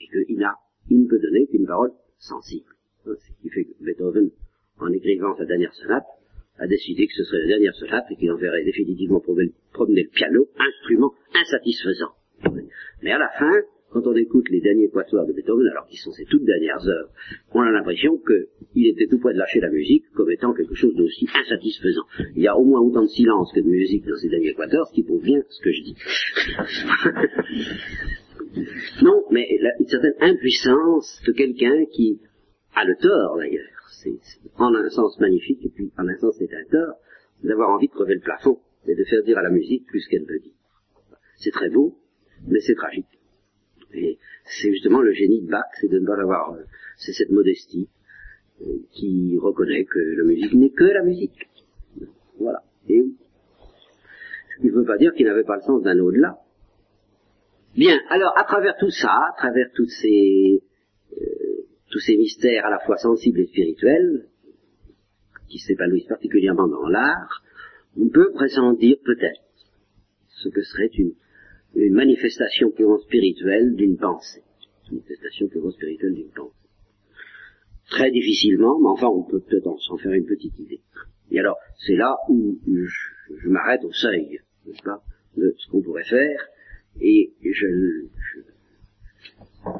et 0.00 0.24
qu'il 0.24 0.38
n'a, 0.38 0.54
il 0.88 1.02
ne 1.02 1.08
peut 1.08 1.18
donner 1.18 1.46
qu'une 1.46 1.66
parole 1.66 1.92
sensible. 2.18 2.70
Ce 3.04 3.42
qui 3.42 3.50
fait 3.50 3.64
que 3.64 3.84
Beethoven, 3.84 4.30
en 4.78 4.92
écrivant 4.92 5.36
sa 5.36 5.44
dernière 5.44 5.74
sonate, 5.74 6.06
a 6.58 6.66
décidé 6.66 7.06
que 7.06 7.12
ce 7.12 7.24
serait 7.24 7.40
la 7.40 7.48
dernière 7.48 7.74
sonate 7.74 8.06
et 8.10 8.16
qu'il 8.16 8.32
enverrait 8.32 8.64
définitivement 8.64 9.20
promener 9.20 10.02
le 10.02 10.10
piano, 10.10 10.48
instrument 10.58 11.12
insatisfaisant. 11.34 12.14
Mais 13.02 13.12
à 13.12 13.18
la 13.18 13.28
fin, 13.38 13.52
quand 13.96 14.10
on 14.10 14.14
écoute 14.14 14.50
les 14.50 14.60
derniers 14.60 14.90
quatuors 14.90 15.26
de 15.26 15.32
Beethoven, 15.32 15.66
alors 15.68 15.86
qu'ils 15.86 15.98
sont 15.98 16.12
ses 16.12 16.26
toutes 16.26 16.44
dernières 16.44 16.86
heures, 16.86 17.08
on 17.54 17.62
a 17.62 17.70
l'impression 17.70 18.18
qu'il 18.18 18.86
était 18.86 19.06
tout 19.06 19.18
près 19.18 19.32
de 19.32 19.38
lâcher 19.38 19.60
la 19.60 19.70
musique 19.70 20.04
comme 20.14 20.30
étant 20.30 20.52
quelque 20.52 20.74
chose 20.74 20.94
d'aussi 20.94 21.26
insatisfaisant. 21.34 22.04
Il 22.34 22.42
y 22.42 22.46
a 22.46 22.58
au 22.58 22.64
moins 22.64 22.80
autant 22.80 23.04
de 23.04 23.08
silence 23.08 23.50
que 23.54 23.60
de 23.60 23.68
musique 23.68 24.04
dans 24.04 24.16
ces 24.16 24.28
derniers 24.28 24.52
quatuors, 24.52 24.86
ce 24.88 24.92
qui 24.92 25.02
prouve 25.02 25.22
bien 25.22 25.40
ce 25.48 25.62
que 25.62 25.72
je 25.72 25.82
dis. 25.82 25.96
non, 29.02 29.24
mais 29.30 29.48
une 29.80 29.86
certaine 29.86 30.14
impuissance 30.20 31.22
de 31.26 31.32
quelqu'un 31.32 31.86
qui 31.86 32.20
a 32.74 32.84
le 32.84 32.96
tort 32.96 33.38
d'ailleurs. 33.38 33.64
C'est 34.02 34.20
en 34.58 34.74
un 34.74 34.90
sens 34.90 35.18
magnifique 35.20 35.64
et 35.64 35.70
puis 35.70 35.90
en 35.96 36.06
un 36.06 36.18
sens 36.18 36.36
c'est 36.38 36.52
un 36.52 36.64
tort 36.70 36.96
d'avoir 37.42 37.70
envie 37.70 37.88
de 37.88 37.92
crever 37.92 38.16
le 38.16 38.20
plafond 38.20 38.58
et 38.86 38.94
de 38.94 39.04
faire 39.04 39.22
dire 39.22 39.38
à 39.38 39.42
la 39.42 39.50
musique 39.50 39.86
plus 39.86 40.06
qu'elle 40.06 40.26
ne 40.28 40.38
dit. 40.38 40.52
C'est 41.38 41.50
très 41.50 41.70
beau, 41.70 41.96
mais 42.46 42.60
c'est 42.60 42.74
tragique. 42.74 43.15
Et 43.96 44.18
c'est 44.44 44.70
justement 44.70 45.00
le 45.00 45.12
génie 45.12 45.42
de 45.42 45.48
Bach, 45.48 45.64
c'est 45.80 45.88
de 45.88 45.98
ne 45.98 46.06
pas 46.06 46.20
avoir, 46.20 46.52
euh, 46.52 46.62
c'est 46.96 47.12
cette 47.12 47.30
modestie 47.30 47.88
euh, 48.62 48.64
qui 48.92 49.36
reconnaît 49.40 49.84
que 49.84 49.98
la 49.98 50.24
musique 50.24 50.54
n'est 50.54 50.70
que 50.70 50.84
la 50.84 51.02
musique. 51.02 51.48
il 54.62 54.70
ne 54.70 54.70
veut 54.70 54.84
pas 54.84 54.96
dire 54.96 55.12
qu'il 55.14 55.26
n'avait 55.26 55.44
pas 55.44 55.56
le 55.56 55.62
sens 55.62 55.82
d'un 55.82 55.98
au-delà. 55.98 56.38
Bien, 57.74 57.98
alors 58.08 58.32
à 58.38 58.44
travers 58.44 58.76
tout 58.78 58.90
ça, 58.90 59.12
à 59.12 59.34
travers 59.36 59.70
tous 59.74 59.88
ces, 60.00 60.62
euh, 61.12 61.66
tous 61.90 62.00
ces 62.00 62.16
mystères 62.16 62.64
à 62.64 62.70
la 62.70 62.78
fois 62.80 62.96
sensibles 62.96 63.40
et 63.40 63.46
spirituels, 63.46 64.28
qui 65.48 65.58
s'épanouissent 65.58 66.08
particulièrement 66.08 66.68
dans 66.68 66.88
l'art, 66.88 67.42
on 67.98 68.08
peut 68.08 68.32
pressentir 68.32 68.96
peut-être 69.04 69.42
ce 70.28 70.48
que 70.48 70.62
serait 70.62 70.90
une, 70.98 71.12
une 71.76 71.94
manifestation 71.94 72.70
purement 72.70 72.98
spirituelle 72.98 73.74
d'une 73.74 73.96
pensée. 73.96 74.42
Une 74.90 74.98
manifestation 74.98 75.48
purement 75.48 75.70
spirituelle 75.70 76.14
d'une 76.14 76.30
pensée. 76.30 76.54
Très 77.90 78.10
difficilement, 78.10 78.78
mais 78.80 78.88
enfin 78.88 79.08
on 79.08 79.22
peut 79.22 79.40
peut-être 79.40 79.78
s'en 79.80 79.96
faire 79.98 80.12
une 80.12 80.26
petite 80.26 80.58
idée. 80.58 80.80
Et 81.30 81.38
alors, 81.38 81.56
c'est 81.86 81.96
là 81.96 82.16
où 82.28 82.58
je, 82.64 83.48
m'arrête 83.48 83.84
au 83.84 83.92
seuil, 83.92 84.40
n'est-ce 84.66 84.82
pas, 84.82 85.02
de 85.36 85.54
ce 85.58 85.70
qu'on 85.70 85.82
pourrait 85.82 86.04
faire, 86.04 86.48
et 87.00 87.32
je, 87.42 87.66
je, 88.32 88.40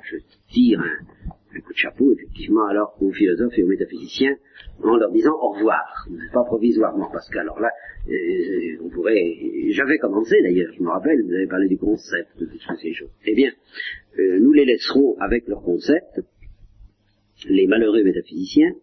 je 0.03 0.16
tire 0.53 0.80
un, 0.80 1.36
un, 1.57 1.61
coup 1.61 1.72
de 1.72 1.78
chapeau, 1.78 2.12
effectivement, 2.12 2.66
alors 2.66 2.96
aux 3.00 3.12
philosophes 3.12 3.57
et 3.57 3.62
aux 3.62 3.68
métaphysiciens, 3.68 4.36
en 4.82 4.96
leur 4.96 5.11
disant 5.11 5.32
au 5.32 5.52
revoir, 5.52 6.07
pas 6.32 6.44
provisoirement, 6.44 7.09
parce 7.12 7.28
qu'alors 7.30 7.61
là, 7.61 7.70
euh, 8.09 8.82
on 8.82 8.88
pourrait, 8.90 9.34
j'avais 9.70 9.98
commencé 9.98 10.36
d'ailleurs, 10.42 10.72
je 10.76 10.82
me 10.82 10.88
rappelle, 10.88 11.22
vous 11.22 11.32
avez 11.32 11.46
parlé 11.46 11.68
du 11.68 11.78
concept 11.78 12.38
de 12.38 12.46
toutes 12.46 12.78
ces 12.80 12.92
choses. 12.92 13.11
Eh 13.24 13.34
bien, 13.34 13.50
euh, 14.18 14.38
nous 14.40 14.52
les 14.52 14.64
laisserons 14.64 15.16
avec 15.18 15.48
leur 15.48 15.62
concept, 15.62 16.20
les 17.48 17.66
malheureux 17.66 18.02
métaphysiciens, 18.02 18.74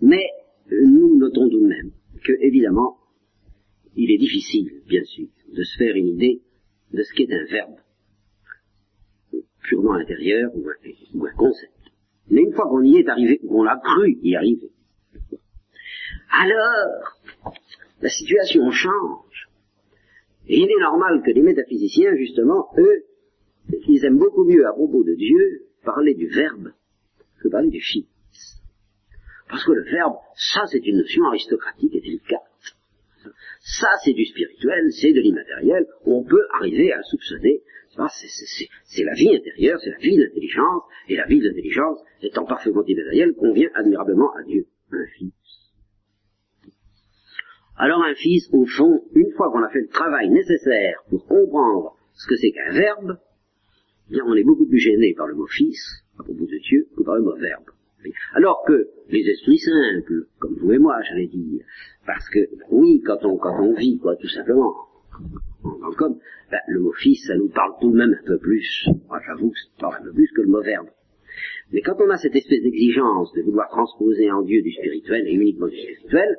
mais 0.00 0.24
euh, 0.72 0.86
nous 0.86 1.18
notons 1.18 1.48
tout 1.48 1.60
de 1.60 1.68
même 1.68 1.90
que, 2.24 2.32
évidemment, 2.40 2.98
il 3.96 4.10
est 4.10 4.18
difficile, 4.18 4.82
bien 4.88 5.04
sûr, 5.04 5.28
de 5.52 5.62
se 5.62 5.76
faire 5.78 5.94
une 5.94 6.08
idée 6.08 6.40
de 6.92 7.02
ce 7.02 7.12
qu'est 7.14 7.32
un 7.32 7.44
verbe 7.44 7.76
purement 9.64 9.94
intérieur 9.94 10.50
ou 10.54 11.26
un 11.26 11.34
concept. 11.36 11.72
Mais 12.30 12.40
une 12.40 12.52
fois 12.54 12.66
qu'on 12.68 12.82
y 12.82 12.98
est 12.98 13.08
arrivé, 13.08 13.38
qu'on 13.38 13.66
a 13.66 13.78
cru 13.78 14.18
y 14.22 14.34
arriver, 14.34 14.70
alors 16.30 17.22
la 18.00 18.08
situation 18.08 18.70
change. 18.70 19.48
Et 20.46 20.58
il 20.58 20.70
est 20.70 20.80
normal 20.80 21.22
que 21.24 21.30
les 21.30 21.42
métaphysiciens, 21.42 22.14
justement, 22.16 22.68
eux, 22.76 23.04
ils 23.88 24.04
aiment 24.04 24.18
beaucoup 24.18 24.44
mieux 24.44 24.66
à 24.66 24.72
propos 24.72 25.02
de 25.04 25.14
Dieu 25.14 25.66
parler 25.84 26.14
du 26.14 26.28
verbe 26.28 26.72
que 27.40 27.48
parler 27.48 27.70
du 27.70 27.80
fils. 27.80 28.06
Parce 29.48 29.64
que 29.64 29.72
le 29.72 29.84
verbe, 29.84 30.16
ça 30.34 30.62
c'est 30.66 30.84
une 30.84 30.98
notion 30.98 31.24
aristocratique 31.26 31.94
et 31.94 32.00
délicate. 32.00 32.40
Ça 33.60 33.88
c'est 34.02 34.12
du 34.12 34.24
spirituel, 34.24 34.92
c'est 34.92 35.12
de 35.12 35.20
l'immatériel, 35.20 35.86
on 36.04 36.24
peut 36.24 36.46
arriver 36.58 36.92
à 36.92 37.02
soupçonner, 37.02 37.62
c'est 38.86 39.04
la 39.04 39.14
vie 39.14 39.34
intérieure, 39.34 39.78
c'est 39.82 39.90
la 39.90 39.98
vie 39.98 40.16
d'intelligence, 40.16 40.82
et 41.08 41.16
la 41.16 41.26
vie 41.26 41.40
d'intelligence, 41.40 41.98
étant 42.22 42.44
parfaitement 42.44 42.84
immatérielle, 42.86 43.34
convient 43.34 43.68
admirablement 43.74 44.32
à 44.34 44.42
Dieu, 44.42 44.66
un 44.90 45.06
fils. 45.18 45.32
Alors 47.76 48.02
un 48.04 48.14
fils, 48.14 48.48
au 48.52 48.66
fond, 48.66 49.04
une 49.14 49.32
fois 49.32 49.50
qu'on 49.50 49.62
a 49.62 49.68
fait 49.70 49.80
le 49.80 49.88
travail 49.88 50.30
nécessaire 50.30 51.02
pour 51.10 51.26
comprendre 51.26 51.96
ce 52.12 52.28
que 52.28 52.36
c'est 52.36 52.52
qu'un 52.52 52.72
verbe, 52.72 53.18
bien 54.08 54.22
on 54.26 54.34
est 54.34 54.44
beaucoup 54.44 54.66
plus 54.66 54.78
gêné 54.78 55.14
par 55.14 55.26
le 55.26 55.34
mot 55.34 55.46
fils, 55.46 56.04
à 56.18 56.22
propos 56.22 56.46
de 56.46 56.58
Dieu, 56.58 56.88
que 56.96 57.02
par 57.02 57.16
le 57.16 57.22
mot 57.22 57.36
verbe. 57.36 57.64
Alors 58.34 58.62
que 58.66 58.90
les 59.08 59.26
esprits 59.28 59.58
simples, 59.58 60.28
comme 60.38 60.56
vous 60.56 60.72
et 60.72 60.78
moi, 60.78 60.94
j'allais 61.08 61.26
dire, 61.26 61.64
parce 62.06 62.28
que, 62.28 62.38
oui, 62.70 63.00
quand 63.04 63.24
on, 63.24 63.38
quand 63.38 63.62
on 63.62 63.74
vit, 63.74 63.98
quoi, 63.98 64.14
tout 64.16 64.28
simplement, 64.28 64.74
comme, 65.96 66.18
ben, 66.50 66.60
le 66.68 66.80
mot 66.80 66.92
fils, 66.92 67.26
ça 67.26 67.36
nous 67.36 67.48
parle 67.48 67.72
tout 67.80 67.90
de 67.90 67.96
même 67.96 68.14
un 68.20 68.26
peu 68.26 68.38
plus, 68.38 68.88
moi 69.08 69.20
j'avoue, 69.26 69.52
ça 69.54 69.68
parle 69.80 70.02
un 70.02 70.04
peu 70.04 70.12
plus 70.12 70.30
que 70.34 70.42
le 70.42 70.48
mot 70.48 70.62
verbe. 70.62 70.88
Mais 71.72 71.80
quand 71.80 71.96
on 72.00 72.10
a 72.10 72.18
cette 72.18 72.36
espèce 72.36 72.62
d'exigence 72.62 73.32
de 73.32 73.42
vouloir 73.42 73.68
transposer 73.68 74.30
en 74.30 74.42
Dieu 74.42 74.62
du 74.62 74.72
spirituel 74.72 75.26
et 75.26 75.32
uniquement 75.32 75.68
du 75.68 75.76
spirituel, 75.76 76.36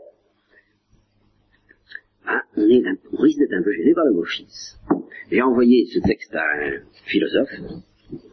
hein, 2.28 2.42
on, 2.56 2.68
est 2.70 2.84
risque 3.14 3.40
d'être 3.40 3.54
un 3.54 3.64
peu 3.64 3.72
gêné 3.72 3.94
par 3.94 4.06
le 4.06 4.14
mot 4.14 4.24
fils. 4.24 4.80
J'ai 5.32 5.42
envoyé 5.42 5.86
ce 5.88 6.00
texte 6.00 6.34
à 6.36 6.44
un 6.44 6.80
philosophe, 7.06 7.50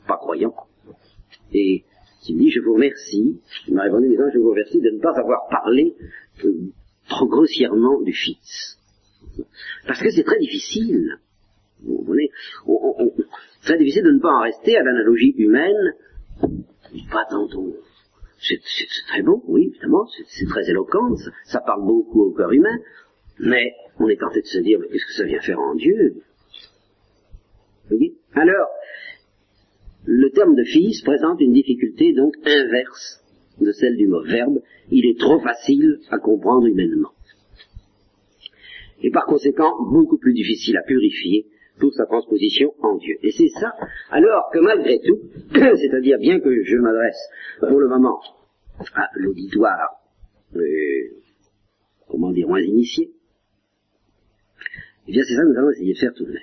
pas 0.07 0.19
croyant, 0.19 0.55
et 1.53 1.85
qui 2.23 2.35
me 2.35 2.41
dit 2.41 2.51
je 2.51 2.61
vous 2.61 2.75
remercie, 2.75 3.41
il 3.67 3.75
m'a 3.75 3.85
répondu 3.85 4.09
disant 4.09 4.31
je 4.33 4.39
vous 4.39 4.51
remercie 4.51 4.81
de 4.81 4.91
ne 4.91 5.01
pas 5.01 5.19
avoir 5.19 5.49
parlé 5.49 5.95
euh, 6.45 6.53
trop 7.09 7.27
grossièrement 7.27 8.01
du 8.03 8.13
fils. 8.13 8.79
Parce 9.87 10.01
que 10.01 10.11
c'est 10.11 10.25
très 10.25 10.39
difficile. 10.39 11.19
Vous 11.83 12.07
Très 13.63 13.79
difficile 13.79 14.05
de 14.05 14.11
ne 14.11 14.21
pas 14.21 14.33
en 14.33 14.43
rester 14.43 14.77
à 14.77 14.83
l'analogie 14.83 15.35
humaine. 15.37 15.95
Pas 17.11 17.25
tantôt. 17.31 17.77
C'est 18.43 18.59
très 19.07 19.23
beau, 19.23 19.43
oui, 19.47 19.69
évidemment, 19.69 20.05
c'est 20.27 20.47
très 20.47 20.69
éloquent, 20.69 21.15
ça, 21.45 21.61
parle 21.61 21.87
beaucoup 21.87 22.23
au 22.23 22.33
cœur 22.33 22.51
humain, 22.51 22.77
mais 23.39 23.73
on 24.01 24.09
est 24.09 24.17
tenté 24.17 24.41
de 24.41 24.47
se 24.47 24.59
dire, 24.59 24.81
mais 24.81 24.89
qu'est-ce 24.89 25.07
que 25.07 25.13
ça 25.13 25.25
vient 25.25 25.41
faire 25.41 25.61
en 25.61 25.77
Dieu? 25.77 26.15
Vous 27.85 27.89
voyez? 27.97 28.17
Alors, 28.35 28.67
le 30.07 30.29
terme 30.31 30.57
de 30.57 30.65
fils 30.65 31.03
présente 31.03 31.41
une 31.41 31.53
difficulté 31.53 32.13
donc 32.15 32.35
inverse 32.45 33.23
de 33.61 33.71
celle 33.71 33.97
du 33.97 34.09
mot 34.09 34.23
verbe. 34.25 34.61
Il 34.91 35.07
est 35.07 35.21
trop 35.21 35.39
facile 35.39 36.01
à 36.11 36.19
comprendre 36.19 36.67
humainement. 36.67 37.13
Et 39.03 39.11
par 39.11 39.27
conséquent, 39.27 39.73
beaucoup 39.91 40.19
plus 40.19 40.33
difficile 40.33 40.77
à 40.77 40.83
purifier 40.83 41.47
pour 41.79 41.93
sa 41.93 42.07
transposition 42.07 42.73
en 42.81 42.97
Dieu. 42.97 43.17
Et 43.23 43.33
c'est 43.33 43.49
ça, 43.49 43.75
alors 44.11 44.51
que 44.53 44.59
malgré 44.59 45.01
tout, 45.01 45.19
c'est-à-dire 45.55 46.19
bien 46.19 46.39
que 46.41 46.63
je 46.63 46.77
m'adresse 46.77 47.29
pour 47.61 47.81
le 47.81 47.89
moment 47.89 48.21
à 48.95 49.09
l'auditoire, 49.15 50.01
euh, 50.55 50.61
comment 52.09 52.31
dire, 52.31 52.47
moins 52.47 52.61
initié, 52.61 53.11
eh 55.09 55.13
bien 55.13 55.23
c'est 55.27 55.35
ça 55.35 55.43
que 55.43 55.49
nous 55.49 55.59
allons 55.59 55.71
essayer 55.71 55.95
de 55.95 55.99
faire 55.99 56.15
tout 56.15 56.25
de 56.25 56.33
même. 56.33 56.43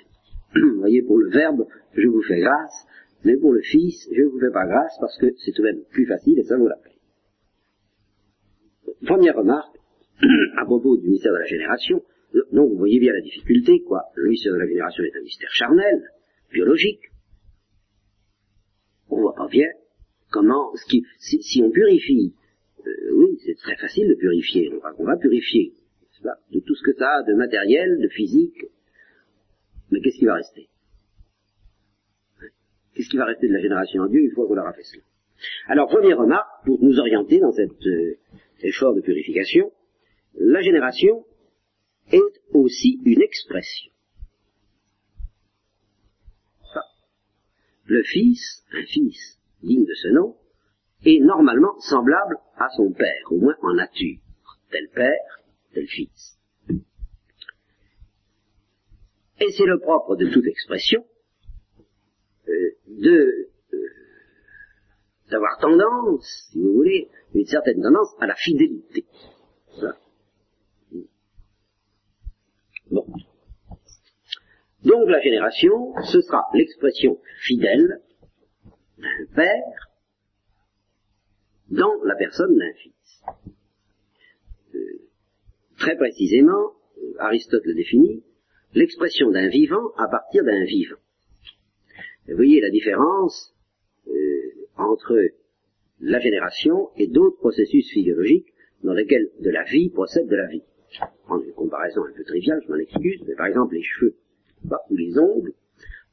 Vous 0.74 0.80
voyez, 0.80 1.02
pour 1.02 1.18
le 1.18 1.30
verbe, 1.30 1.66
je 1.94 2.06
vous 2.08 2.22
fais 2.22 2.40
grâce, 2.40 2.86
mais 3.24 3.36
pour 3.36 3.52
le 3.52 3.62
Fils, 3.62 4.08
je 4.12 4.22
ne 4.22 4.26
vous 4.26 4.40
fais 4.40 4.50
pas 4.50 4.66
grâce 4.66 4.96
parce 5.00 5.16
que 5.18 5.26
c'est 5.38 5.52
tout 5.52 5.62
de 5.62 5.68
même 5.68 5.82
plus 5.90 6.06
facile 6.06 6.38
et 6.38 6.44
ça 6.44 6.56
vaut 6.56 6.68
la. 6.68 6.76
Première 9.06 9.36
remarque, 9.36 9.76
à 10.58 10.64
propos 10.64 10.96
du 10.98 11.08
mystère 11.08 11.32
de 11.32 11.38
la 11.38 11.46
génération, 11.46 12.02
donc 12.52 12.70
vous 12.70 12.78
voyez 12.78 12.98
bien 12.98 13.12
la 13.12 13.20
difficulté, 13.20 13.82
quoi. 13.82 14.02
Le 14.14 14.28
mystère 14.28 14.52
de 14.52 14.58
la 14.58 14.66
génération 14.66 15.04
est 15.04 15.16
un 15.16 15.22
mystère 15.22 15.50
charnel, 15.52 16.02
biologique. 16.52 17.00
On 19.08 19.20
voit 19.20 19.34
pas 19.34 19.48
bien 19.48 19.68
comment, 20.30 20.72
si, 20.76 21.62
on 21.62 21.70
purifie, 21.70 22.34
euh, 22.86 23.14
oui, 23.14 23.38
c'est 23.44 23.56
très 23.56 23.76
facile 23.76 24.08
de 24.08 24.14
purifier, 24.14 24.72
on 24.72 24.78
va, 24.78 24.94
on 24.98 25.04
va 25.04 25.16
purifier, 25.16 25.74
de 26.52 26.60
tout 26.60 26.74
ce 26.74 26.82
que 26.82 26.96
ça 26.96 27.18
a 27.18 27.22
de 27.22 27.34
matériel, 27.34 27.98
de 28.00 28.08
physique, 28.08 28.66
mais 29.90 30.00
qu'est-ce 30.00 30.18
qui 30.18 30.26
va 30.26 30.34
rester? 30.34 30.68
Qu'est-ce 32.94 33.08
qui 33.08 33.16
va 33.16 33.24
rester 33.24 33.48
de 33.48 33.52
la 33.52 33.60
génération 33.60 34.02
en 34.02 34.08
Dieu? 34.08 34.20
Une 34.20 34.32
fois 34.32 34.46
qu'on 34.46 34.58
aura 34.58 34.72
fait 34.72 34.82
cela 34.84 35.02
Alors, 35.66 35.88
première 35.88 36.18
remarque, 36.18 36.64
pour 36.64 36.82
nous 36.82 36.98
orienter 36.98 37.38
dans 37.38 37.52
cet 37.52 37.70
euh, 37.86 38.18
effort 38.62 38.94
de 38.94 39.00
purification, 39.00 39.72
la 40.34 40.60
génération 40.60 41.24
est 42.10 42.40
aussi 42.52 43.00
une 43.04 43.22
expression. 43.22 43.90
Le 47.86 48.02
fils, 48.04 48.64
un 48.72 48.84
fils 48.84 49.38
digne 49.62 49.84
de 49.84 49.94
ce 49.94 50.08
nom, 50.08 50.36
est 51.04 51.18
normalement 51.20 51.78
semblable 51.80 52.36
à 52.56 52.68
son 52.76 52.92
père, 52.92 53.24
au 53.30 53.38
moins 53.38 53.56
en 53.62 53.74
nature. 53.74 54.18
Tel 54.70 54.88
père, 54.94 55.40
tel 55.74 55.86
fils. 55.86 56.38
Et 59.40 59.50
c'est 59.56 59.66
le 59.66 59.80
propre 59.80 60.16
de 60.16 60.28
toute 60.28 60.46
expression 60.46 61.04
euh, 62.48 62.70
de 62.86 63.48
euh, 63.72 63.78
d'avoir 65.30 65.58
tendance, 65.58 66.48
si 66.52 66.60
vous 66.60 66.74
voulez, 66.74 67.08
une 67.34 67.46
certaine 67.46 67.82
tendance 67.82 68.14
à 68.20 68.26
la 68.26 68.34
fidélité. 68.34 69.06
Bon. 72.90 73.06
Donc 74.84 75.08
la 75.08 75.20
génération, 75.20 75.94
ce 76.10 76.20
sera 76.20 76.46
l'expression 76.54 77.18
fidèle 77.42 78.00
d'un 78.98 79.34
père 79.34 79.90
dans 81.68 82.02
la 82.04 82.16
personne 82.16 82.56
d'un 82.56 82.72
fils. 82.74 83.22
Euh, 84.74 84.78
très 85.78 85.96
précisément, 85.96 86.72
Aristote 87.18 87.64
le 87.64 87.74
définit, 87.74 88.24
l'expression 88.74 89.30
d'un 89.30 89.48
vivant 89.48 89.92
à 89.96 90.08
partir 90.08 90.44
d'un 90.44 90.64
vivant. 90.64 90.96
Vous 92.28 92.36
voyez 92.36 92.60
la 92.60 92.70
différence 92.70 93.54
euh, 94.08 94.12
entre 94.76 95.16
la 96.00 96.18
génération 96.18 96.90
et 96.96 97.06
d'autres 97.06 97.38
processus 97.38 97.90
physiologiques 97.90 98.52
dans 98.82 98.94
lesquels 98.94 99.30
de 99.40 99.50
la 99.50 99.64
vie 99.64 99.90
procède 99.90 100.26
de 100.26 100.36
la 100.36 100.46
vie. 100.46 100.62
Je 100.90 101.00
prends 101.24 101.40
une 101.40 101.52
comparaison 101.52 102.04
un 102.04 102.12
peu 102.12 102.24
triviale, 102.24 102.60
je 102.64 102.72
m'en 102.72 102.78
excuse, 102.78 103.22
mais 103.26 103.34
par 103.34 103.46
exemple 103.46 103.74
les 103.74 103.82
cheveux 103.82 104.16
ou 104.90 104.96
les 104.96 105.18
ongles 105.18 105.52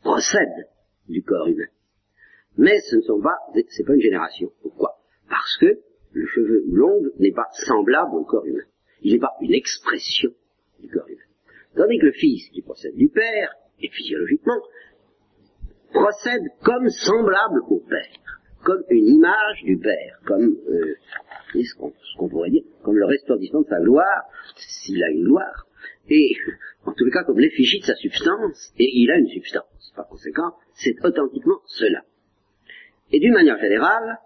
procèdent 0.01 0.69
du 1.09 1.23
corps 1.23 1.47
humain. 1.47 1.67
Mais 2.57 2.79
ce 2.89 2.95
ne 2.97 3.01
sont 3.01 3.21
pas, 3.21 3.37
c'est 3.69 3.85
pas 3.85 3.93
une 3.93 4.01
génération. 4.01 4.51
Pourquoi? 4.61 4.97
Parce 5.29 5.57
que 5.59 5.79
le 6.11 6.25
cheveu 6.27 6.63
ou 6.67 6.75
l'ongle 6.75 7.11
n'est 7.19 7.33
pas 7.33 7.47
semblable 7.67 8.15
au 8.15 8.23
corps 8.23 8.45
humain. 8.45 8.63
Il 9.01 9.13
n'est 9.13 9.19
pas 9.19 9.35
une 9.41 9.53
expression 9.53 10.31
du 10.79 10.89
corps 10.89 11.07
humain. 11.07 11.21
Tandis 11.75 11.99
que 11.99 12.07
le 12.07 12.11
fils 12.13 12.49
qui 12.49 12.61
procède 12.61 12.95
du 12.95 13.09
père, 13.09 13.53
et 13.79 13.89
physiologiquement, 13.89 14.59
procède 15.91 16.43
comme 16.63 16.89
semblable 16.89 17.61
au 17.69 17.79
père, 17.79 18.36
comme 18.67 18.83
une 18.89 19.07
image 19.07 19.63
du 19.63 19.77
père, 19.77 20.19
comme 20.25 20.57
euh, 20.67 20.95
ce 21.53 21.73
qu'on 22.17 22.27
pourrait 22.27 22.49
dire, 22.49 22.63
comme 22.83 22.97
le 22.97 23.05
resplendissement 23.05 23.61
de 23.61 23.67
sa 23.67 23.79
gloire, 23.79 24.23
s'il 24.57 25.01
a 25.01 25.09
une 25.09 25.23
gloire, 25.23 25.67
et 26.09 26.35
en 26.83 26.91
tous 26.91 27.05
les 27.05 27.11
cas 27.11 27.23
comme 27.23 27.39
l'effigie 27.39 27.79
de 27.79 27.85
sa 27.85 27.95
substance, 27.95 28.73
et 28.77 28.89
il 28.93 29.09
a 29.09 29.19
une 29.19 29.29
substance. 29.29 29.93
Par 29.95 30.09
conséquent, 30.09 30.51
c'est 30.73 30.97
authentiquement 31.01 31.61
cela. 31.65 32.03
Et 33.13 33.21
d'une 33.21 33.31
manière 33.31 33.57
générale, 33.57 34.17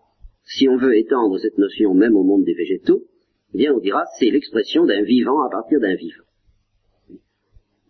si 0.44 0.68
on 0.68 0.78
veut 0.78 0.98
étendre 0.98 1.38
cette 1.38 1.60
notion 1.60 1.94
même 1.94 2.16
au 2.16 2.24
monde 2.24 2.44
des 2.44 2.56
végétaux, 2.56 3.06
eh 3.54 3.60
bien 3.60 3.72
on 3.76 3.80
dira 3.80 4.06
c'est 4.18 4.32
l'expression 4.32 4.88
d'un 4.88 5.04
vivant 5.04 5.39
à 5.44 5.52
partir 5.52 5.80
d'un 5.80 5.94
vivant. 5.94 6.24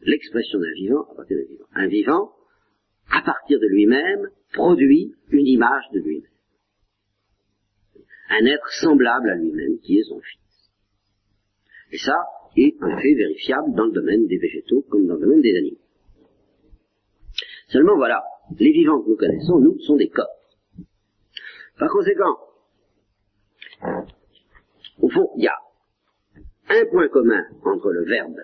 L'expression 0.02 0.60
d'un 0.60 0.74
vivant 0.76 1.04
à 1.14 1.16
partir 1.16 1.38
d'un 1.38 1.48
vivant. 1.48 1.66
Un 1.76 1.88
vivant, 1.88 2.32
à 3.10 3.22
partir 3.22 3.58
de 3.58 3.68
lui-même, 3.68 4.28
produit 4.52 5.16
une 5.30 5.48
image 5.48 5.86
de 5.94 6.00
lui-même. 6.02 6.31
Un 8.32 8.46
être 8.46 8.70
semblable 8.80 9.30
à 9.30 9.36
lui-même, 9.36 9.78
qui 9.80 9.98
est 9.98 10.04
son 10.04 10.20
fils. 10.22 10.72
Et 11.92 11.98
ça 11.98 12.16
est 12.56 12.76
un 12.82 12.98
fait 12.98 13.14
vérifiable 13.14 13.76
dans 13.76 13.86
le 13.86 13.92
domaine 13.92 14.26
des 14.28 14.38
végétaux 14.38 14.86
comme 14.90 15.06
dans 15.06 15.16
le 15.16 15.22
domaine 15.22 15.42
des 15.42 15.56
animaux. 15.58 15.82
Seulement 17.68 17.98
voilà, 17.98 18.24
les 18.58 18.72
vivants 18.72 19.02
que 19.02 19.10
nous 19.10 19.18
connaissons, 19.18 19.60
nous, 19.60 19.80
sont 19.80 19.98
des 19.98 20.10
corps. 20.10 20.28
Par 21.78 21.90
conséquent, 21.90 22.38
au 25.00 25.10
fond, 25.10 25.30
il 25.36 25.44
y 25.44 25.48
a 25.48 25.58
un 26.70 26.86
point 26.86 27.10
commun 27.10 27.44
entre 27.66 27.92
le 27.92 28.06
Verbe 28.06 28.40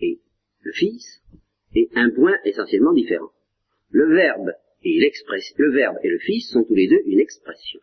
et 0.00 0.20
le 0.62 0.72
Fils, 0.72 1.22
et 1.74 1.88
un 1.94 2.10
point 2.10 2.36
essentiellement 2.44 2.92
différent. 2.92 3.30
Le 3.90 4.14
Verbe 4.14 4.52
et 4.82 4.98
le 4.98 5.72
Verbe 5.72 5.96
et 6.02 6.08
le 6.08 6.18
Fils 6.18 6.50
sont 6.50 6.64
tous 6.64 6.74
les 6.74 6.88
deux 6.88 7.00
une 7.06 7.20
expression. 7.20 7.80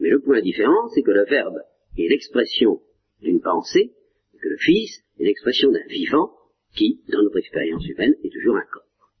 Mais 0.00 0.08
le 0.08 0.20
point 0.20 0.40
différent, 0.40 0.88
c'est 0.88 1.02
que 1.02 1.10
le 1.10 1.24
Verbe 1.24 1.60
est 1.98 2.08
l'expression 2.08 2.80
d'une 3.20 3.40
pensée, 3.40 3.92
et 4.34 4.38
que 4.38 4.48
le 4.48 4.56
Fils 4.56 5.02
est 5.18 5.24
l'expression 5.24 5.70
d'un 5.70 5.86
vivant 5.88 6.32
qui, 6.74 7.02
dans 7.08 7.22
notre 7.22 7.38
expérience 7.38 7.86
humaine, 7.86 8.14
est 8.24 8.32
toujours 8.32 8.56
un 8.56 8.64
corps. 8.72 9.12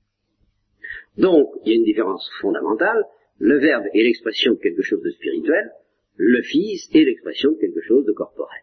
Donc, 1.18 1.48
il 1.64 1.68
y 1.68 1.72
a 1.72 1.76
une 1.76 1.84
différence 1.84 2.28
fondamentale. 2.40 3.04
Le 3.38 3.58
Verbe 3.58 3.84
est 3.92 4.02
l'expression 4.02 4.54
de 4.54 4.58
quelque 4.58 4.82
chose 4.82 5.02
de 5.02 5.10
spirituel, 5.10 5.70
le 6.16 6.42
Fils 6.42 6.88
est 6.92 7.04
l'expression 7.04 7.52
de 7.52 7.58
quelque 7.58 7.80
chose 7.80 8.04
de 8.04 8.12
corporel. 8.12 8.62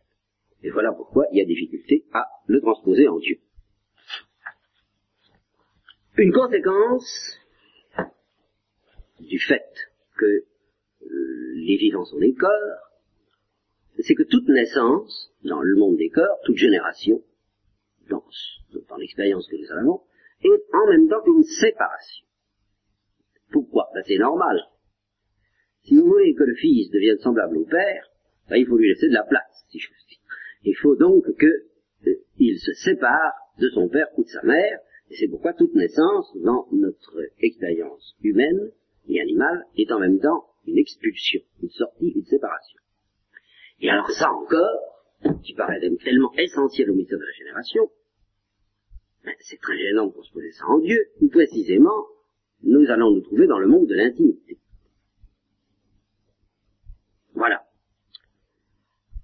Et 0.64 0.70
voilà 0.70 0.92
pourquoi 0.92 1.26
il 1.32 1.40
y 1.40 1.42
a 1.42 1.46
difficulté 1.46 2.06
à 2.14 2.26
le 2.48 2.62
transposer 2.62 3.08
en 3.08 3.18
Dieu. 3.20 3.38
Une 6.18 6.32
conséquence 6.32 7.40
du 9.20 9.40
fait 9.40 9.68
que 10.18 10.46
les 11.56 11.78
vivants 11.78 12.06
sont 12.06 12.20
des 12.20 12.34
corps, 12.34 12.88
c'est 14.00 14.16
que 14.16 14.24
toute 14.24 14.48
naissance, 14.48 15.32
dans 15.44 15.62
le 15.62 15.76
monde 15.76 15.98
des 15.98 16.10
corps, 16.10 16.40
toute 16.46 16.58
génération, 16.58 17.22
dans, 18.10 18.24
dans 18.90 18.98
l'expérience 18.98 19.48
que 19.48 19.56
nous 19.56 19.72
avons, 19.72 20.02
est 20.44 20.74
en 20.74 20.88
même 20.88 21.10
temps 21.10 21.24
une 21.26 21.44
séparation. 21.44 22.26
Pourquoi? 23.52 23.90
Ben, 23.94 24.04
C'est 24.06 24.18
normal. 24.18 24.62
Si 25.84 25.96
vous 25.96 26.06
voulez 26.06 26.34
que 26.36 26.44
le 26.44 26.56
fils 26.56 26.92
devienne 26.92 27.18
semblable 27.20 27.58
au 27.58 27.66
père, 27.66 28.10
ben, 28.50 28.58
il 28.58 28.66
faut 28.66 28.78
lui 28.78 28.90
laisser 28.90 29.10
de 29.10 29.14
la 29.14 29.24
place, 29.24 29.66
si 29.70 29.80
je 29.80 29.88
puis 29.90 30.04
dire. 30.10 30.20
Il 30.64 30.76
faut 30.76 30.96
donc 30.96 31.26
qu'il 31.38 32.52
euh, 32.52 32.58
se 32.58 32.74
sépare 32.74 33.34
de 33.60 33.70
son 33.70 33.88
père 33.88 34.08
ou 34.18 34.24
de 34.24 34.30
sa 34.30 34.44
mère, 34.44 34.80
et 35.10 35.16
c'est 35.16 35.28
pourquoi 35.28 35.54
toute 35.54 35.74
naissance, 35.74 36.30
dans 36.44 36.68
notre 36.72 37.22
expérience 37.40 38.16
humaine 38.22 38.72
et 39.08 39.22
animale, 39.22 39.66
est 39.78 39.92
en 39.92 40.00
même 40.00 40.20
temps 40.20 40.46
une 40.68 40.78
expulsion, 40.78 41.42
une 41.64 41.70
sortie, 41.70 42.10
une 42.10 42.26
séparation. 42.26 42.80
Et 43.80 43.90
alors 43.90 44.10
ça 44.12 44.32
encore, 44.32 45.42
qui 45.44 45.54
paraît 45.54 45.80
tellement 46.04 46.34
essentiel 46.34 46.92
au 46.92 46.96
mystère 46.96 47.18
de 47.18 47.24
la 47.24 47.32
génération, 47.32 47.90
ben, 49.24 49.34
c'est 49.40 49.60
très 49.60 49.78
gênant 49.78 50.10
pour 50.10 50.26
se 50.26 50.32
poser 50.32 50.52
ça 50.52 50.66
en 50.68 50.80
Dieu, 50.80 51.00
ou 51.22 51.30
précisément, 51.30 52.06
nous 52.64 52.90
allons 52.90 53.12
nous 53.12 53.22
trouver 53.22 53.48
dans 53.48 53.60
le 53.60 53.68
monde 53.68 53.88
de 53.88 53.96
l'intimité. 53.96 54.60
Voilà. 57.34 57.64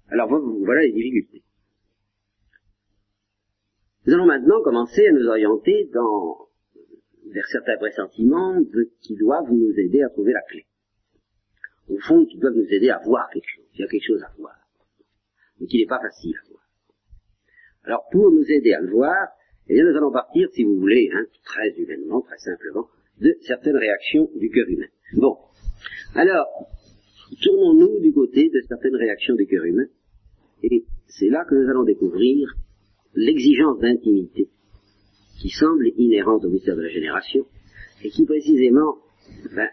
Alors 0.08 0.28
voilà 0.28 0.82
les 0.82 0.92
difficultés. 0.92 1.42
Nous 4.06 4.14
allons 4.14 4.26
maintenant 4.26 4.62
commencer 4.62 5.06
à 5.06 5.12
nous 5.12 5.26
orienter 5.26 5.90
vers 7.32 7.46
certains 7.48 7.78
pressentiments 7.78 8.62
qui 9.00 9.16
doivent 9.16 9.50
nous 9.50 9.72
aider 9.78 10.02
à 10.02 10.10
trouver 10.10 10.32
la 10.32 10.42
clé. 10.42 10.66
Au 11.88 11.98
fond, 11.98 12.24
qui 12.24 12.38
doivent 12.38 12.54
nous 12.54 12.72
aider 12.72 12.90
à 12.90 12.98
voir 13.04 13.28
quelque 13.32 13.48
chose. 13.48 13.64
Il 13.74 13.80
y 13.80 13.84
a 13.84 13.88
quelque 13.88 14.06
chose 14.06 14.22
à 14.22 14.32
voir. 14.38 14.56
Mais 15.60 15.66
qui 15.66 15.78
n'est 15.78 15.86
pas 15.86 16.00
facile 16.00 16.34
à 16.36 16.48
voir. 16.48 16.62
Alors, 17.84 18.04
pour 18.10 18.30
nous 18.30 18.44
aider 18.50 18.72
à 18.72 18.80
le 18.80 18.90
voir, 18.90 19.28
eh 19.68 19.74
bien, 19.74 19.84
nous 19.84 19.96
allons 19.96 20.12
partir, 20.12 20.48
si 20.52 20.64
vous 20.64 20.78
voulez, 20.78 21.10
hein, 21.12 21.24
très 21.44 21.70
humainement, 21.76 22.22
très 22.22 22.38
simplement, 22.38 22.88
de 23.20 23.36
certaines 23.42 23.76
réactions 23.76 24.30
du 24.36 24.50
cœur 24.50 24.66
humain. 24.68 24.86
Bon. 25.14 25.36
Alors, 26.14 26.46
tournons-nous 27.42 28.00
du 28.00 28.12
côté 28.12 28.48
de 28.48 28.60
certaines 28.68 28.96
réactions 28.96 29.34
du 29.34 29.46
cœur 29.46 29.64
humain, 29.64 29.86
et 30.62 30.84
c'est 31.06 31.28
là 31.28 31.44
que 31.44 31.54
nous 31.54 31.68
allons 31.68 31.84
découvrir 31.84 32.54
l'exigence 33.14 33.78
d'intimité 33.78 34.48
qui 35.40 35.50
semble 35.50 35.88
inhérente 35.96 36.44
au 36.44 36.48
mystère 36.48 36.76
de 36.76 36.82
la 36.82 36.88
génération, 36.88 37.46
et 38.02 38.10
qui 38.10 38.24
précisément 38.24 38.98
ben, 39.54 39.68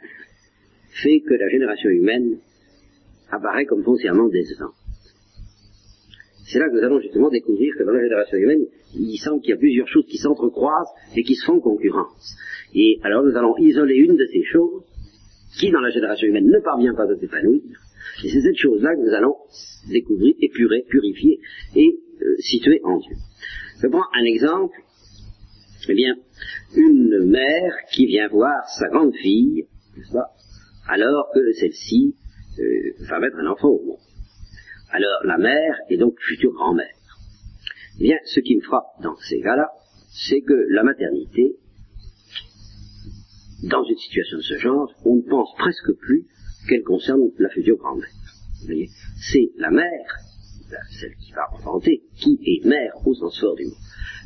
fait 1.02 1.20
que 1.22 1.34
la 1.34 1.49
génération 1.49 1.89
humaine 1.89 2.38
apparaît 3.30 3.66
comme 3.66 3.84
foncièrement 3.84 4.28
décevante. 4.30 4.74
C'est 6.45 6.60
là 6.60 6.68
que 6.68 6.74
nous 6.74 6.84
allons 6.84 6.99
justement 6.99 7.30
découvrir 7.30 7.74
que 7.78 7.84
dans 7.84 7.93
la 7.93 8.02
génération 8.02 8.38
humaine, 8.38 8.66
il 8.93 9.18
semble 9.18 9.41
qu'il 9.41 9.52
y 9.52 9.54
a 9.54 9.58
plusieurs 9.58 9.88
choses 9.88 10.06
qui 10.06 10.18
s'entrecroisent 10.18 10.91
et 11.16 11.24
qui 11.24 11.36
se 11.36 11.45
font 11.45 11.62
concurrence. 11.62 12.36
Et 12.74 12.99
alors 13.04 13.24
nous 13.24 13.36
allons 13.38 13.58
isoler 13.58 13.95
une 13.95 14.18
de 14.18 14.26
ces 14.26 14.43
choses 14.43 14.84
qui, 15.58 15.72
dans 15.72 15.80
la 15.80 15.91
génération 15.91 16.28
humaine, 16.28 16.47
ne 16.47 16.60
parvient 16.60 16.93
pas 16.93 17.04
à 17.04 17.16
s'épanouir. 17.16 17.62
Et 18.24 18.30
c'est 18.30 18.41
cette 18.41 18.58
chose-là 18.58 18.95
que 18.95 19.02
nous 19.02 19.14
allons 19.14 19.36
découvrir, 19.89 20.34
épurer, 20.41 20.84
purifier 20.89 21.39
et 21.76 21.99
euh, 22.22 22.36
situer 22.39 22.82
en 22.84 22.97
Dieu. 22.99 23.16
Je 23.82 23.88
prends 23.88 24.04
un 24.14 24.26
exemple. 24.26 24.76
Eh 25.89 25.93
bien, 25.93 26.16
une 26.76 27.26
mère 27.26 27.74
qui 27.91 28.06
vient 28.06 28.28
voir 28.28 28.68
sa 28.78 28.88
grande 28.89 29.16
fille, 29.16 29.66
alors 30.91 31.29
que 31.33 31.39
celle-ci 31.53 32.15
euh, 32.59 33.05
va 33.07 33.19
mettre 33.19 33.37
un 33.37 33.47
enfant 33.47 33.69
au 33.69 33.81
monde. 33.83 33.99
Alors 34.89 35.21
la 35.23 35.37
mère 35.37 35.77
est 35.89 35.97
donc 35.97 36.19
future 36.19 36.51
grand-mère. 36.51 36.93
Bien, 37.97 38.17
ce 38.25 38.41
qui 38.41 38.57
me 38.57 38.61
frappe 38.61 39.01
dans 39.01 39.15
ces 39.15 39.39
cas-là, 39.39 39.69
c'est 40.27 40.41
que 40.41 40.53
la 40.69 40.83
maternité, 40.83 41.55
dans 43.63 43.83
une 43.85 43.97
situation 43.97 44.37
de 44.37 44.43
ce 44.43 44.57
genre, 44.57 44.93
on 45.05 45.15
ne 45.15 45.21
pense 45.21 45.55
presque 45.57 45.93
plus 45.93 46.27
qu'elle 46.67 46.83
concerne 46.83 47.21
la 47.39 47.49
future 47.49 47.77
grand-mère. 47.77 48.09
C'est 49.31 49.49
la 49.57 49.71
mère, 49.71 50.15
celle 50.99 51.15
qui 51.15 51.31
va 51.31 51.53
enfanter, 51.53 52.03
qui 52.15 52.37
est 52.45 52.67
mère 52.67 52.93
au 53.05 53.13
sens 53.13 53.39
fort 53.39 53.55
du 53.55 53.65
mot. 53.65 53.77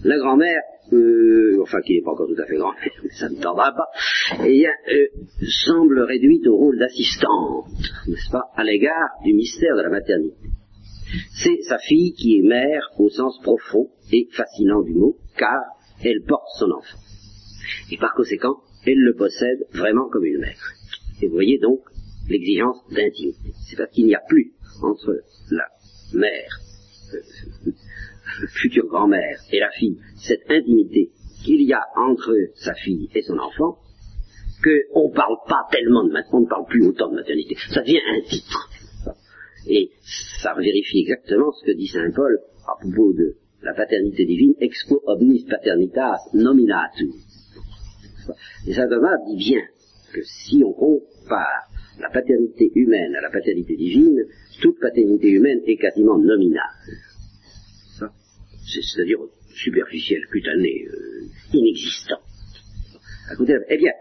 La 0.04 0.18
grand-mère, 0.18 0.62
euh, 0.94 1.60
enfin 1.62 1.82
qui 1.82 1.96
n'est 1.96 2.02
pas 2.02 2.12
encore 2.12 2.28
tout 2.28 2.42
à 2.42 2.46
fait 2.46 2.58
grand-mère, 2.58 2.92
mais 3.04 3.10
ça 3.20 3.30
ne 3.30 3.36
tardera 3.36 3.72
pas, 3.74 4.46
et, 4.46 4.66
euh, 4.66 5.08
semble 5.66 6.02
réduite 6.02 6.48
au 6.48 6.58
rôle 6.58 6.80
d'assistante, 6.80 7.66
n'est-ce 8.08 8.32
pas, 8.32 8.46
à 8.56 8.64
l'égard 8.64 9.10
du 9.24 9.34
mystère 9.34 9.76
de 9.76 9.82
la 9.82 9.90
maternité. 9.90 10.50
C'est 11.42 11.62
sa 11.68 11.78
fille 11.78 12.14
qui 12.14 12.40
est 12.40 12.42
mère 12.42 12.90
au 12.98 13.10
sens 13.10 13.40
profond 13.42 13.90
et 14.12 14.28
fascinant 14.32 14.82
du 14.82 14.94
mot, 14.94 15.18
car 15.38 15.62
elle 16.04 16.24
porte 16.28 16.48
son 16.58 16.72
enfant. 16.72 16.98
Et 17.92 17.98
par 17.98 18.14
conséquent, 18.14 18.58
elle 18.86 19.00
le 19.00 19.16
possède 19.16 19.66
vraiment 19.74 20.10
comme 20.10 20.26
une 20.26 20.40
mère. 20.40 20.74
Et 21.22 21.28
vous 21.28 21.34
voyez 21.34 21.58
donc 21.60 21.80
l'exigence 22.30 22.78
d'intimité. 22.90 23.54
C'est 23.70 23.78
parce 23.78 23.92
qu'il 23.92 24.06
n'y 24.06 24.16
a 24.16 24.22
plus 24.28 24.54
entre 24.82 25.16
la 25.52 25.66
mère, 26.14 26.60
euh, 27.14 27.72
future 28.50 28.86
grand-mère, 28.88 29.40
et 29.52 29.60
la 29.60 29.70
fille, 29.72 29.98
cette 30.18 30.50
intimité 30.50 31.12
qu'il 31.44 31.62
y 31.62 31.74
a 31.74 31.82
entre 31.96 32.34
sa 32.56 32.74
fille 32.74 33.10
et 33.14 33.22
son 33.22 33.38
enfant, 33.38 33.78
qu'on 34.64 35.10
ne 35.10 35.14
parle 35.14 35.38
pas 35.48 35.68
tellement 35.72 36.04
de 36.04 36.12
maternité, 36.12 36.36
on 36.36 36.42
ne 36.42 36.48
parle 36.48 36.66
plus 36.66 36.86
autant 36.88 37.10
de 37.10 37.16
maternité. 37.16 37.56
Ça 37.70 37.82
devient 37.82 38.02
un 38.08 38.22
titre. 38.22 38.70
Et 39.68 39.92
ça 40.42 40.54
vérifie 40.54 41.02
exactement 41.02 41.52
ce 41.52 41.66
que 41.66 41.76
dit 41.76 41.88
Saint 41.88 42.12
Paul 42.16 42.40
à 42.68 42.80
propos 42.80 43.14
de 43.14 43.36
la 43.62 43.74
paternité 43.74 44.26
divine, 44.26 44.54
expo 44.60 45.02
omnis 45.06 45.46
paternitas 45.50 46.18
nominatum. 46.34 47.12
Et 48.68 48.74
Saint 48.74 48.88
Thomas 48.88 49.18
dit 49.28 49.38
bien 49.38 49.62
que 50.14 50.22
si 50.24 50.64
on 50.64 50.74
compare 50.74 51.70
la 52.00 52.10
paternité 52.10 52.72
humaine 52.76 53.16
à 53.16 53.22
la 53.22 53.30
paternité 53.30 53.76
divine, 53.76 54.20
toute 54.62 54.80
paternité 54.80 55.30
humaine 55.30 55.62
est 55.66 55.78
quasiment 55.78 56.18
nominale. 56.18 56.62
C'est-à-dire 58.66 59.20
superficielle, 59.54 60.26
cutanée, 60.32 60.88
euh, 60.88 61.28
inexistante. 61.54 62.22
eh 63.70 63.78
bien, 63.78 63.92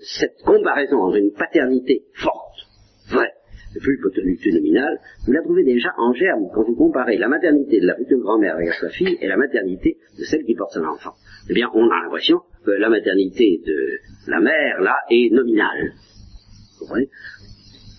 cette 0.00 0.36
comparaison 0.44 0.98
entre 0.98 1.16
une 1.16 1.32
paternité 1.32 2.04
forte, 2.14 2.66
vraie, 3.08 3.32
plus 3.80 4.00
paternité 4.00 4.52
nominale, 4.52 4.98
vous 5.26 5.32
la 5.32 5.42
trouvez 5.42 5.64
déjà 5.64 5.92
en 5.98 6.12
germe 6.12 6.48
quand 6.54 6.64
vous 6.64 6.74
comparez 6.74 7.18
la 7.18 7.28
maternité 7.28 7.80
de 7.80 7.86
la 7.86 7.96
future 7.96 8.18
grand-mère 8.18 8.54
avec 8.54 8.72
sa 8.74 8.88
fille 8.88 9.18
et 9.20 9.26
la 9.26 9.36
maternité 9.36 9.98
de 10.18 10.24
celle 10.24 10.44
qui 10.44 10.54
porte 10.54 10.72
son 10.72 10.84
enfant. 10.84 11.12
Eh 11.50 11.54
bien, 11.54 11.68
on 11.74 11.88
a 11.90 12.02
l'impression 12.02 12.40
que 12.64 12.70
la 12.70 12.88
maternité 12.88 13.60
de 13.64 13.98
la 14.28 14.40
mère, 14.40 14.80
là, 14.80 14.96
est 15.10 15.32
nominale. 15.32 15.92
Vous 16.78 16.86
comprenez? 16.86 17.08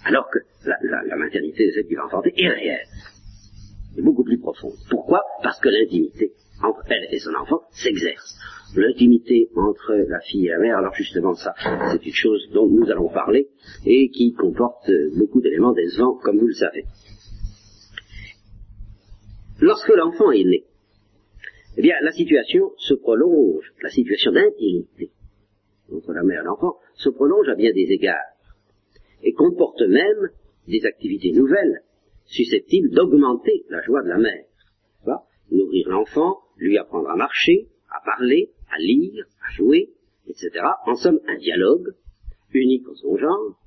Alors 0.05 0.29
que 0.29 0.39
la, 0.65 0.77
la, 1.05 1.15
maternité 1.15 1.67
de 1.67 1.71
celle 1.71 1.85
qui 1.85 1.95
va 1.95 2.05
enfanter 2.05 2.33
est 2.35 2.47
réelle. 2.47 2.87
Est 3.97 4.01
beaucoup 4.01 4.23
plus 4.23 4.37
profonde. 4.37 4.75
Pourquoi? 4.89 5.21
Parce 5.41 5.59
que 5.59 5.69
l'intimité 5.69 6.33
entre 6.63 6.83
elle 6.89 7.07
et 7.11 7.19
son 7.19 7.33
enfant 7.33 7.61
s'exerce. 7.71 8.35
L'intimité 8.75 9.49
entre 9.55 9.93
la 9.93 10.19
fille 10.19 10.47
et 10.47 10.49
la 10.49 10.59
mère, 10.59 10.77
alors 10.77 10.93
justement 10.93 11.33
ça, 11.33 11.53
c'est 11.91 12.05
une 12.05 12.13
chose 12.13 12.49
dont 12.53 12.67
nous 12.67 12.89
allons 12.91 13.09
parler 13.09 13.47
et 13.85 14.09
qui 14.09 14.33
comporte 14.33 14.89
beaucoup 15.15 15.41
d'éléments 15.41 15.73
décevants, 15.73 16.17
comme 16.21 16.37
vous 16.37 16.47
le 16.47 16.53
savez. 16.53 16.83
Lorsque 19.59 19.89
l'enfant 19.89 20.31
est 20.31 20.43
né, 20.43 20.65
eh 21.77 21.81
bien, 21.81 21.95
la 22.01 22.11
situation 22.11 22.71
se 22.77 22.93
prolonge, 22.93 23.73
la 23.81 23.89
situation 23.89 24.31
d'intimité 24.31 25.11
entre 25.91 26.13
la 26.13 26.23
mère 26.23 26.41
et 26.41 26.45
l'enfant 26.45 26.75
se 26.95 27.09
prolonge 27.09 27.47
à 27.49 27.55
bien 27.55 27.71
des 27.71 27.87
égards 27.89 28.15
et 29.23 29.33
comporte 29.33 29.81
même 29.81 30.29
des 30.67 30.85
activités 30.85 31.31
nouvelles 31.31 31.81
susceptibles 32.27 32.91
d'augmenter 32.91 33.65
la 33.69 33.81
joie 33.81 34.03
de 34.03 34.09
la 34.09 34.17
mère. 34.17 34.45
Nourrir 35.49 35.87
l'enfant, 35.87 36.39
lui 36.57 36.77
apprendre 36.77 37.09
à 37.09 37.15
marcher, 37.15 37.69
à 37.89 38.03
parler, 38.03 38.51
à 38.69 38.77
lire, 38.79 39.25
à 39.47 39.53
jouer, 39.53 39.93
etc. 40.27 40.51
En 40.85 40.95
somme, 40.95 41.21
un 41.25 41.37
dialogue 41.37 41.93
unique 42.51 42.87
en 42.89 42.95
son 42.95 43.15
genre 43.15 43.57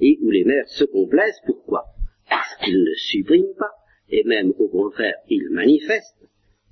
et 0.00 0.18
où 0.22 0.30
les 0.30 0.44
mères 0.44 0.68
se 0.68 0.84
complaisent. 0.84 1.40
Pourquoi? 1.46 1.84
Parce 2.28 2.56
qu'ils 2.56 2.82
ne 2.82 2.94
suppriment 2.94 3.54
pas, 3.58 3.72
et 4.10 4.22
même 4.24 4.52
au 4.58 4.68
contraire, 4.68 5.14
ils 5.30 5.48
manifestent 5.50 6.28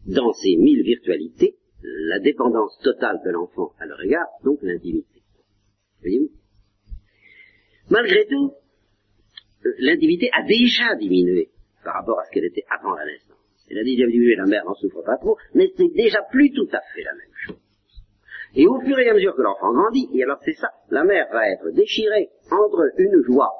dans 0.07 0.32
ces 0.34 0.57
mille 0.57 0.82
virtualités 0.82 1.57
la 1.82 2.18
dépendance 2.18 2.78
totale 2.82 3.20
de 3.24 3.30
l'enfant 3.30 3.72
à 3.78 3.86
leur 3.86 4.03
égard, 4.03 4.26
donc 4.44 4.59
l'intimité. 4.62 5.22
Voyez-vous? 6.01 6.30
Malgré 7.90 8.26
tout, 8.26 8.53
l'intimité 9.78 10.30
a 10.32 10.42
déjà 10.42 10.94
diminué 10.96 11.50
par 11.84 11.94
rapport 11.94 12.20
à 12.20 12.24
ce 12.24 12.30
qu'elle 12.30 12.44
était 12.44 12.64
avant 12.70 12.94
la 12.94 13.04
naissance. 13.04 13.36
Elle 13.70 13.78
a 13.78 13.84
déjà 13.84 14.06
diminué, 14.06 14.34
la 14.36 14.46
mère 14.46 14.64
n'en 14.64 14.74
souffre 14.74 15.02
pas 15.02 15.16
trop, 15.18 15.36
mais 15.54 15.70
c'est 15.76 15.92
déjà 15.94 16.22
plus 16.30 16.52
tout 16.52 16.68
à 16.72 16.80
fait 16.94 17.02
la 17.02 17.14
même 17.14 17.34
chose. 17.46 17.56
Et 18.54 18.66
au 18.66 18.80
fur 18.80 18.98
et 18.98 19.09
à 19.09 19.14
mesure 19.14 19.36
que 19.36 19.42
l'enfant 19.42 19.72
grandit, 19.72 20.09
et 20.14 20.22
alors 20.22 20.38
c'est 20.44 20.54
ça, 20.54 20.70
la 20.90 21.04
mère 21.04 21.28
va 21.32 21.50
être 21.50 21.70
déchirée 21.70 22.30
entre 22.50 22.90
une 22.96 23.22
joie 23.24 23.52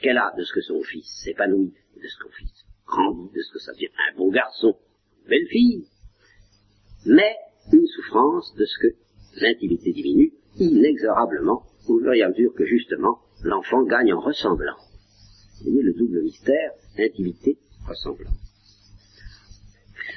qu'elle 0.00 0.18
a 0.18 0.32
de 0.36 0.44
ce 0.44 0.52
que 0.52 0.60
son 0.60 0.82
fils 0.82 1.06
s'épanouit, 1.24 1.74
de 1.96 2.06
ce 2.06 2.18
que 2.18 2.24
son 2.24 2.36
fils 2.36 2.66
grandit, 2.86 3.32
de 3.34 3.40
ce 3.40 3.52
que 3.52 3.58
ça 3.58 3.72
devient 3.72 3.90
un 4.08 4.16
beau 4.16 4.30
garçon, 4.30 4.76
une 5.22 5.28
belle 5.28 5.46
fille, 5.48 5.88
mais 7.06 7.34
une 7.72 7.86
souffrance 7.86 8.54
de 8.54 8.64
ce 8.64 8.78
que 8.78 8.94
l'intimité 9.40 9.92
diminue 9.92 10.32
inexorablement 10.58 11.62
au 11.88 11.98
fur 11.98 12.12
et 12.12 12.22
à 12.22 12.28
mesure 12.28 12.54
que 12.54 12.64
justement 12.64 13.18
l'enfant 13.42 13.82
gagne 13.82 14.12
en 14.12 14.20
ressemblant. 14.20 14.76
Vous 15.64 15.72
voyez 15.72 15.82
le 15.82 15.94
double 15.94 16.22
mystère, 16.22 16.70
intimité, 16.98 17.56
ressemblant. 17.86 18.30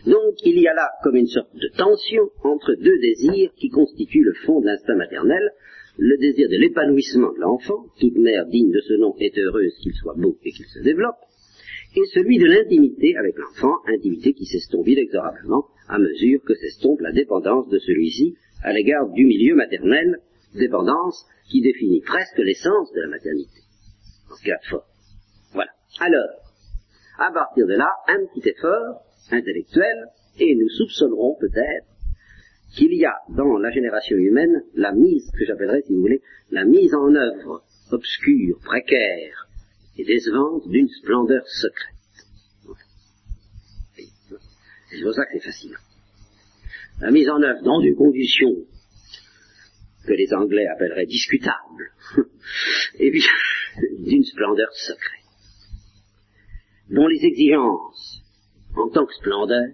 Donc 0.06 0.36
il 0.46 0.60
y 0.60 0.68
a 0.68 0.74
là 0.74 0.90
comme 1.04 1.16
une 1.16 1.28
sorte 1.28 1.54
de 1.56 1.70
tension 1.76 2.30
entre 2.44 2.74
deux 2.76 3.00
désirs 3.00 3.52
qui 3.58 3.70
constituent 3.70 4.24
le 4.24 4.34
fond 4.46 4.62
de 4.62 4.68
l'instinct 4.68 4.96
maternel, 4.96 5.52
le 5.98 6.18
désir 6.18 6.48
de 6.48 6.56
l'épanouissement 6.56 7.34
de 7.34 7.40
l'enfant, 7.40 7.86
toute 8.00 8.16
mère 8.18 8.46
digne 8.48 8.72
de 8.72 8.80
ce 8.80 8.94
nom 8.94 9.16
est 9.20 9.38
heureuse 9.38 9.76
qu'il 9.82 9.94
soit 9.94 10.16
beau 10.16 10.38
et 10.44 10.52
qu'il 10.52 10.66
se 10.66 10.80
développe, 10.80 11.18
et 11.96 12.06
celui 12.14 12.38
de 12.38 12.46
l'intimité 12.46 13.18
avec 13.18 13.36
l'enfant, 13.38 13.76
intimité 13.88 14.34
qui 14.34 14.46
s'estompe 14.46 14.88
inexorablement 14.88 15.66
à 15.88 15.98
mesure 15.98 16.42
que 16.46 16.54
s'estompe 16.54 17.02
la 17.02 17.12
dépendance 17.12 17.68
de 17.68 17.80
celui-ci 17.80 18.36
à 18.64 18.72
l'égard 18.72 19.10
du 19.10 19.26
milieu 19.26 19.56
maternel, 19.56 20.20
dépendance 20.56 21.26
qui 21.50 21.62
définit 21.62 22.02
presque 22.02 22.38
l'essence 22.38 22.94
de 22.94 23.02
la 23.02 23.08
maternité, 23.08 23.60
en 24.32 24.36
ce 24.36 24.44
cas 24.44 24.60
fort. 24.70 24.86
Voilà. 24.86 24.89
Alors, 25.98 26.30
à 27.18 27.32
partir 27.32 27.66
de 27.66 27.74
là, 27.74 27.92
un 28.08 28.26
petit 28.28 28.50
effort 28.50 29.02
intellectuel, 29.32 30.06
et 30.40 30.56
nous 30.56 30.70
soupçonnerons 30.70 31.36
peut-être 31.40 31.88
qu'il 32.76 32.94
y 32.94 33.06
a 33.06 33.16
dans 33.30 33.58
la 33.58 33.72
génération 33.72 34.16
humaine 34.16 34.64
la 34.76 34.92
mise, 34.94 35.30
que 35.32 35.46
j'appellerais, 35.46 35.82
si 35.82 35.94
vous 35.94 36.02
voulez, 36.02 36.22
la 36.52 36.66
mise 36.66 36.94
en 36.94 37.14
œuvre 37.16 37.64
obscure, 37.92 38.60
précaire 38.64 39.48
et 39.98 40.06
décevante 40.06 40.68
d'une 40.70 40.88
splendeur 40.88 41.46
secrète. 41.48 41.96
C'est 44.92 45.04
pour 45.04 45.14
ça 45.14 45.26
que 45.26 45.32
c'est 45.34 45.46
fascinant. 45.46 45.80
La 47.02 47.12
mise 47.12 47.30
en 47.30 47.42
œuvre 47.42 47.62
dans 47.64 47.82
une 47.82 47.96
condition 47.96 48.50
que 50.06 50.14
les 50.14 50.34
Anglais 50.34 50.68
appelleraient 50.68 51.06
discutable, 51.06 51.92
et 53.00 53.12
puis 53.12 53.24
d'une 54.00 54.24
splendeur 54.24 54.72
secrète, 54.74 55.19
dont 56.90 57.08
les 57.08 57.24
exigences 57.24 58.24
en 58.76 58.90
tant 58.90 59.06
que 59.06 59.14
splendeur, 59.14 59.68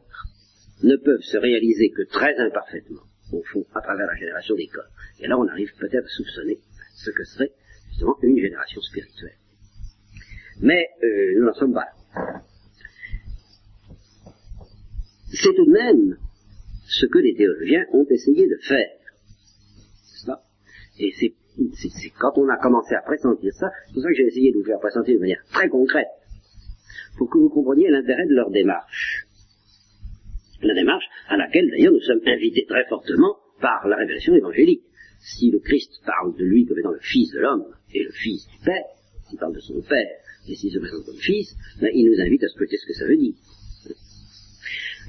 ne 0.84 0.96
peuvent 0.98 1.22
se 1.22 1.38
réaliser 1.38 1.90
que 1.90 2.04
très 2.04 2.36
imparfaitement, 2.38 3.04
au 3.32 3.42
fond, 3.44 3.66
à 3.74 3.82
travers 3.82 4.08
la 4.08 4.16
génération 4.16 4.56
des 4.56 4.68
corps. 4.68 4.84
Et 5.20 5.28
là, 5.28 5.38
on 5.38 5.48
arrive 5.48 5.72
peut-être 5.80 6.06
à 6.06 6.10
soupçonner 6.10 6.60
ce 6.96 7.12
que 7.12 7.24
serait 7.24 7.52
justement 7.90 8.18
une 8.22 8.38
génération 8.38 8.82
spirituelle. 8.82 9.38
Mais 10.62 10.88
euh, 11.04 11.40
nous 11.40 11.46
n'en 11.46 11.54
sommes 11.54 11.74
pas 11.74 11.86
là. 11.86 12.42
C'est 15.34 15.54
tout 15.54 15.66
de 15.66 15.72
même 15.72 16.18
ce 16.88 17.06
que 17.08 17.20
les 17.20 17.36
théologiens 17.36 17.86
ont 17.92 18.06
essayé 18.10 18.48
de 18.48 18.58
faire. 18.68 18.90
Et 20.98 21.12
c'est 21.18 21.34
quand 22.20 22.38
on 22.38 22.48
a 22.48 22.58
commencé 22.58 22.96
à 22.96 23.02
pressentir 23.02 23.54
ça, 23.54 23.70
c'est 23.88 23.94
pour 23.94 24.04
ça 24.04 24.10
que 24.10 24.16
j'ai 24.16 24.28
essayé 24.28 24.52
de 24.54 24.58
vous 24.58 24.64
faire 24.64 24.80
pressentir 24.80 25.16
de 25.16 25.20
manière 25.20 25.44
très 25.52 25.68
concrète 25.68 26.08
pour 27.18 27.30
que 27.30 27.38
vous 27.38 27.50
compreniez 27.50 27.90
l'intérêt 27.90 28.26
de 28.26 28.34
leur 28.34 28.50
démarche. 28.52 29.26
La 30.62 30.74
démarche 30.74 31.06
à 31.28 31.38
laquelle 31.38 31.70
d'ailleurs 31.70 31.94
nous 31.94 32.02
sommes 32.02 32.22
invités 32.26 32.66
très 32.68 32.86
fortement 32.86 33.38
par 33.62 33.88
la 33.88 33.98
révélation 33.98 34.36
évangélique. 34.36 34.84
Si 35.20 35.52
le 35.52 35.60
Christ 35.60 35.92
parle 36.06 36.36
de 36.38 36.44
lui 36.44 36.66
comme 36.66 36.80
étant 36.80 36.92
le 36.92 37.00
Fils 37.00 37.32
de 37.32 37.40
l'homme 37.40 37.66
et 37.94 38.04
le 38.04 38.12
Fils 38.12 38.48
du 38.48 38.66
Père, 38.66 38.86
s'il 39.28 39.40
parle 39.40 39.56
de 39.56 39.60
son 39.60 39.82
Père 39.82 40.18
et 40.48 40.56
s'il 40.56 40.72
se 40.72 40.80
présente 40.80 41.06
comme 41.06 41.20
Fils, 41.20 41.56
ben, 41.82 41.90
il 41.94 42.10
nous 42.10 42.22
invite 42.22 42.44
à 42.44 42.48
scruter 42.50 42.78
ce 42.78 42.86
que 42.86 42.94
ça 42.94 43.06
veut 43.08 43.18
dire. 43.18 43.34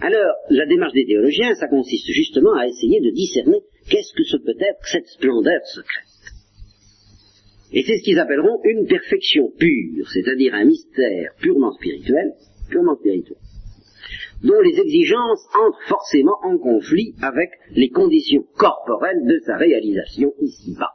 Alors, 0.01 0.35
la 0.51 0.67
démarche 0.67 0.93
des 0.93 1.07
théologiens, 1.07 1.55
ça 1.55 1.69
consiste 1.69 2.07
justement 2.09 2.55
à 2.55 2.67
essayer 2.67 3.01
de 3.01 3.11
discerner 3.15 3.61
qu'est-ce 3.89 4.13
que 4.15 4.25
ce 4.25 4.37
peut 4.37 4.59
être 4.59 4.85
cette 4.85 5.07
splendeur 5.07 5.61
secrète. 5.65 6.16
Et 7.73 7.83
c'est 7.83 7.99
ce 7.99 8.03
qu'ils 8.03 8.19
appelleront 8.19 8.61
une 8.65 8.87
perfection 8.87 9.51
pure, 9.59 10.09
c'est-à-dire 10.13 10.55
un 10.55 10.65
mystère 10.65 11.33
purement 11.41 11.73
spirituel, 11.73 12.33
purement 12.71 12.97
spirituel, 12.97 13.37
dont 14.45 14.61
les 14.61 14.79
exigences 14.79 15.45
entrent 15.55 15.89
forcément 15.89 16.37
en 16.43 16.59
conflit 16.59 17.15
avec 17.23 17.51
les 17.71 17.91
conditions 17.91 18.45
corporelles 18.57 19.25
de 19.27 19.41
sa 19.45 19.57
réalisation 19.57 20.33
ici-bas. 20.41 20.93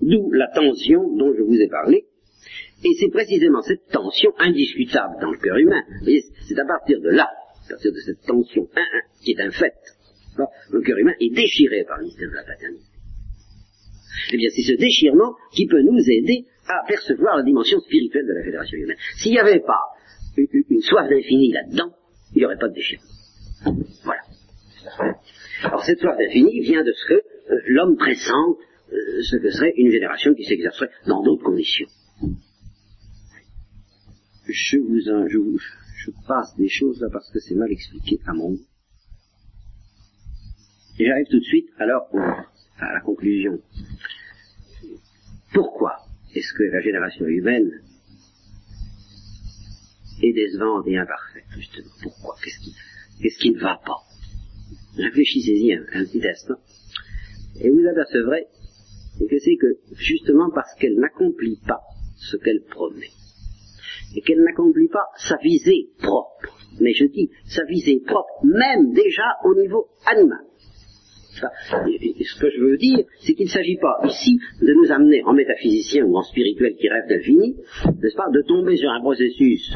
D'où 0.00 0.32
la 0.32 0.48
tension 0.48 1.14
dont 1.16 1.32
je 1.32 1.42
vous 1.42 1.60
ai 1.60 1.68
parlé, 1.68 2.06
et 2.84 2.94
c'est 2.98 3.10
précisément 3.10 3.62
cette 3.62 3.86
tension 3.92 4.32
indiscutable 4.38 5.14
dans 5.20 5.30
le 5.30 5.38
cœur 5.38 5.56
humain. 5.56 5.82
C'est 6.48 6.58
à 6.58 6.64
partir 6.64 7.00
de 7.00 7.10
là, 7.10 7.28
à 7.66 7.68
partir 7.70 7.92
de 7.92 7.98
cette 7.98 8.22
tension 8.22 8.68
qui 9.22 9.32
est 9.32 9.40
un 9.40 9.52
fait, 9.52 9.74
le 10.72 10.80
cœur 10.80 10.98
humain 10.98 11.14
est 11.20 11.32
déchiré 11.32 11.84
par 11.84 11.98
le 11.98 12.04
mystère 12.04 12.28
de 12.28 12.34
la 12.34 12.42
paternité. 12.42 12.91
Eh 14.32 14.36
bien, 14.36 14.48
c'est 14.54 14.62
ce 14.62 14.76
déchirement 14.76 15.34
qui 15.54 15.66
peut 15.66 15.82
nous 15.82 15.98
aider 15.98 16.46
à 16.66 16.86
percevoir 16.86 17.36
la 17.36 17.42
dimension 17.42 17.80
spirituelle 17.80 18.26
de 18.26 18.32
la 18.34 18.44
fédération 18.44 18.78
humaine. 18.78 18.96
S'il 19.16 19.32
n'y 19.32 19.38
avait 19.38 19.60
pas 19.60 19.80
une, 20.36 20.80
soif 20.80 21.08
d'infini 21.08 21.52
là-dedans, 21.52 21.92
il 22.34 22.38
n'y 22.38 22.44
aurait 22.44 22.58
pas 22.58 22.68
de 22.68 22.74
déchirement. 22.74 23.04
Voilà. 24.04 24.22
Alors 25.64 25.84
cette 25.84 25.98
soif 26.00 26.16
d'infini 26.18 26.60
vient 26.60 26.82
de 26.84 26.92
ce 26.92 27.06
que 27.06 27.14
euh, 27.14 27.60
l'homme 27.66 27.96
pressent 27.96 28.30
euh, 28.92 29.22
ce 29.22 29.36
que 29.36 29.50
serait 29.50 29.72
une 29.76 29.90
génération 29.90 30.34
qui 30.34 30.44
s'exercerait 30.44 30.90
dans 31.06 31.22
d'autres 31.22 31.44
conditions. 31.44 31.86
je 36.04 36.10
passe 36.26 36.54
des 36.58 36.68
choses 36.68 37.00
là 37.00 37.08
parce 37.12 37.30
que 37.30 37.38
c'est 37.38 37.54
mal 37.54 37.70
expliqué 37.70 38.18
à 38.26 38.32
mon 38.32 38.50
goût. 38.50 38.66
Et 40.98 41.06
j'arrive 41.06 41.26
tout 41.30 41.38
de 41.38 41.44
suite 41.44 41.68
alors 41.78 42.08
au- 42.12 42.51
à 42.82 42.94
la 42.94 43.00
conclusion. 43.00 43.58
Pourquoi 45.52 45.96
est-ce 46.34 46.52
que 46.54 46.62
la 46.64 46.80
génération 46.80 47.26
humaine 47.26 47.70
est 50.22 50.32
décevante 50.32 50.86
et 50.86 50.96
imparfaite, 50.96 51.44
justement? 51.56 51.90
Pourquoi? 52.02 52.36
Qu'est-ce 52.42 53.38
qui, 53.38 53.50
ne 53.50 53.60
va 53.60 53.80
pas? 53.84 53.98
Réfléchissez-y 54.96 55.74
un, 55.74 55.82
un 55.92 56.04
petit 56.04 56.26
instant. 56.26 56.60
Et 57.60 57.70
vous 57.70 57.86
apercevrez 57.86 58.46
que 59.18 59.38
c'est 59.38 59.56
que, 59.56 59.94
justement 59.94 60.50
parce 60.50 60.74
qu'elle 60.76 60.96
n'accomplit 60.96 61.60
pas 61.66 61.80
ce 62.16 62.36
qu'elle 62.36 62.62
promet, 62.70 63.10
et 64.14 64.20
qu'elle 64.22 64.42
n'accomplit 64.42 64.88
pas 64.88 65.06
sa 65.16 65.36
visée 65.42 65.88
propre, 65.98 66.56
mais 66.80 66.92
je 66.94 67.04
dis 67.06 67.30
sa 67.46 67.64
visée 67.64 68.00
propre, 68.00 68.44
même 68.44 68.92
déjà 68.92 69.36
au 69.44 69.54
niveau 69.54 69.88
animal. 70.06 70.44
Et- 71.88 72.24
ce 72.24 72.40
que 72.40 72.50
je 72.50 72.60
veux 72.60 72.76
dire, 72.76 73.04
c'est 73.20 73.34
qu'il 73.34 73.46
ne 73.46 73.50
s'agit 73.50 73.76
pas 73.76 74.00
ici 74.04 74.38
de 74.60 74.72
nous 74.72 74.92
amener 74.92 75.22
en 75.24 75.32
métaphysicien 75.32 76.04
ou 76.04 76.16
en 76.16 76.22
spirituel 76.22 76.74
qui 76.76 76.88
rêve 76.88 77.08
d'infini, 77.08 77.56
n'est-ce 78.02 78.16
pas, 78.16 78.28
de 78.32 78.42
tomber 78.42 78.76
sur 78.76 78.90
un 78.90 79.00
processus 79.00 79.72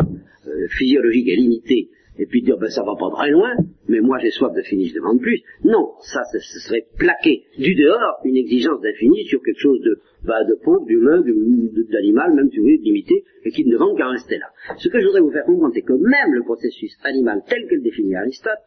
euh, 0.46 0.68
physiologique 0.78 1.28
et 1.28 1.36
limité, 1.36 1.88
et 2.18 2.26
puis 2.26 2.40
de 2.40 2.46
dire 2.46 2.56
ben 2.58 2.70
ça 2.70 2.82
va 2.82 2.94
pas 2.98 3.10
très 3.14 3.30
loin, 3.30 3.52
mais 3.88 4.00
moi 4.00 4.18
j'ai 4.22 4.30
soif 4.30 4.52
d'infini, 4.54 4.88
je 4.88 4.94
demande 4.94 5.20
plus. 5.20 5.42
Non, 5.64 5.92
ça, 6.00 6.22
ce 6.32 6.60
serait 6.60 6.86
plaquer 6.96 7.44
du 7.58 7.74
dehors 7.74 8.20
une 8.24 8.36
exigence 8.36 8.80
d'infini 8.80 9.24
sur 9.24 9.42
quelque 9.42 9.60
chose 9.60 9.80
de, 9.80 10.00
bah, 10.24 10.44
de 10.44 10.54
pauvre, 10.62 10.86
d'humain, 10.86 11.20
d'animal, 11.20 12.34
même 12.34 12.48
si 12.50 12.58
vous 12.58 12.62
voulez, 12.64 12.78
limité, 12.78 13.24
et 13.44 13.50
qui 13.50 13.64
ne 13.64 13.72
demande 13.72 13.96
qu'à 13.98 14.08
rester 14.08 14.38
là. 14.38 14.46
Ce 14.78 14.88
que 14.88 15.00
je 15.00 15.06
voudrais 15.06 15.20
vous 15.20 15.32
faire 15.32 15.44
comprendre, 15.44 15.74
c'est 15.74 15.82
que 15.82 15.92
même 15.92 16.32
le 16.32 16.42
processus 16.42 16.96
animal 17.04 17.42
tel 17.48 17.66
que 17.68 17.74
le 17.74 17.82
définit 17.82 18.14
Aristote, 18.14 18.62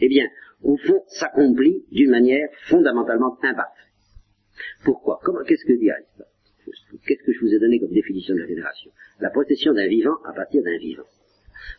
eh 0.00 0.08
bien, 0.08 0.26
au 0.62 0.76
fond, 0.76 1.02
s'accomplit 1.08 1.84
d'une 1.90 2.10
manière 2.10 2.48
fondamentalement 2.68 3.38
imparfaite. 3.42 3.86
Pourquoi? 4.84 5.20
Qu'est-ce 5.46 5.64
que 5.64 5.72
dit 5.72 5.90
Aristote? 5.90 6.26
Qu'est-ce 7.06 7.24
que 7.24 7.32
je 7.32 7.40
vous 7.40 7.52
ai 7.52 7.58
donné 7.58 7.80
comme 7.80 7.92
définition 7.92 8.34
de 8.34 8.40
la 8.40 8.46
génération? 8.46 8.90
La 9.20 9.30
possession 9.30 9.72
d'un 9.72 9.88
vivant 9.88 10.16
à 10.24 10.32
partir 10.32 10.62
d'un 10.62 10.78
vivant. 10.78 11.06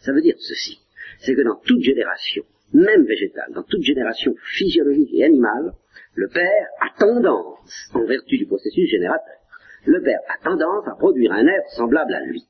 Ça 0.02 0.12
veut 0.12 0.22
dire 0.22 0.36
ceci, 0.38 0.80
c'est 1.20 1.36
que 1.36 1.42
dans 1.42 1.56
toute 1.56 1.82
génération, 1.82 2.44
même 2.74 3.06
végétale, 3.06 3.52
dans 3.54 3.64
toute 3.64 3.84
génération 3.84 4.34
physiologique 4.58 5.10
et 5.14 5.24
animale, 5.24 5.74
le 6.16 6.28
père 6.28 6.68
a 6.82 7.00
tendance, 7.00 7.90
en 7.94 8.04
vertu 8.06 8.38
du 8.38 8.46
processus 8.46 8.90
générateur, 8.90 9.38
le 9.86 10.02
père 10.02 10.20
a 10.30 10.44
tendance 10.44 10.88
à 10.88 10.96
produire 10.96 11.32
un 11.32 11.46
être 11.46 11.70
semblable 11.76 12.14
à 12.14 12.22
lui. 12.22 12.44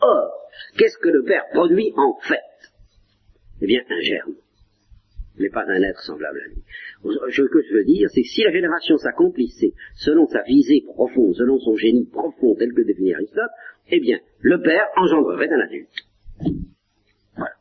Or, 0.00 0.32
qu'est-ce 0.76 0.98
que 0.98 1.08
le 1.08 1.22
père 1.22 1.48
produit 1.52 1.92
en 1.96 2.18
fait? 2.22 2.40
Eh 3.60 3.66
bien, 3.66 3.82
un 3.88 4.00
germe 4.00 4.34
mais 5.38 5.48
pas 5.48 5.64
un 5.66 5.82
être 5.82 6.00
semblable 6.00 6.40
à 6.40 6.48
lui. 6.48 6.62
Ce 7.30 7.42
que 7.42 7.62
je 7.62 7.74
veux 7.74 7.84
dire, 7.84 8.08
c'est 8.10 8.22
que 8.22 8.28
si 8.28 8.42
la 8.42 8.52
génération 8.52 8.96
s'accomplissait 8.96 9.72
selon 9.94 10.26
sa 10.26 10.42
visée 10.42 10.82
profonde, 10.86 11.34
selon 11.34 11.58
son 11.58 11.76
génie 11.76 12.06
profond 12.06 12.54
tel 12.54 12.72
que 12.72 12.82
définit 12.82 13.14
Aristote, 13.14 13.50
eh 13.88 14.00
bien, 14.00 14.18
le 14.40 14.60
père 14.60 14.86
engendrerait 14.96 15.48
un 15.50 15.60
adulte. 15.60 15.88
Voilà. 17.36 17.54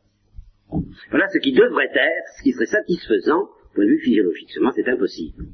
Voilà 1.09 1.28
ce 1.30 1.39
qui 1.39 1.53
devrait 1.53 1.91
être, 1.93 2.28
ce 2.38 2.43
qui 2.43 2.51
serait 2.51 2.65
satisfaisant 2.65 3.41
au 3.41 3.74
point 3.76 3.86
de 3.86 3.89
vue 3.89 3.99
physiologique. 3.99 4.51
Seulement, 4.51 4.72
c'est 4.72 4.88
impossible. 4.88 5.45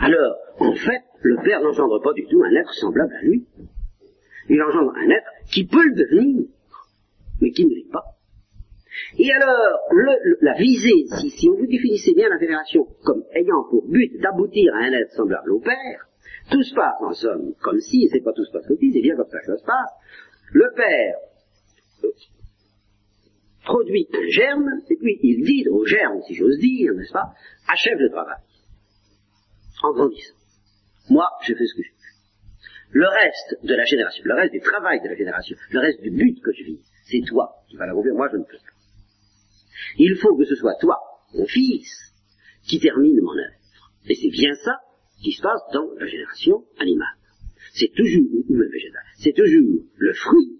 Alors, 0.00 0.36
en 0.58 0.74
fait, 0.74 1.02
le 1.22 1.36
père 1.42 1.62
n'engendre 1.62 2.00
pas 2.02 2.12
du 2.12 2.26
tout 2.26 2.42
un 2.42 2.54
être 2.54 2.72
semblable 2.74 3.14
à 3.14 3.22
lui. 3.22 3.46
Il 4.48 4.62
engendre 4.62 4.92
un 4.96 5.08
être 5.08 5.30
qui 5.50 5.66
peut 5.66 5.82
le 5.82 5.94
devenir, 5.94 6.46
mais 7.40 7.50
qui 7.50 7.64
ne 7.64 7.74
l'est 7.74 7.90
pas. 7.90 8.19
Et 9.18 9.30
alors, 9.32 9.78
le- 9.90 10.38
la 10.40 10.54
visée, 10.54 11.06
si, 11.20 11.30
si 11.30 11.48
vous 11.48 11.66
définissait 11.66 12.14
bien 12.14 12.28
la 12.28 12.38
fédération 12.38 12.86
comme 13.04 13.22
ayant 13.34 13.64
pour 13.70 13.86
but 13.88 14.18
d'aboutir 14.20 14.74
à 14.74 14.78
un 14.78 14.92
être 14.92 15.12
semblable 15.12 15.52
au 15.52 15.60
Père, 15.60 16.06
tout 16.50 16.62
se 16.62 16.74
passe 16.74 17.00
en 17.00 17.12
somme 17.12 17.54
comme 17.62 17.78
si, 17.80 18.08
c'est 18.12 18.20
pas 18.20 18.32
tout 18.32 18.44
se 18.44 18.52
passe 18.52 18.66
comme 18.66 18.78
si, 18.78 18.92
c'est 18.92 19.02
bien 19.02 19.16
comme 19.16 19.28
ça 19.30 19.38
que 19.40 19.46
ça 19.46 19.56
se 19.56 19.64
passe. 19.64 19.90
Le 20.52 20.68
Père 20.74 21.16
euh, 22.04 22.08
produit 23.64 24.08
un 24.12 24.28
germe, 24.30 24.68
et 24.88 24.96
puis 24.96 25.18
il 25.22 25.44
dit 25.44 25.68
au 25.68 25.84
germe, 25.84 26.20
si 26.26 26.34
j'ose 26.34 26.58
dire, 26.58 26.92
n'est-ce 26.94 27.12
pas, 27.12 27.32
achève 27.68 27.98
le 27.98 28.10
travail, 28.10 28.38
en 29.82 29.92
grandissant. 29.92 30.34
Moi, 31.10 31.26
je 31.42 31.54
fais 31.54 31.66
ce 31.66 31.74
que 31.74 31.82
je 31.82 31.88
fais. 31.90 31.96
Le 32.92 33.06
reste 33.06 33.64
de 33.64 33.74
la 33.74 33.84
génération, 33.84 34.22
le 34.26 34.34
reste 34.34 34.52
du 34.52 34.60
travail 34.60 35.00
de 35.00 35.08
la 35.08 35.14
génération, 35.14 35.56
le 35.70 35.78
reste 35.78 36.00
du 36.02 36.10
but 36.10 36.40
que 36.42 36.50
je 36.52 36.64
vis, 36.64 36.80
c'est 37.04 37.20
toi 37.28 37.54
qui 37.68 37.76
vas 37.76 37.86
l'accomplir, 37.86 38.14
moi 38.14 38.28
je 38.32 38.38
ne 38.38 38.42
peux. 38.42 38.56
Il 39.98 40.16
faut 40.16 40.36
que 40.36 40.44
ce 40.44 40.54
soit 40.54 40.76
toi, 40.80 40.96
mon 41.34 41.46
fils, 41.46 41.90
qui 42.66 42.80
termine 42.80 43.20
mon 43.20 43.32
œuvre. 43.32 43.60
Et 44.08 44.14
c'est 44.14 44.30
bien 44.30 44.54
ça 44.54 44.78
qui 45.22 45.32
se 45.32 45.42
passe 45.42 45.60
dans 45.72 45.86
la 45.98 46.06
génération 46.06 46.64
animale. 46.78 47.16
C'est 47.72 47.92
toujours, 47.94 48.26
ou 48.48 48.56
végétale, 48.56 49.02
c'est 49.18 49.32
toujours 49.32 49.84
le 49.96 50.14
fruit 50.14 50.56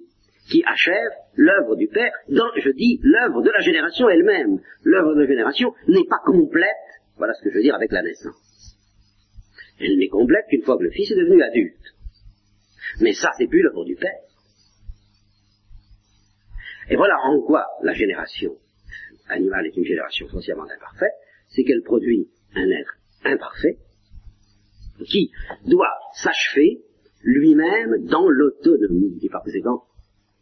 qui 0.50 0.62
achève 0.64 1.10
l'œuvre 1.34 1.76
du 1.76 1.88
Père, 1.88 2.12
dans, 2.28 2.50
je 2.56 2.70
dis, 2.70 2.98
l'œuvre 3.02 3.42
de 3.42 3.50
la 3.50 3.60
génération 3.60 4.08
elle-même. 4.08 4.60
L'œuvre 4.82 5.14
de 5.14 5.20
la 5.20 5.26
génération 5.26 5.72
n'est 5.88 6.06
pas 6.08 6.20
complète, 6.24 6.68
voilà 7.16 7.34
ce 7.34 7.42
que 7.42 7.50
je 7.50 7.56
veux 7.56 7.62
dire 7.62 7.74
avec 7.74 7.92
la 7.92 8.02
naissance. 8.02 8.76
Elle 9.78 9.96
n'est 9.96 10.08
complète 10.08 10.46
qu'une 10.50 10.62
fois 10.62 10.76
que 10.76 10.82
le 10.82 10.90
fils 10.90 11.10
est 11.10 11.16
devenu 11.16 11.42
adulte. 11.42 11.94
Mais 13.00 13.14
ça, 13.14 13.30
c'est 13.38 13.46
plus 13.46 13.62
l'œuvre 13.62 13.84
du 13.84 13.96
Père. 13.96 14.20
Et 16.90 16.96
voilà 16.96 17.16
en 17.24 17.40
quoi 17.42 17.66
la 17.82 17.94
génération 17.94 18.56
animale 19.30 19.66
est 19.66 19.76
une 19.76 19.84
génération 19.84 20.28
foncièrement 20.28 20.64
imparfaite, 20.64 21.12
c'est 21.48 21.64
qu'elle 21.64 21.82
produit 21.82 22.28
un 22.54 22.68
être 22.70 22.96
imparfait 23.24 23.78
qui 25.06 25.30
doit 25.66 25.92
s'achever 26.14 26.82
lui-même 27.22 28.06
dans 28.06 28.28
l'autonomie 28.28 29.18
et 29.22 29.28
par 29.28 29.42
conséquent 29.42 29.84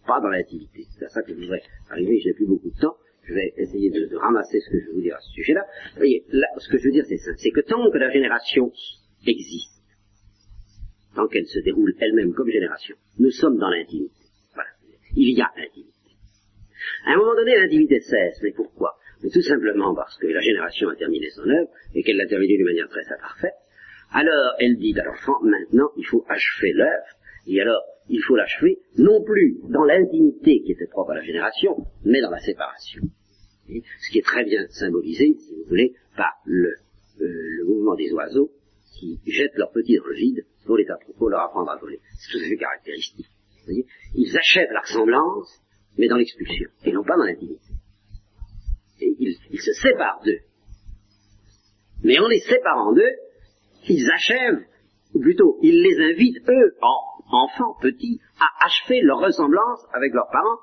pas 0.07 0.21
dans 0.21 0.29
l'intimité. 0.29 0.87
C'est 0.91 1.05
à 1.05 1.09
ça 1.09 1.23
que 1.23 1.35
je 1.35 1.39
voudrais 1.39 1.63
arriver, 1.91 2.19
je 2.21 2.29
n'ai 2.29 2.35
plus 2.35 2.47
beaucoup 2.47 2.71
de 2.71 2.79
temps, 2.79 2.97
je 3.25 3.35
vais 3.35 3.53
essayer 3.57 3.91
de, 3.91 4.17
ramasser 4.17 4.59
ce 4.61 4.71
que 4.71 4.81
je 4.81 4.87
veux 4.87 4.95
vous 4.95 5.03
dire 5.03 5.17
à 5.17 5.21
ce 5.21 5.31
sujet-là. 5.33 5.65
Vous 5.93 5.99
voyez, 5.99 6.25
là, 6.31 6.47
ce 6.57 6.69
que 6.69 6.79
je 6.79 6.85
veux 6.85 6.93
dire 6.93 7.05
c'est 7.07 7.19
ça, 7.19 7.31
c'est 7.37 7.51
que 7.51 7.61
tant 7.61 7.91
que 7.91 7.99
la 7.99 8.11
génération 8.11 8.73
existe, 9.27 9.83
tant 11.15 11.29
qu'elle 11.29 11.47
se 11.47 11.59
déroule 11.61 11.95
elle-même 12.01 12.33
comme 12.33 12.49
génération, 12.49 12.97
nous 13.19 13.31
sommes 13.31 13.59
dans 13.59 13.69
l'intimité. 13.69 14.15
Voilà. 14.55 14.71
Il 15.15 15.37
y 15.37 15.43
a 15.43 15.51
intimité. 15.57 15.98
À 17.05 17.13
un 17.13 17.17
moment 17.17 17.35
donné, 17.35 17.57
l'intimité 17.57 18.01
cesse. 18.01 18.41
Mais 18.43 18.53
pourquoi? 18.53 18.97
Mais 19.23 19.31
tout 19.31 19.43
simplement 19.43 19.95
parce 19.95 20.17
que 20.19 20.27
la 20.27 20.41
génération 20.41 20.89
a 20.89 20.97
terminé 20.97 21.29
son 21.31 21.49
œuvre 21.49 21.71
et 21.95 22.03
qu'elle 22.03 22.17
l'a 22.17 22.27
terminée 22.27 22.57
d'une 22.57 22.67
manière 22.67 22.89
très 22.89 23.07
imparfaite. 23.13 23.55
Alors, 24.11 24.55
elle 24.59 24.77
dit 24.77 24.99
à 24.99 25.05
l'enfant, 25.05 25.41
maintenant, 25.43 25.91
il 25.97 26.07
faut 26.07 26.25
achever 26.29 26.73
l'œuvre. 26.73 27.19
Et 27.47 27.61
alors, 27.61 27.83
il 28.09 28.23
faut 28.23 28.37
l'achever 28.37 28.79
non 28.97 29.23
plus 29.23 29.59
dans 29.69 29.85
l'intimité 29.85 30.63
qui 30.63 30.73
était 30.73 30.87
propre 30.87 31.11
à 31.11 31.17
la 31.17 31.23
génération, 31.23 31.77
mais 32.05 32.21
dans 32.21 32.31
la 32.31 32.41
séparation. 32.41 33.03
Ce 33.67 34.11
qui 34.11 34.19
est 34.19 34.25
très 34.25 34.45
bien 34.45 34.67
symbolisé, 34.69 35.35
si 35.39 35.55
vous 35.55 35.65
voulez, 35.69 35.95
par 36.17 36.33
le, 36.47 36.71
euh, 36.71 36.75
le 37.21 37.65
mouvement 37.67 37.97
des 37.97 38.11
oiseaux 38.13 38.51
qui 38.99 39.21
jettent 39.27 39.57
leurs 39.57 39.71
petits 39.71 39.97
dans 39.99 40.07
le 40.07 40.15
vide 40.15 40.47
pour, 40.65 40.77
les 40.77 40.87
pour 41.19 41.29
leur 41.29 41.41
apprendre 41.41 41.71
à 41.71 41.77
voler. 41.77 42.01
C'est 42.19 42.39
tout 42.39 42.45
à 42.45 42.49
fait 42.49 42.57
caractéristique. 42.57 43.27
Vous 43.27 43.65
voyez? 43.65 43.87
Ils 44.15 44.37
achèvent 44.37 44.73
la 44.73 44.81
ressemblance, 44.81 45.61
mais 45.97 46.09
dans 46.09 46.17
l'expulsion, 46.17 46.69
et 46.85 46.93
non 46.93 47.03
pas 47.03 47.17
dans 47.17 47.25
l'intimité. 47.25 47.73
Et 49.01 49.17
ils, 49.19 49.61
se 49.61 49.73
séparent 49.73 50.21
d'eux. 50.25 50.41
Mais 52.03 52.19
en 52.19 52.29
les 52.29 52.41
séparant 52.41 52.93
d'eux, 52.93 53.13
ils 53.89 54.11
achèvent, 54.11 54.65
ou 55.15 55.21
plutôt, 55.21 55.59
ils 55.63 55.83
les 55.83 56.13
invitent, 56.13 56.49
eux, 56.49 56.77
en, 56.83 57.37
enfants, 57.37 57.75
petits, 57.81 58.21
à 58.39 58.67
achever 58.67 59.01
leur 59.03 59.19
ressemblance 59.21 59.81
avec 59.93 60.13
leurs 60.13 60.31
parents. 60.31 60.59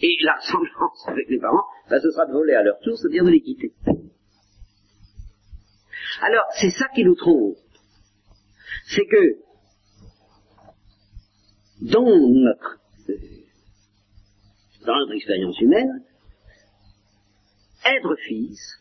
Et 0.00 0.16
la 0.22 0.34
ressemblance 0.34 1.06
avec 1.06 1.28
les 1.28 1.38
parents, 1.38 1.64
ben, 1.88 2.00
ce 2.00 2.10
sera 2.10 2.26
de 2.26 2.32
voler 2.32 2.54
à 2.54 2.62
leur 2.62 2.78
tour, 2.80 2.96
c'est-à-dire 2.96 3.24
de 3.24 3.30
les 3.30 3.40
quitter. 3.40 3.72
Alors, 6.22 6.44
c'est 6.60 6.70
ça 6.70 6.86
qui 6.94 7.04
nous 7.04 7.14
trompe. 7.14 7.56
C'est 8.86 9.06
que, 9.06 9.36
dans 11.82 12.04
notre, 12.04 12.78
dans 14.86 14.98
notre 14.98 15.14
expérience 15.14 15.60
humaine, 15.60 16.02
être 17.84 18.16
fils, 18.26 18.78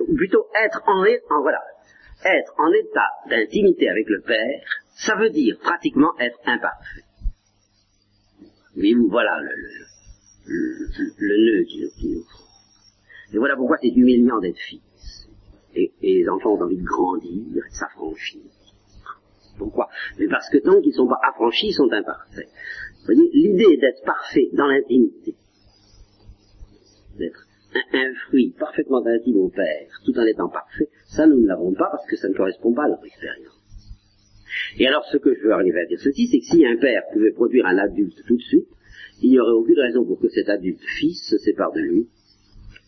ou 0.00 0.14
plutôt 0.14 0.46
être 0.64 0.82
en, 0.86 1.02
en 1.02 1.42
voilà, 1.42 1.60
être 2.24 2.52
en 2.58 2.72
état 2.72 3.10
d'intimité 3.28 3.88
avec 3.88 4.08
le 4.08 4.20
Père, 4.20 4.60
ça 4.96 5.16
veut 5.16 5.30
dire 5.30 5.58
pratiquement 5.60 6.12
être 6.18 6.38
imparfait. 6.44 7.04
Oui, 8.76 8.94
voilà 9.08 9.40
le, 9.40 9.54
le, 10.46 10.88
le, 11.18 11.58
nœud 11.58 11.64
qui 11.64 11.80
nous, 11.80 12.14
nous 12.14 12.24
Et 13.34 13.38
voilà 13.38 13.56
pourquoi 13.56 13.76
c'est 13.80 13.88
humiliant 13.88 14.38
d'être 14.40 14.58
fils. 14.58 15.28
Et, 15.74 15.92
et 16.02 16.22
les 16.22 16.28
enfants 16.28 16.54
ont 16.54 16.62
envie 16.62 16.78
de 16.78 16.84
grandir, 16.84 17.44
de 17.54 17.62
s'affranchir. 17.70 18.42
Pourquoi? 19.58 19.88
Mais 20.18 20.28
parce 20.28 20.48
que 20.50 20.58
tant 20.58 20.80
qu'ils 20.80 20.90
ne 20.90 20.96
sont 20.96 21.08
pas 21.08 21.18
affranchis, 21.28 21.68
ils 21.68 21.74
sont 21.74 21.90
imparfaits. 21.92 22.48
Voyez, 23.14 23.30
l'idée 23.32 23.76
d'être 23.78 24.02
parfait 24.04 24.48
dans 24.52 24.66
l'intimité, 24.66 25.34
d'être 27.18 27.46
un, 27.92 28.14
fruit 28.26 28.54
parfaitement 28.58 29.04
intime 29.04 29.36
au 29.36 29.48
Père, 29.48 29.88
tout 30.04 30.18
en 30.18 30.24
étant 30.24 30.48
parfait, 30.48 30.88
ça 31.06 31.26
nous 31.26 31.40
ne 31.40 31.46
l'avons 31.46 31.72
pas 31.72 31.88
parce 31.90 32.06
que 32.06 32.16
ça 32.16 32.28
ne 32.28 32.34
correspond 32.34 32.72
pas 32.72 32.84
à 32.84 32.88
notre 32.88 33.06
expérience. 33.06 33.54
Et 34.78 34.86
alors 34.86 35.04
ce 35.04 35.16
que 35.18 35.34
je 35.34 35.40
veux 35.42 35.52
arriver 35.52 35.80
à 35.80 35.86
dire 35.86 36.00
ceci, 36.00 36.28
c'est 36.28 36.38
que 36.38 36.44
si 36.44 36.66
un 36.66 36.76
père 36.76 37.02
pouvait 37.12 37.32
produire 37.32 37.66
un 37.66 37.78
adulte 37.78 38.22
tout 38.26 38.36
de 38.36 38.42
suite, 38.42 38.68
il 39.22 39.30
n'y 39.30 39.38
aurait 39.38 39.52
aucune 39.52 39.78
raison 39.78 40.04
pour 40.04 40.20
que 40.20 40.28
cet 40.28 40.48
adulte 40.48 40.80
fils 40.98 41.28
se 41.28 41.38
sépare 41.38 41.72
de 41.72 41.80
lui. 41.80 42.08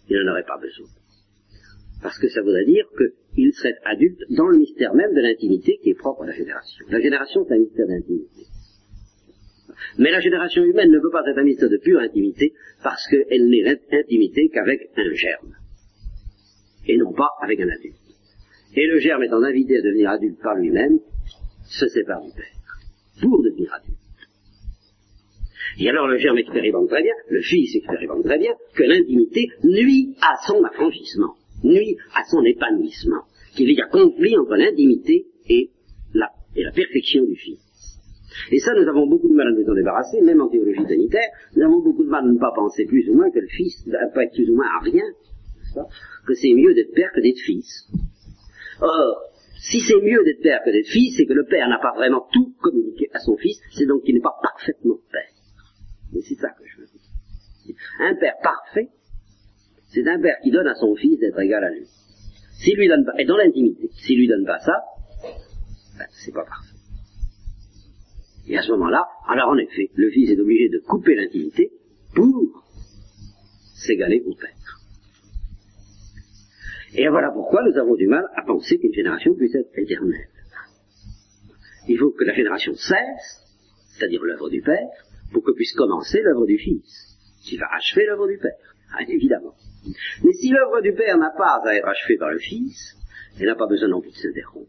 Il 0.09 0.17
n'en 0.17 0.33
aurait 0.33 0.45
pas 0.45 0.59
besoin. 0.59 0.87
Parce 2.03 2.19
que 2.19 2.29
ça 2.29 2.41
voudrait 2.41 2.65
dire 2.65 2.87
qu'il 3.35 3.53
serait 3.53 3.77
adulte 3.85 4.21
dans 4.31 4.49
le 4.49 4.59
mystère 4.59 4.95
même 4.95 5.13
de 5.15 5.21
l'intimité 5.21 5.79
qui 5.83 5.91
est 5.91 5.95
propre 5.95 6.23
à 6.23 6.27
la 6.27 6.33
génération. 6.33 6.87
La 6.89 7.01
génération, 7.01 7.45
c'est 7.47 7.55
un 7.55 7.59
mystère 7.59 7.87
d'intimité. 7.87 8.47
Mais 9.99 10.11
la 10.11 10.21
génération 10.21 10.63
humaine 10.65 10.91
ne 10.91 10.99
peut 10.99 11.11
pas 11.11 11.23
être 11.27 11.39
un 11.39 11.45
mystère 11.45 11.69
de 11.69 11.79
pure 11.79 12.01
intimité 12.01 12.53
parce 12.83 13.07
qu'elle 13.09 13.49
n'est 13.49 13.63
l'intimité 13.63 14.49
qu'avec 14.53 14.91
un 14.97 15.15
germe. 15.15 15.55
Et 16.87 16.97
non 16.97 17.13
pas 17.13 17.31
avec 17.43 17.61
un 17.61 17.69
adulte. 17.69 17.97
Et 18.75 18.87
le 18.87 18.99
germe 18.99 19.25
étant 19.25 19.43
invité 19.43 19.77
à 19.79 19.83
devenir 19.83 20.11
adulte 20.11 20.41
par 20.43 20.55
lui-même, 20.55 20.99
se 21.65 21.87
sépare 21.89 22.23
du 22.23 22.33
Père. 22.33 22.45
Pour 23.21 23.43
devenir 23.43 23.73
adulte. 23.75 23.97
Et 25.79 25.89
alors 25.89 26.09
le 26.09 26.19
germe 26.19 26.39
expérimente 26.39 26.89
très 26.89 27.03
bien, 27.03 27.15
le 27.29 27.41
fils 27.43 27.75
expérimente 27.77 28.25
très 28.25 28.39
bien, 28.39 28.53
que 28.75 28.83
l'intimité 28.83 29.49
nuit 29.65 30.17
à 30.21 30.35
son 30.47 30.63
affranchissement, 30.65 31.35
nuit 31.65 31.97
à 32.15 32.25
son 32.25 32.45
épanouissement, 32.45 33.23
qu'il 33.55 33.71
y 33.73 33.81
a 33.81 33.87
conflit 33.87 34.37
entre 34.37 34.57
l'intimité 34.57 35.27
et 35.49 35.71
la 36.15 36.73
perfection 36.73 37.25
du 37.25 37.37
fils. 37.37 37.70
Et 38.51 38.59
ça, 38.59 38.73
nous 38.75 38.89
avons 38.89 39.07
beaucoup 39.07 39.29
de 39.29 39.35
mal 39.35 39.49
à 39.49 39.51
nous 39.53 39.69
en 39.69 39.75
débarrasser, 39.75 40.21
même 40.23 40.41
en 40.41 40.49
théologie 40.49 40.87
sanitaire, 40.87 41.29
nous 41.57 41.63
avons 41.63 41.81
beaucoup 41.83 42.05
de 42.05 42.11
mal 42.11 42.25
à 42.25 42.29
ne 42.29 42.39
pas 42.39 42.53
penser 42.55 42.85
plus 42.87 43.09
ou 43.09 43.15
moins 43.15 43.31
que 43.31 43.39
le 43.39 43.49
fils 43.49 43.85
être 43.87 44.35
plus 44.35 44.51
ou 44.51 44.57
moins 44.57 44.67
à 44.79 44.85
rien, 44.85 45.05
que 46.27 46.35
c'est 46.35 46.55
mieux 46.55 46.75
d'être 46.75 46.95
père 46.95 47.11
que 47.15 47.21
d'être 47.21 47.41
fils. 47.41 47.89
Or, 48.81 49.31
si 49.61 49.81
c'est 49.81 50.01
mieux 50.01 50.25
d'être 50.25 50.43
père 50.43 50.61
que 50.65 50.71
d'être 50.71 50.89
fils, 50.89 51.17
c'est 51.17 51.27
que 51.27 51.33
le 51.33 51.45
père 51.45 51.69
n'a 51.69 51.79
pas 51.79 51.93
vraiment 51.95 52.27
tout 52.33 52.55
communiqué 52.61 53.09
à 53.13 53.19
son 53.19 53.37
fils, 53.37 53.61
c'est 53.73 53.87
donc 53.87 54.05
qu'il 54.05 54.15
n'est 54.15 54.23
pas 54.23 54.37
parfaitement 54.43 54.99
père. 55.11 55.35
Mais 56.13 56.21
c'est 56.23 56.37
ça 56.37 56.49
que 56.51 56.65
je 56.67 56.81
veux 56.81 56.87
dire. 56.87 57.77
Un 58.01 58.15
père 58.15 58.35
parfait, 58.43 58.89
c'est 59.93 60.07
un 60.07 60.21
père 60.21 60.37
qui 60.43 60.51
donne 60.51 60.67
à 60.67 60.75
son 60.75 60.95
fils 60.97 61.19
d'être 61.19 61.39
égal 61.41 61.65
à 61.65 61.71
lui. 61.71 61.87
S'il 62.63 62.77
lui 62.77 62.89
donne 62.89 63.05
pas, 63.05 63.13
et 63.19 63.25
dans 63.25 63.37
l'intimité, 63.37 63.89
s'il 63.93 64.19
lui 64.19 64.29
donne 64.29 64.45
pas 64.45 64.59
ça, 64.61 64.75
ben, 65.99 66.07
c'est 66.11 66.33
pas 66.33 66.45
parfait. 66.45 66.70
Et 68.51 68.59
à 68.59 68.63
ce 68.63 68.73
moment-là, 68.73 69.07
alors 69.29 69.51
en 69.51 69.59
effet, 69.59 69.91
le 69.95 70.11
fils 70.11 70.29
est 70.29 70.41
obligé 70.41 70.69
de 70.69 70.81
couper 70.81 71.15
l'intimité 71.15 71.71
pour 72.17 72.65
s'égaler 73.77 74.25
au 74.27 74.35
père. 74.35 74.81
Et 76.95 77.09
voilà 77.09 77.31
pourquoi 77.31 77.63
nous 77.63 77.79
avons 77.79 77.95
du 77.95 78.09
mal 78.09 78.25
à 78.35 78.43
penser 78.45 78.77
qu'une 78.81 78.93
génération 78.93 79.37
puisse 79.37 79.55
être 79.55 79.71
éternelle. 79.79 80.27
Il 81.87 81.97
faut 81.97 82.11
que 82.11 82.25
la 82.25 82.35
génération 82.35 82.75
cesse, 82.75 83.47
c'est-à-dire 83.93 84.21
l'œuvre 84.25 84.51
du 84.51 84.63
Père, 84.63 84.89
pour 85.33 85.45
que 85.45 85.53
puisse 85.53 85.73
commencer 85.75 86.21
l'œuvre 86.21 86.45
du 86.45 86.59
Fils, 86.59 87.17
qui 87.45 87.57
va 87.57 87.67
achever 87.77 88.05
l'œuvre 88.07 88.27
du 88.27 88.37
Père, 88.39 88.75
ah, 88.99 89.05
évidemment. 89.07 89.55
Mais 90.25 90.33
si 90.33 90.51
l'œuvre 90.51 90.81
du 90.81 90.93
Père 90.93 91.17
n'a 91.19 91.31
pas 91.31 91.61
à 91.65 91.77
être 91.77 91.87
achevée 91.87 92.17
par 92.19 92.33
le 92.33 92.41
Fils, 92.41 92.97
elle 93.39 93.47
n'a 93.47 93.55
pas 93.55 93.69
besoin 93.69 93.89
non 93.89 94.01
plus 94.01 94.11
de 94.11 94.17
s'interrompre. 94.17 94.69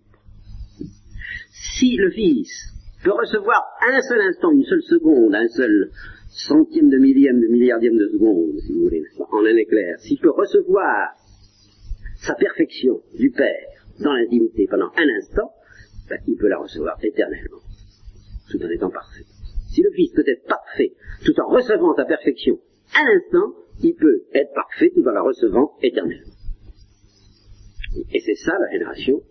Si 1.49 1.95
le 1.97 2.11
Fils 2.11 2.70
peut 3.04 3.12
recevoir 3.12 3.64
un 3.88 4.02
seul 4.02 4.22
instant, 4.22 4.52
une 4.52 4.64
seule 4.64 4.82
seconde, 4.84 5.36
un 5.36 5.47
seul 5.47 5.91
centième 6.30 6.89
de 6.89 6.97
millième 6.97 7.39
de 7.39 7.47
milliardième 7.47 7.97
de 7.97 8.08
seconde, 8.08 8.58
si 8.60 8.74
vous 8.74 8.84
voulez, 8.84 9.04
en 9.32 9.45
un 9.45 9.56
éclair, 9.56 9.99
s'il 9.99 10.20
peut 10.20 10.32
recevoir 10.32 11.16
sa 12.22 12.36
perfection 12.36 13.02
du 13.18 13.32
Père 13.32 13.68
dans 13.99 14.14
l'intimité 14.14 14.68
pendant 14.70 14.91
un 14.95 15.18
instant, 15.18 15.52
ben, 16.10 16.20
il 16.28 16.38
peut 16.38 16.47
la 16.47 16.58
recevoir 16.58 16.97
éternellement, 17.04 17.60
tout 18.49 18.64
en 18.64 18.70
étant 18.70 18.89
parfait. 18.89 19.26
Si 19.74 19.82
le 19.82 19.91
Fils 19.91 20.12
peut 20.14 20.28
être 20.28 20.45
parfait 20.47 20.93
tout 21.26 21.39
en 21.39 21.47
recevant 21.47 21.95
sa 21.95 22.06
perfection 22.06 22.60
un 22.95 23.18
instant, 23.18 23.56
il 23.82 23.95
peut 23.95 24.24
être 24.34 24.54
parfait 24.54 24.91
tout 24.93 25.08
en 25.08 25.12
la 25.12 25.22
recevant 25.22 25.72
éternellement. 25.82 26.34
Et 28.14 28.20
c'est 28.20 28.36
ça 28.36 28.54
la 28.60 28.72
génération 28.72 29.22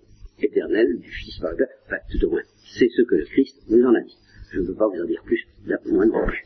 éternelle 0.43 0.99
du 0.99 1.11
Fils 1.11 1.39
par 1.39 1.53
le 1.53 1.67
enfin 1.87 1.99
tout 2.11 2.25
au 2.27 2.31
moins, 2.31 2.43
c'est 2.77 2.89
ce 2.89 3.03
que 3.03 3.15
le 3.17 3.25
Christ 3.25 3.57
nous 3.69 3.85
en 3.85 3.95
a 3.95 4.01
dit. 4.01 4.17
Je 4.53 4.61
ne 4.61 4.67
peux 4.67 4.75
pas 4.75 4.89
vous 4.89 5.01
en 5.01 5.07
dire 5.07 5.23
plus, 5.25 5.47
moins 5.87 6.07
non 6.07 6.27
plus. 6.27 6.45